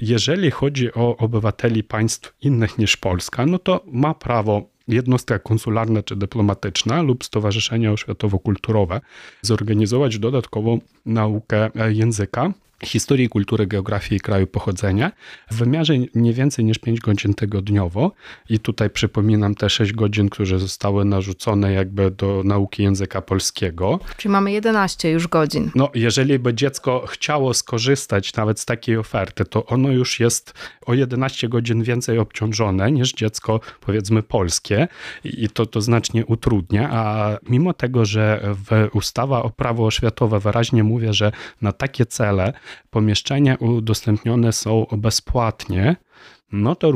Jeżeli 0.00 0.50
chodzi 0.50 0.94
o 0.94 1.16
obywateli 1.16 1.84
państw 1.84 2.34
innych 2.42 2.78
niż 2.78 2.96
Polska, 2.96 3.46
no 3.46 3.58
to 3.58 3.84
ma 3.86 4.14
prawo 4.14 4.77
jednostka 4.88 5.38
konsularna 5.38 6.02
czy 6.02 6.16
dyplomatyczna 6.16 7.02
lub 7.02 7.24
stowarzyszenie 7.24 7.92
oświatowo-kulturowe 7.92 9.00
zorganizować 9.42 10.18
dodatkową 10.18 10.80
naukę 11.06 11.70
języka 11.88 12.52
historii, 12.84 13.28
kultury, 13.28 13.66
geografii 13.66 14.20
kraju 14.20 14.46
pochodzenia 14.46 15.12
w 15.50 15.56
wymiarze 15.56 15.94
nie 16.14 16.32
więcej 16.32 16.64
niż 16.64 16.78
5 16.78 17.00
godzin 17.00 17.34
tygodniowo. 17.34 18.12
I 18.48 18.58
tutaj 18.58 18.90
przypominam 18.90 19.54
te 19.54 19.70
6 19.70 19.92
godzin, 19.92 20.28
które 20.28 20.58
zostały 20.58 21.04
narzucone 21.04 21.72
jakby 21.72 22.10
do 22.10 22.42
nauki 22.44 22.82
języka 22.82 23.22
polskiego. 23.22 24.00
Czyli 24.16 24.32
mamy 24.32 24.52
11 24.52 25.10
już 25.10 25.28
godzin. 25.28 25.70
No, 25.74 25.90
jeżeli 25.94 26.38
by 26.38 26.54
dziecko 26.54 27.06
chciało 27.06 27.54
skorzystać 27.54 28.34
nawet 28.34 28.60
z 28.60 28.64
takiej 28.64 28.96
oferty, 28.96 29.44
to 29.44 29.66
ono 29.66 29.88
już 29.88 30.20
jest 30.20 30.54
o 30.86 30.94
11 30.94 31.48
godzin 31.48 31.82
więcej 31.82 32.18
obciążone 32.18 32.92
niż 32.92 33.12
dziecko, 33.12 33.60
powiedzmy, 33.80 34.22
polskie 34.22 34.88
i 35.24 35.48
to 35.48 35.66
to 35.66 35.80
znacznie 35.80 36.26
utrudnia, 36.26 36.90
a 36.92 37.36
mimo 37.48 37.74
tego, 37.74 38.04
że 38.04 38.40
w 38.44 38.88
ustawa 38.92 39.42
o 39.42 39.50
prawo 39.50 39.86
oświatowe 39.86 40.40
wyraźnie 40.40 40.84
mówi, 40.84 41.06
że 41.10 41.32
na 41.62 41.72
takie 41.72 42.06
cele 42.06 42.52
pomieszczenia 42.90 43.54
udostępnione 43.54 44.52
są 44.52 44.86
bezpłatnie, 44.92 45.96
no 46.52 46.74
to 46.74 46.92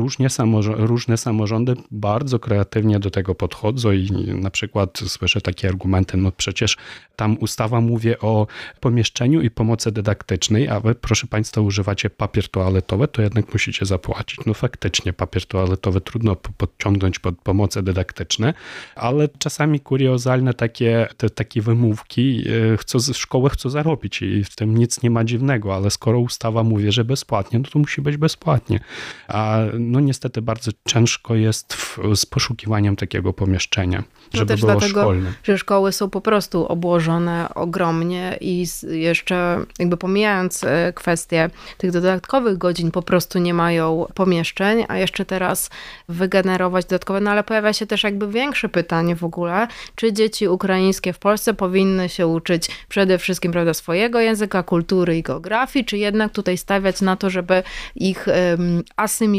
różne 0.77 1.17
samorządy 1.17 1.75
bardzo 1.91 2.39
kreatywnie 2.39 2.99
do 2.99 3.11
tego 3.11 3.35
podchodzą 3.35 3.91
i 3.91 4.11
na 4.41 4.49
przykład 4.49 4.99
słyszę 5.07 5.41
takie 5.41 5.67
argumenty, 5.67 6.17
no 6.17 6.31
przecież 6.31 6.77
tam 7.15 7.37
ustawa 7.39 7.81
mówi 7.81 8.19
o 8.19 8.47
pomieszczeniu 8.79 9.41
i 9.41 9.49
pomocy 9.49 9.91
dydaktycznej, 9.91 10.69
a 10.69 10.79
wy 10.79 10.95
proszę 10.95 11.27
Państwa 11.27 11.61
używacie 11.61 12.09
papier 12.09 12.49
toaletowy, 12.49 13.07
to 13.07 13.21
jednak 13.21 13.53
musicie 13.53 13.85
zapłacić. 13.85 14.39
No 14.45 14.53
faktycznie 14.53 15.13
papier 15.13 15.45
toaletowy 15.45 16.01
trudno 16.01 16.35
podciągnąć 16.35 17.19
pod 17.19 17.35
pomoce 17.35 17.83
dydaktyczne, 17.83 18.53
ale 18.95 19.29
czasami 19.39 19.79
kuriozalne 19.79 20.53
takie, 20.53 21.07
te, 21.17 21.29
takie 21.29 21.61
wymówki 21.61 22.43
e, 22.73 22.77
chcą, 22.77 22.99
szkoły 23.13 23.49
chcą 23.49 23.69
zarobić 23.69 24.21
i 24.21 24.43
w 24.43 24.55
tym 24.55 24.77
nic 24.77 25.03
nie 25.03 25.09
ma 25.09 25.23
dziwnego, 25.23 25.75
ale 25.75 25.91
skoro 25.91 26.19
ustawa 26.19 26.63
mówi, 26.63 26.91
że 26.91 27.05
bezpłatnie, 27.05 27.59
no 27.59 27.65
to 27.71 27.79
musi 27.79 28.01
być 28.01 28.17
bezpłatnie. 28.17 28.79
A 29.27 29.42
no 29.79 29.99
niestety 29.99 30.41
bardzo 30.41 30.71
ciężko 30.85 31.35
jest 31.35 31.73
w, 31.73 31.99
z 32.15 32.25
poszukiwaniem 32.25 32.95
takiego 32.95 33.33
pomieszczenia, 33.33 34.03
no 34.33 34.37
żeby 34.37 34.53
też 34.53 34.59
było 34.59 34.71
dlatego, 34.71 35.01
szkolne. 35.01 35.33
że 35.43 35.57
szkoły 35.57 35.91
są 35.91 36.09
po 36.09 36.21
prostu 36.21 36.65
obłożone 36.67 37.49
ogromnie 37.55 38.37
i 38.41 38.65
jeszcze 38.83 39.65
jakby 39.79 39.97
pomijając 39.97 40.63
e, 40.63 40.93
kwestię 40.95 41.49
tych 41.77 41.91
dodatkowych 41.91 42.57
godzin, 42.57 42.91
po 42.91 43.01
prostu 43.01 43.39
nie 43.39 43.53
mają 43.53 44.05
pomieszczeń, 44.15 44.85
a 44.87 44.97
jeszcze 44.97 45.25
teraz 45.25 45.69
wygenerować 46.09 46.85
dodatkowe, 46.85 47.21
no 47.21 47.31
ale 47.31 47.43
pojawia 47.43 47.73
się 47.73 47.87
też 47.87 48.03
jakby 48.03 48.27
większe 48.27 48.69
pytanie 48.69 49.15
w 49.15 49.23
ogóle, 49.23 49.67
czy 49.95 50.13
dzieci 50.13 50.47
ukraińskie 50.47 51.13
w 51.13 51.19
Polsce 51.19 51.53
powinny 51.53 52.09
się 52.09 52.27
uczyć 52.27 52.69
przede 52.89 53.17
wszystkim 53.17 53.51
prawda, 53.51 53.73
swojego 53.73 54.19
języka, 54.19 54.63
kultury 54.63 55.17
i 55.17 55.23
geografii, 55.23 55.85
czy 55.85 55.97
jednak 55.97 56.31
tutaj 56.31 56.57
stawiać 56.57 57.01
na 57.01 57.15
to, 57.15 57.29
żeby 57.29 57.63
ich 57.95 58.27
um, 58.27 58.83
asymilować, 58.95 59.32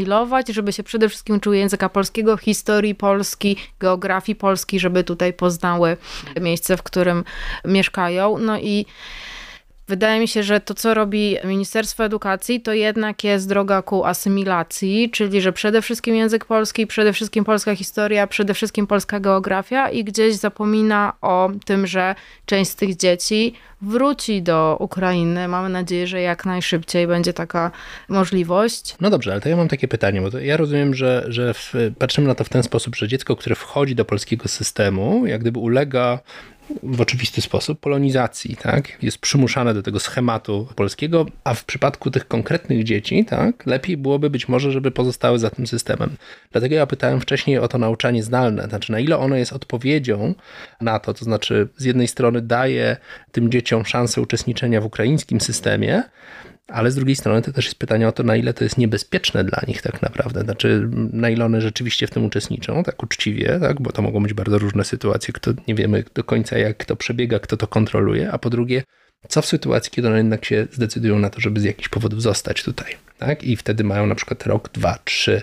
żeby 0.53 0.73
się 0.73 0.83
przede 0.83 1.09
wszystkim 1.09 1.35
uczyły 1.35 1.57
języka 1.57 1.89
polskiego, 1.89 2.37
historii 2.37 2.95
Polski, 2.95 3.57
geografii 3.79 4.35
Polski, 4.35 4.79
żeby 4.79 5.03
tutaj 5.03 5.33
poznały 5.33 5.97
miejsce, 6.41 6.77
w 6.77 6.83
którym 6.83 7.23
mieszkają. 7.65 8.37
No 8.37 8.59
i 8.59 8.85
Wydaje 9.87 10.19
mi 10.19 10.27
się, 10.27 10.43
że 10.43 10.59
to, 10.59 10.73
co 10.73 10.93
robi 10.93 11.37
Ministerstwo 11.43 12.05
Edukacji, 12.05 12.61
to 12.61 12.73
jednak 12.73 13.23
jest 13.23 13.49
droga 13.49 13.81
ku 13.81 14.05
asymilacji, 14.05 15.09
czyli 15.11 15.41
że 15.41 15.53
przede 15.53 15.81
wszystkim 15.81 16.15
język 16.15 16.45
polski, 16.45 16.87
przede 16.87 17.13
wszystkim 17.13 17.45
polska 17.45 17.75
historia, 17.75 18.27
przede 18.27 18.53
wszystkim 18.53 18.87
polska 18.87 19.19
geografia 19.19 19.89
i 19.89 20.03
gdzieś 20.03 20.35
zapomina 20.35 21.13
o 21.21 21.49
tym, 21.65 21.87
że 21.87 22.15
część 22.45 22.71
z 22.71 22.75
tych 22.75 22.95
dzieci 22.95 23.53
wróci 23.81 24.41
do 24.41 24.77
Ukrainy. 24.79 25.47
Mamy 25.47 25.69
nadzieję, 25.69 26.07
że 26.07 26.21
jak 26.21 26.45
najszybciej 26.45 27.07
będzie 27.07 27.33
taka 27.33 27.71
możliwość. 28.09 28.95
No 29.01 29.09
dobrze, 29.09 29.31
ale 29.31 29.41
to 29.41 29.49
ja 29.49 29.55
mam 29.55 29.67
takie 29.67 29.87
pytanie, 29.87 30.21
bo 30.21 30.39
ja 30.39 30.57
rozumiem, 30.57 30.95
że, 30.95 31.25
że 31.27 31.53
w, 31.53 31.73
patrzymy 31.99 32.27
na 32.27 32.35
to 32.35 32.43
w 32.43 32.49
ten 32.49 32.63
sposób, 32.63 32.95
że 32.95 33.07
dziecko, 33.07 33.35
które 33.35 33.55
wchodzi 33.55 33.95
do 33.95 34.05
polskiego 34.05 34.47
systemu, 34.47 35.25
jak 35.25 35.41
gdyby 35.41 35.59
ulega 35.59 36.19
w 36.83 37.01
oczywisty 37.01 37.41
sposób 37.41 37.79
polonizacji, 37.79 38.55
tak? 38.55 39.03
Jest 39.03 39.17
przymuszane 39.17 39.73
do 39.73 39.83
tego 39.83 39.99
schematu 39.99 40.67
polskiego, 40.75 41.25
a 41.43 41.53
w 41.53 41.65
przypadku 41.65 42.11
tych 42.11 42.27
konkretnych 42.27 42.83
dzieci, 42.83 43.25
tak? 43.25 43.65
Lepiej 43.65 43.97
byłoby 43.97 44.29
być 44.29 44.47
może, 44.47 44.71
żeby 44.71 44.91
pozostały 44.91 45.39
za 45.39 45.49
tym 45.49 45.67
systemem. 45.67 46.15
Dlatego 46.51 46.75
ja 46.75 46.87
pytałem 46.87 47.21
wcześniej 47.21 47.59
o 47.59 47.67
to 47.67 47.77
nauczanie 47.77 48.23
zdalne, 48.23 48.67
znaczy 48.67 48.91
na 48.91 48.99
ile 48.99 49.17
ono 49.17 49.35
jest 49.35 49.53
odpowiedzią 49.53 50.35
na 50.81 50.99
to, 50.99 51.13
to 51.13 51.25
znaczy 51.25 51.67
z 51.77 51.83
jednej 51.83 52.07
strony 52.07 52.41
daje 52.41 52.97
tym 53.31 53.51
dzieciom 53.51 53.85
szansę 53.85 54.21
uczestniczenia 54.21 54.81
w 54.81 54.85
ukraińskim 54.85 55.41
systemie, 55.41 56.03
ale 56.67 56.91
z 56.91 56.95
drugiej 56.95 57.15
strony 57.15 57.41
to 57.41 57.51
też 57.51 57.65
jest 57.65 57.79
pytanie 57.79 58.07
o 58.07 58.11
to, 58.11 58.23
na 58.23 58.35
ile 58.35 58.53
to 58.53 58.63
jest 58.63 58.77
niebezpieczne 58.77 59.43
dla 59.43 59.61
nich 59.67 59.81
tak 59.81 60.01
naprawdę. 60.01 60.41
Znaczy, 60.41 60.89
na 61.13 61.29
ile 61.29 61.45
one 61.45 61.61
rzeczywiście 61.61 62.07
w 62.07 62.09
tym 62.09 62.25
uczestniczą, 62.25 62.83
tak 62.83 63.03
uczciwie, 63.03 63.57
tak? 63.59 63.81
bo 63.81 63.91
to 63.91 64.01
mogą 64.01 64.23
być 64.23 64.33
bardzo 64.33 64.57
różne 64.57 64.83
sytuacje, 64.83 65.33
kto 65.33 65.51
nie 65.67 65.75
wiemy 65.75 66.03
do 66.13 66.23
końca 66.23 66.57
jak 66.57 66.85
to 66.85 66.95
przebiega, 66.95 67.39
kto 67.39 67.57
to 67.57 67.67
kontroluje, 67.67 68.31
a 68.31 68.37
po 68.37 68.49
drugie, 68.49 68.83
co 69.27 69.41
w 69.41 69.45
sytuacji, 69.45 69.91
kiedy 69.91 70.07
one 70.07 70.17
jednak 70.17 70.45
się 70.45 70.67
zdecydują 70.71 71.19
na 71.19 71.29
to, 71.29 71.41
żeby 71.41 71.59
z 71.59 71.63
jakichś 71.63 71.89
powodów 71.89 72.21
zostać 72.21 72.63
tutaj, 72.63 72.95
tak? 73.17 73.43
I 73.43 73.55
wtedy 73.55 73.83
mają 73.83 74.07
na 74.07 74.15
przykład 74.15 74.45
rok, 74.45 74.69
dwa, 74.69 74.99
trzy 75.05 75.41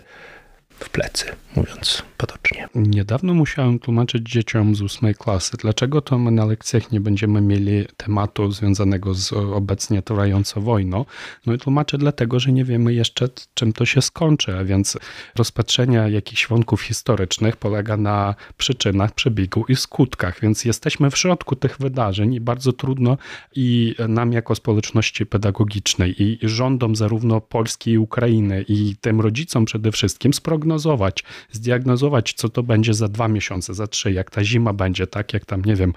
w 0.83 0.91
plecy, 0.91 1.27
mówiąc 1.57 2.03
potocznie. 2.17 2.69
Niedawno 2.75 3.35
musiałem 3.35 3.79
tłumaczyć 3.79 4.29
dzieciom 4.31 4.75
z 4.75 4.83
ósmej 4.83 5.15
klasy, 5.15 5.57
dlaczego 5.57 6.01
to 6.01 6.19
my 6.19 6.31
na 6.31 6.45
lekcjach 6.45 6.93
nie 6.93 7.01
będziemy 7.01 7.41
mieli 7.41 7.87
tematu 7.97 8.53
związanego 8.53 9.15
z 9.15 9.33
obecnie 9.33 10.03
trwającą 10.03 10.61
wojną. 10.61 11.05
No 11.47 11.55
i 11.55 11.59
tłumaczę 11.59 11.99
dlatego, 11.99 12.41
że 12.41 12.53
nie 12.53 12.65
wiemy 12.65 12.95
jeszcze, 12.95 13.29
czym 13.55 13.73
to 13.73 13.87
się 13.87 14.03
skończy, 14.03 14.57
a 14.57 14.65
więc 14.65 14.99
rozpatrzenie 15.35 15.97
jakichś 16.11 16.47
wątków 16.47 16.83
historycznych 16.83 17.57
polega 17.57 17.97
na 17.97 18.35
przyczynach, 18.57 19.13
przebiegu 19.13 19.65
i 19.69 19.77
skutkach, 19.77 20.41
więc 20.41 20.65
jesteśmy 20.65 21.11
w 21.11 21.19
środku 21.19 21.57
tych 21.57 21.79
wydarzeń 21.79 22.35
i 22.35 22.41
bardzo 22.41 22.73
trudno 22.73 23.17
i 23.55 23.95
nam 24.09 24.33
jako 24.33 24.55
społeczności 24.55 25.27
pedagogicznej 25.27 26.23
i 26.23 26.39
rządom 26.43 26.97
zarówno 26.97 27.41
Polski 27.41 27.91
i 27.91 27.99
Ukrainy 27.99 28.65
i 28.69 28.97
tym 29.01 29.21
rodzicom 29.21 29.65
przede 29.65 29.93
wszystkim 29.93 30.35
sprognozować 30.35 30.72
zdiagnozować, 30.79 31.25
zdiagnozować, 31.51 32.33
co 32.33 32.49
to 32.49 32.63
będzie 32.63 32.95
za 32.95 33.09
dwa 33.09 33.29
miesiące, 33.29 33.75
za 33.75 33.87
trzy, 33.87 34.13
jak 34.13 34.31
ta 34.31 34.45
zima 34.45 34.73
będzie, 34.73 35.07
tak, 35.07 35.33
jak 35.33 35.45
tam, 35.45 35.63
nie 35.63 35.77
wiem, 35.77 35.93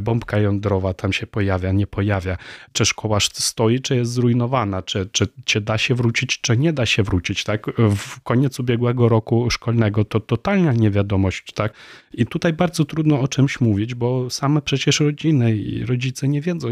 bombka 0.00 0.38
jądrowa 0.38 0.94
tam 0.94 1.12
się 1.12 1.26
pojawia, 1.26 1.72
nie 1.72 1.86
pojawia, 1.86 2.36
czy 2.72 2.84
szkoła 2.84 3.20
stoi, 3.20 3.80
czy 3.80 3.96
jest 3.96 4.12
zrujnowana, 4.12 4.82
czy, 4.82 5.08
czy, 5.12 5.28
czy 5.44 5.60
da 5.60 5.78
się 5.78 5.94
wrócić, 5.94 6.40
czy 6.40 6.56
nie 6.56 6.72
da 6.72 6.86
się 6.86 7.02
wrócić, 7.02 7.44
tak. 7.44 7.66
W 7.96 8.20
koniec 8.20 8.60
ubiegłego 8.60 9.08
roku 9.08 9.50
szkolnego 9.50 10.04
to 10.04 10.20
totalna 10.20 10.72
niewiadomość, 10.72 11.52
tak. 11.52 11.72
I 12.14 12.26
tutaj 12.26 12.52
bardzo 12.52 12.84
trudno 12.84 13.20
o 13.20 13.28
czymś 13.28 13.60
mówić, 13.60 13.94
bo 13.94 14.30
same 14.30 14.62
przecież 14.62 15.00
rodziny 15.00 15.56
i 15.56 15.86
rodzice 15.86 16.28
nie 16.28 16.40
wiedzą, 16.40 16.68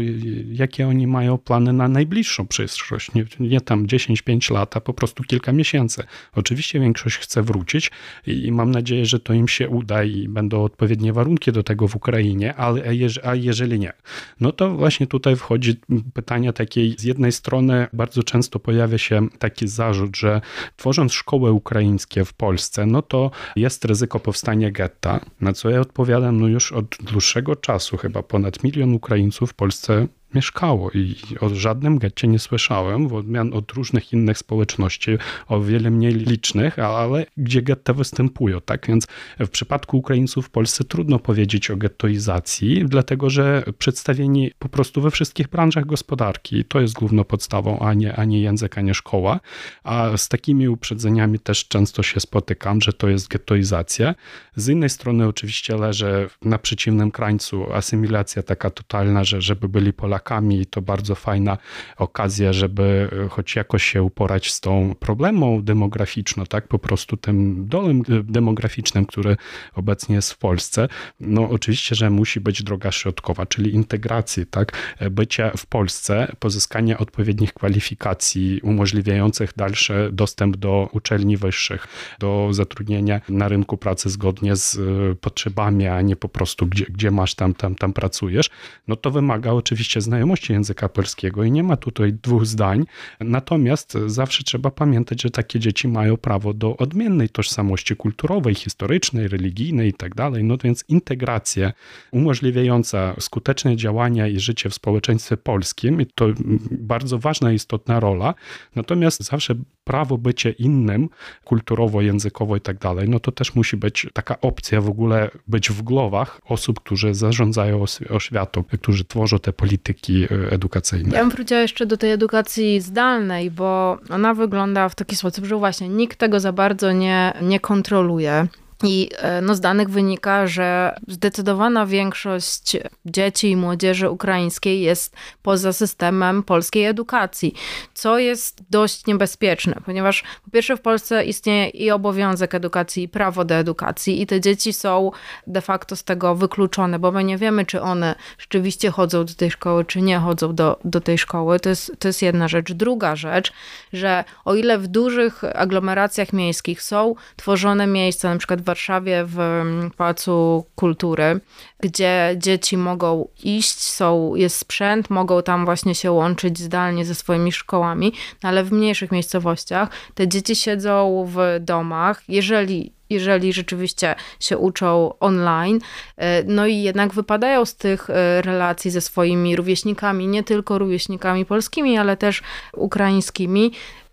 jakie 0.51 0.87
oni 0.87 1.07
mają 1.07 1.37
plany 1.37 1.73
na 1.73 1.87
najbliższą 1.87 2.47
przyszłość. 2.47 3.13
Nie, 3.13 3.25
nie 3.39 3.61
tam 3.61 3.87
10-5 3.87 4.53
lat, 4.53 4.77
a 4.77 4.81
po 4.81 4.93
prostu 4.93 5.23
kilka 5.23 5.51
miesięcy. 5.51 6.03
Oczywiście 6.35 6.79
większość 6.79 7.17
chce 7.17 7.40
wrócić 7.43 7.91
i 8.27 8.51
mam 8.51 8.71
nadzieję, 8.71 9.05
że 9.05 9.19
to 9.19 9.33
im 9.33 9.47
się 9.47 9.69
uda 9.69 10.03
i 10.03 10.27
będą 10.27 10.63
odpowiednie 10.63 11.13
warunki 11.13 11.51
do 11.51 11.63
tego 11.63 11.87
w 11.87 11.95
Ukrainie, 11.95 12.55
ale 12.55 12.83
a 13.23 13.35
jeżeli 13.35 13.79
nie, 13.79 13.93
no 14.39 14.51
to 14.51 14.69
właśnie 14.69 15.07
tutaj 15.07 15.35
wchodzi 15.35 15.75
pytanie 16.13 16.53
takiej, 16.53 16.95
z 16.97 17.03
jednej 17.03 17.31
strony 17.31 17.87
bardzo 17.93 18.23
często 18.23 18.59
pojawia 18.59 18.97
się 18.97 19.27
taki 19.39 19.67
zarzut, 19.67 20.17
że 20.17 20.41
tworząc 20.75 21.13
szkoły 21.13 21.51
ukraińskie 21.51 22.25
w 22.25 22.33
Polsce, 22.33 22.85
no 22.85 23.01
to 23.01 23.31
jest 23.55 23.85
ryzyko 23.85 24.19
powstania 24.19 24.71
getta, 24.71 25.19
na 25.41 25.53
co 25.53 25.69
ja 25.69 25.79
odpowiadam, 25.81 26.41
no 26.41 26.47
już 26.47 26.71
od 26.71 26.97
dłuższego 27.01 27.55
czasu, 27.55 27.97
chyba 27.97 28.23
ponad 28.23 28.63
milion 28.63 28.93
Ukraińców 28.93 29.51
w 29.51 29.53
Polsce 29.53 30.07
mieszkało 30.35 30.91
i 30.91 31.15
o 31.39 31.49
żadnym 31.49 31.97
getcie 31.97 32.27
nie 32.27 32.39
słyszałem, 32.39 33.07
w 33.07 33.13
odmian 33.13 33.53
od 33.53 33.71
różnych 33.71 34.13
innych 34.13 34.37
społeczności, 34.37 35.17
o 35.47 35.61
wiele 35.61 35.91
mniej 35.91 36.13
licznych, 36.13 36.79
ale 36.79 37.25
gdzie 37.37 37.61
getta 37.61 37.93
występują, 37.93 38.61
tak? 38.61 38.87
Więc 38.87 39.07
w 39.39 39.49
przypadku 39.49 39.97
Ukraińców 39.97 40.45
w 40.45 40.49
Polsce 40.49 40.83
trudno 40.83 41.19
powiedzieć 41.19 41.71
o 41.71 41.77
gettoizacji, 41.77 42.85
dlatego 42.85 43.29
że 43.29 43.63
przedstawieni 43.77 44.51
po 44.59 44.69
prostu 44.69 45.01
we 45.01 45.11
wszystkich 45.11 45.47
branżach 45.47 45.85
gospodarki, 45.85 46.65
to 46.65 46.79
jest 46.79 46.93
główną 46.93 47.23
podstawą, 47.23 47.79
a 47.79 47.93
nie, 47.93 48.15
a 48.15 48.25
nie 48.25 48.41
język, 48.41 48.77
a 48.77 48.81
nie 48.81 48.93
szkoła, 48.93 49.39
a 49.83 50.17
z 50.17 50.29
takimi 50.29 50.69
uprzedzeniami 50.69 51.39
też 51.39 51.67
często 51.67 52.03
się 52.03 52.19
spotykam, 52.19 52.81
że 52.81 52.93
to 52.93 53.09
jest 53.09 53.27
gettoizacja. 53.27 54.15
Z 54.55 54.69
innej 54.69 54.89
strony 54.89 55.27
oczywiście 55.27 55.75
leży 55.75 56.29
na 56.41 56.57
przeciwnym 56.57 57.11
krańcu 57.11 57.73
asymilacja 57.73 58.43
taka 58.43 58.69
totalna, 58.69 59.23
że 59.23 59.41
żeby 59.41 59.69
byli 59.69 59.93
Polakami, 60.21 60.51
Polakami. 60.51 60.65
To 60.65 60.81
bardzo 60.81 61.15
fajna 61.15 61.57
okazja, 61.97 62.53
żeby 62.53 63.09
e, 63.25 63.29
choć 63.29 63.55
jakoś 63.55 63.83
się 63.83 64.03
uporać 64.03 64.51
z 64.51 64.59
tą 64.59 64.95
problemą 64.99 65.61
demograficzną, 65.63 66.45
tak? 66.45 66.67
Po 66.67 66.79
prostu 66.79 67.17
tym 67.17 67.67
dolem 67.67 68.01
e, 68.01 68.23
demograficznym, 68.23 69.05
który 69.05 69.37
obecnie 69.75 70.15
jest 70.15 70.33
w 70.33 70.37
Polsce. 70.37 70.87
No 71.19 71.49
oczywiście, 71.49 71.95
że 71.95 72.09
musi 72.09 72.39
być 72.39 72.63
droga 72.63 72.91
środkowa, 72.91 73.45
czyli 73.45 73.73
integracji, 73.75 74.45
tak? 74.45 74.95
E, 74.99 75.09
bycia 75.09 75.51
w 75.57 75.65
Polsce, 75.65 76.35
pozyskania 76.39 76.97
odpowiednich 76.97 77.53
kwalifikacji 77.53 78.59
umożliwiających 78.63 79.53
dalszy 79.55 80.09
dostęp 80.11 80.57
do 80.57 80.89
uczelni 80.93 81.37
wyższych, 81.37 81.87
do 82.19 82.47
zatrudnienia 82.51 83.21
na 83.29 83.47
rynku 83.47 83.77
pracy 83.77 84.09
zgodnie 84.09 84.55
z 84.55 84.79
potrzebami, 85.19 85.87
a 85.87 86.01
nie 86.01 86.15
po 86.15 86.29
prostu 86.29 86.65
gdzie, 86.65 86.85
gdzie 86.85 87.11
masz 87.11 87.35
tam, 87.35 87.53
tam, 87.53 87.75
tam 87.75 87.93
pracujesz, 87.93 88.49
no 88.87 88.95
to 88.95 89.11
wymaga 89.11 89.51
oczywiście 89.51 90.01
znajomości 90.11 90.53
języka 90.53 90.89
polskiego 90.89 91.43
i 91.43 91.51
nie 91.51 91.63
ma 91.63 91.77
tutaj 91.77 92.13
dwóch 92.13 92.45
zdań. 92.45 92.85
Natomiast 93.19 93.97
zawsze 94.05 94.43
trzeba 94.43 94.71
pamiętać, 94.71 95.21
że 95.21 95.29
takie 95.29 95.59
dzieci 95.59 95.87
mają 95.87 96.17
prawo 96.17 96.53
do 96.53 96.77
odmiennej 96.77 97.29
tożsamości 97.29 97.95
kulturowej, 97.95 98.55
historycznej, 98.55 99.27
religijnej 99.27 99.87
itd. 99.87 100.15
Tak 100.15 100.33
no 100.43 100.57
więc 100.63 100.85
integracja 100.87 101.73
umożliwiająca 102.11 103.15
skuteczne 103.19 103.75
działania 103.75 104.27
i 104.27 104.39
życie 104.39 104.69
w 104.69 104.73
społeczeństwie 104.73 105.37
polskim 105.37 106.05
to 106.15 106.27
bardzo 106.71 107.19
ważna, 107.19 107.51
istotna 107.51 107.99
rola. 107.99 108.33
Natomiast 108.75 109.23
zawsze 109.23 109.55
prawo 109.83 110.17
bycie 110.17 110.49
innym 110.49 111.09
kulturowo, 111.43 112.01
językowo 112.01 112.55
i 112.55 112.61
tak 112.61 112.77
dalej, 112.77 113.09
no 113.09 113.19
to 113.19 113.31
też 113.31 113.55
musi 113.55 113.77
być 113.77 114.07
taka 114.13 114.41
opcja 114.41 114.81
w 114.81 114.89
ogóle 114.89 115.29
być 115.47 115.69
w 115.69 115.81
głowach 115.81 116.41
osób, 116.45 116.79
którzy 116.79 117.13
zarządzają 117.13 117.83
oświatą, 118.09 118.63
którzy 118.63 119.05
tworzą 119.05 119.39
te 119.39 119.53
polityki 119.53 120.00
e, 120.09 120.51
edukacyjne. 120.51 121.15
Ja 121.15 121.21
bym 121.21 121.29
wróciła 121.29 121.59
jeszcze 121.59 121.85
do 121.85 121.97
tej 121.97 122.11
edukacji 122.11 122.81
zdalnej, 122.81 123.51
bo 123.51 123.97
ona 124.09 124.33
wygląda 124.33 124.89
w 124.89 124.95
taki 124.95 125.15
sposób, 125.15 125.45
że 125.45 125.55
właśnie 125.55 125.89
nikt 125.89 126.17
tego 126.17 126.39
za 126.39 126.53
bardzo 126.53 126.91
nie, 126.91 127.33
nie 127.41 127.59
kontroluje. 127.59 128.47
I 128.83 129.09
e, 129.17 129.41
no, 129.41 129.55
z 129.55 129.59
danych 129.59 129.89
wynika, 129.89 130.47
że 130.47 130.95
zdecydowana 131.07 131.85
większość 131.85 132.77
dzieci 133.05 133.51
i 133.51 133.55
młodzieży 133.55 134.09
ukraińskiej 134.09 134.81
jest 134.81 135.15
poza 135.41 135.73
systemem 135.73 136.43
polskiej 136.43 136.85
edukacji, 136.85 137.53
co 137.93 138.19
jest 138.19 138.61
dość 138.69 139.05
niebezpieczne, 139.05 139.75
ponieważ 139.85 140.23
po 140.45 140.51
pierwsze 140.51 140.77
w 140.77 140.81
Polsce 140.81 141.25
istnieje 141.25 141.69
i 141.69 141.91
obowiązek 141.91 142.55
edukacji, 142.55 143.03
i 143.03 143.09
prawo 143.09 143.45
do 143.45 143.55
edukacji, 143.55 144.21
i 144.21 144.27
te 144.27 144.41
dzieci 144.41 144.73
są 144.73 145.11
de 145.47 145.61
facto 145.61 145.95
z 145.95 146.03
tego 146.03 146.35
wykluczone, 146.35 146.99
bo 146.99 147.11
my 147.11 147.23
nie 147.23 147.37
wiemy, 147.37 147.65
czy 147.65 147.81
one 147.81 148.15
rzeczywiście 148.37 148.91
chodzą 148.91 149.25
do 149.25 149.33
tej 149.33 149.51
szkoły, 149.51 149.85
czy 149.85 150.01
nie 150.01 150.19
chodzą 150.19 150.55
do, 150.55 150.79
do 150.85 151.01
tej 151.01 151.17
szkoły. 151.17 151.59
To 151.59 151.69
jest, 151.69 151.91
to 151.99 152.07
jest 152.07 152.21
jedna 152.21 152.47
rzecz. 152.47 152.73
Druga 152.73 153.15
rzecz, 153.15 153.53
że 153.93 154.23
o 154.45 154.55
ile 154.55 154.77
w 154.77 154.87
dużych 154.87 155.43
aglomeracjach 155.55 156.33
miejskich 156.33 156.81
są 156.81 157.15
tworzone 157.35 157.87
miejsca, 157.87 158.29
na 158.29 158.37
przykład 158.37 158.61
w 158.61 158.69
Warszawie 158.71 159.25
w 159.25 159.39
mm, 159.39 159.91
Pałacu 159.91 160.65
Kultury, 160.75 161.39
gdzie 161.79 162.35
dzieci 162.37 162.77
mogą 162.77 163.27
iść, 163.43 163.79
są, 163.79 164.35
jest 164.35 164.57
sprzęt, 164.57 165.09
mogą 165.09 165.43
tam 165.43 165.65
właśnie 165.65 165.95
się 165.95 166.11
łączyć 166.11 166.59
zdalnie 166.59 167.05
ze 167.05 167.15
swoimi 167.15 167.51
szkołami, 167.51 168.13
no 168.43 168.49
ale 168.49 168.63
w 168.63 168.71
mniejszych 168.71 169.11
miejscowościach 169.11 169.89
te 170.13 170.27
dzieci 170.27 170.55
siedzą 170.55 171.25
w 171.27 171.59
domach, 171.59 172.23
jeżeli 172.27 172.91
jeżeli 173.09 173.53
rzeczywiście 173.53 174.15
się 174.39 174.57
uczą 174.57 175.13
online, 175.19 175.79
e, 176.17 176.43
no 176.43 176.67
i 176.67 176.81
jednak 176.81 177.13
wypadają 177.13 177.65
z 177.65 177.75
tych 177.75 178.09
e, 178.09 178.41
relacji 178.41 178.91
ze 178.91 179.01
swoimi 179.01 179.55
rówieśnikami, 179.55 180.27
nie 180.27 180.43
tylko 180.43 180.77
rówieśnikami 180.77 181.45
polskimi, 181.45 181.97
ale 181.97 182.17
też 182.17 182.41
ukraińskimi, 182.73 183.71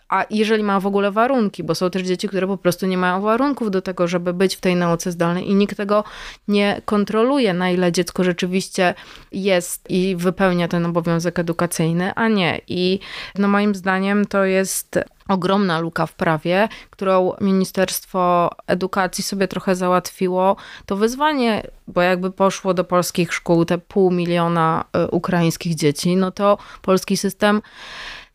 a 0.08 0.24
jeżeli 0.30 0.62
ma 0.62 0.80
w 0.80 0.86
ogóle 0.86 1.10
warunki, 1.10 1.64
bo 1.64 1.74
są 1.74 1.90
też 1.90 2.02
dzieci, 2.02 2.28
które 2.28 2.46
po 2.46 2.56
prostu 2.56 2.86
nie 2.86 2.98
mają 2.98 3.20
warunków 3.20 3.70
do 3.70 3.82
tego, 3.82 4.08
żeby 4.08 4.32
być 4.32 4.56
w 4.56 4.60
tej 4.60 4.76
nauce 4.76 5.12
zdalnej 5.12 5.50
i 5.50 5.54
nikt 5.54 5.76
tego 5.76 6.04
nie 6.48 6.80
kontroluje, 6.84 7.54
na 7.54 7.70
ile 7.70 7.92
dziecko 7.92 8.24
rzeczywiście 8.24 8.94
jest 9.32 9.90
i 9.90 10.16
wypełnia 10.16 10.68
ten 10.68 10.86
obowiązek 10.86 11.38
edukacyjny, 11.38 12.14
a 12.14 12.28
nie. 12.28 12.60
I 12.68 12.98
no 13.38 13.48
moim 13.48 13.74
zdaniem 13.74 14.26
to 14.26 14.44
jest 14.44 14.98
ogromna 15.28 15.80
luka 15.80 16.06
w 16.06 16.14
prawie, 16.14 16.68
którą 16.90 17.32
Ministerstwo 17.40 18.50
Edukacji 18.66 19.24
sobie 19.24 19.48
trochę 19.48 19.76
załatwiło. 19.76 20.56
To 20.86 20.96
wyzwanie, 20.96 21.62
bo 21.88 22.02
jakby 22.02 22.30
poszło 22.30 22.74
do 22.74 22.84
polskich 22.84 23.34
szkół 23.34 23.64
te 23.64 23.78
pół 23.78 24.10
miliona 24.10 24.84
y, 24.96 25.10
ukraińskich 25.10 25.74
dzieci, 25.74 26.16
no 26.16 26.30
to 26.30 26.58
polski 26.82 27.16
system 27.16 27.62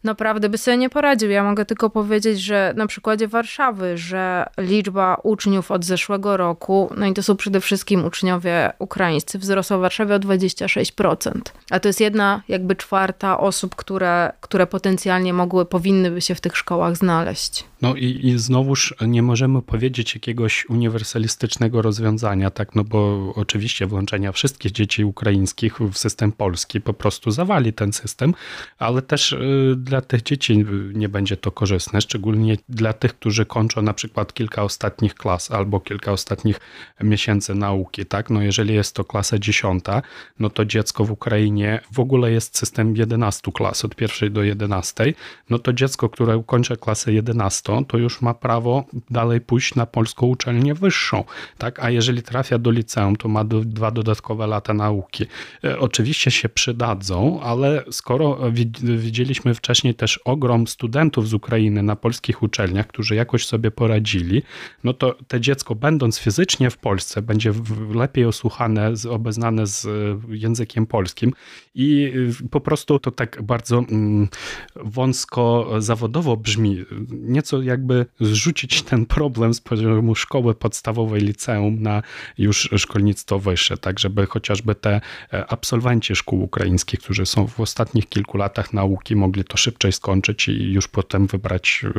naprawdę 0.03 0.49
by 0.49 0.57
sobie 0.57 0.77
nie 0.77 0.89
poradził. 0.89 1.29
Ja 1.29 1.43
mogę 1.43 1.65
tylko 1.65 1.89
powiedzieć, 1.89 2.41
że 2.41 2.73
na 2.75 2.87
przykładzie 2.87 3.27
Warszawy, 3.27 3.97
że 3.97 4.45
liczba 4.57 5.17
uczniów 5.23 5.71
od 5.71 5.85
zeszłego 5.85 6.37
roku, 6.37 6.89
no 6.97 7.05
i 7.05 7.13
to 7.13 7.23
są 7.23 7.35
przede 7.35 7.61
wszystkim 7.61 8.05
uczniowie 8.05 8.73
ukraińscy, 8.79 9.39
wzrosła 9.39 9.77
w 9.77 9.81
Warszawie 9.81 10.15
o 10.15 10.19
26%. 10.19 11.31
A 11.69 11.79
to 11.79 11.89
jest 11.89 12.01
jedna 12.01 12.41
jakby 12.47 12.75
czwarta 12.75 13.39
osób, 13.39 13.75
które, 13.75 14.31
które 14.41 14.67
potencjalnie 14.67 15.33
mogły, 15.33 15.65
powinny 15.65 16.21
się 16.21 16.35
w 16.35 16.41
tych 16.41 16.57
szkołach 16.57 16.97
znaleźć. 16.97 17.65
No 17.83 17.95
i, 17.95 18.27
i 18.27 18.39
znowuż 18.39 18.93
nie 19.07 19.21
możemy 19.21 19.61
powiedzieć 19.61 20.13
jakiegoś 20.13 20.65
uniwersalistycznego 20.69 21.81
rozwiązania, 21.81 22.49
tak, 22.49 22.75
no 22.75 22.83
bo 22.83 23.33
oczywiście 23.35 23.87
włączenia 23.87 24.31
wszystkich 24.31 24.71
dzieci 24.71 25.05
ukraińskich 25.05 25.79
w 25.79 25.97
system 25.97 26.31
polski 26.31 26.81
po 26.81 26.93
prostu 26.93 27.31
zawali 27.31 27.73
ten 27.73 27.93
system, 27.93 28.33
ale 28.77 29.01
też 29.01 29.31
y, 29.31 29.75
dla 29.77 30.01
tych 30.01 30.21
dzieci 30.21 30.65
nie 30.93 31.09
będzie 31.09 31.37
to 31.37 31.51
korzystne, 31.51 32.01
szczególnie 32.01 32.57
dla 32.69 32.93
tych, 32.93 33.13
którzy 33.13 33.45
kończą 33.45 33.81
na 33.81 33.93
przykład 33.93 34.33
kilka 34.33 34.63
ostatnich 34.63 35.15
klas 35.15 35.51
albo 35.51 35.79
kilka 35.79 36.11
ostatnich 36.11 36.59
miesięcy 37.01 37.55
nauki, 37.55 38.05
tak, 38.05 38.29
no 38.29 38.41
jeżeli 38.41 38.73
jest 38.73 38.95
to 38.95 39.03
klasa 39.03 39.39
dziesiąta, 39.39 40.01
no 40.39 40.49
to 40.49 40.65
dziecko 40.65 41.05
w 41.05 41.11
Ukrainie 41.11 41.79
w 41.91 41.99
ogóle 41.99 42.31
jest 42.31 42.57
system 42.57 42.95
11 42.95 43.51
klas, 43.51 43.85
od 43.85 43.95
pierwszej 43.95 44.31
do 44.31 44.43
11, 44.43 45.13
no 45.49 45.59
to 45.59 45.73
dziecko, 45.73 46.09
które 46.09 46.37
ukończy 46.37 46.77
klasę 46.77 47.13
11, 47.13 47.72
to, 47.73 47.83
to 47.87 47.97
już 47.97 48.21
ma 48.21 48.33
prawo 48.33 48.85
dalej 49.09 49.41
pójść 49.41 49.75
na 49.75 49.85
polską 49.85 50.27
uczelnię 50.27 50.73
wyższą, 50.73 51.23
tak? 51.57 51.79
A 51.79 51.89
jeżeli 51.89 52.23
trafia 52.23 52.57
do 52.57 52.71
liceum, 52.71 53.15
to 53.15 53.27
ma 53.29 53.43
do, 53.43 53.59
dwa 53.59 53.91
dodatkowe 53.91 54.47
lata 54.47 54.73
nauki. 54.73 55.25
E, 55.63 55.79
Oczywiście 55.79 56.31
się 56.31 56.49
przydadzą, 56.49 57.41
ale 57.41 57.83
skoro 57.91 58.51
wi- 58.51 58.71
widzieliśmy 58.97 59.53
wcześniej 59.53 59.95
też 59.95 60.17
ogrom 60.17 60.67
studentów 60.67 61.27
z 61.27 61.33
Ukrainy 61.33 61.83
na 61.83 61.95
polskich 61.95 62.43
uczelniach, 62.43 62.87
którzy 62.87 63.15
jakoś 63.15 63.45
sobie 63.45 63.71
poradzili, 63.71 64.43
no 64.83 64.93
to 64.93 65.15
te 65.27 65.41
dziecko 65.41 65.75
będąc 65.75 66.19
fizycznie 66.19 66.69
w 66.69 66.77
Polsce 66.77 67.21
będzie 67.21 67.53
lepiej 67.93 68.25
osłuchane, 68.25 68.91
obeznane 69.09 69.67
z 69.67 69.85
e, 69.85 69.89
językiem 70.35 70.85
polskim 70.85 71.33
i 71.75 72.11
y, 72.43 72.49
po 72.49 72.61
prostu 72.61 72.99
to 72.99 73.11
tak 73.11 73.41
bardzo 73.41 73.79
mm, 73.79 74.27
wąsko 74.75 75.69
zawodowo 75.79 76.37
brzmi. 76.37 76.85
Nieco 77.11 77.61
jakby 77.63 78.05
zrzucić 78.19 78.81
ten 78.81 79.05
problem 79.05 79.53
z 79.53 79.61
poziomu 79.61 80.15
szkoły 80.15 80.55
podstawowej, 80.55 81.21
liceum 81.21 81.81
na 81.81 82.03
już 82.37 82.69
szkolnictwo 82.77 83.39
wyższe, 83.39 83.77
tak 83.77 83.99
żeby 83.99 84.25
chociażby 84.25 84.75
te 84.75 85.01
e, 85.33 85.45
absolwenci 85.47 86.15
szkół 86.15 86.43
ukraińskich, 86.43 86.99
którzy 86.99 87.25
są 87.25 87.47
w 87.47 87.59
ostatnich 87.59 88.09
kilku 88.09 88.37
latach 88.37 88.73
nauki, 88.73 89.15
mogli 89.15 89.43
to 89.43 89.57
szybciej 89.57 89.91
skończyć 89.91 90.47
i 90.47 90.73
już 90.73 90.87
potem 90.87 91.27
wybrać 91.27 91.81
y, 91.83 91.91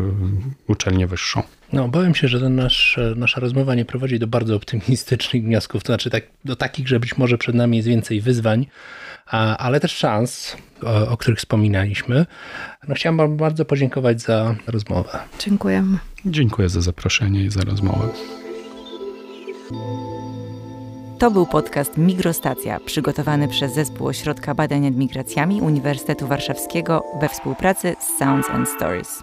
uczelnię 0.69 1.07
wyższą. 1.07 1.43
No, 1.73 1.85
obawiam 1.85 2.15
się, 2.15 2.29
że 2.29 2.41
ten 2.41 2.55
nasz, 2.55 2.99
nasza 3.17 3.41
rozmowa 3.41 3.75
nie 3.75 3.85
prowadzi 3.85 4.19
do 4.19 4.27
bardzo 4.27 4.57
optymistycznych 4.57 5.43
wniosków, 5.43 5.83
to 5.83 5.87
znaczy 5.87 6.11
tak, 6.11 6.25
do 6.45 6.57
takich, 6.57 6.89
że 6.89 7.01
być 7.01 7.19
może 7.19 7.39
przed 7.39 7.55
nami 7.55 7.77
jest 7.77 7.89
więcej 7.89 8.21
wyzwań, 8.21 8.67
ale 9.59 9.81
też 9.81 9.93
szans, 9.93 10.57
o, 10.83 11.09
o 11.09 11.17
których 11.17 11.39
wspominaliśmy. 11.39 12.27
No, 12.89 12.95
chciałem 12.95 13.17
Wam 13.17 13.37
bardzo 13.37 13.65
podziękować 13.65 14.21
za 14.21 14.55
rozmowę. 14.67 15.19
Dziękujemy. 15.39 15.99
Dziękuję 16.27 16.69
za 16.69 16.81
zaproszenie 16.81 17.45
i 17.45 17.51
za 17.51 17.61
rozmowę. 17.61 18.09
To 21.19 21.31
był 21.31 21.47
podcast 21.47 21.97
Migrostacja, 21.97 22.81
przygotowany 22.81 23.49
przez 23.49 23.75
Zespół 23.75 24.07
Ośrodka 24.07 24.55
Badań 24.55 24.81
nad 24.81 24.95
Migracjami 24.95 25.61
Uniwersytetu 25.61 26.27
Warszawskiego 26.27 27.03
we 27.21 27.29
współpracy 27.29 27.97
z 28.01 28.19
Sounds 28.19 28.51
and 28.51 28.69
Stories. 28.69 29.23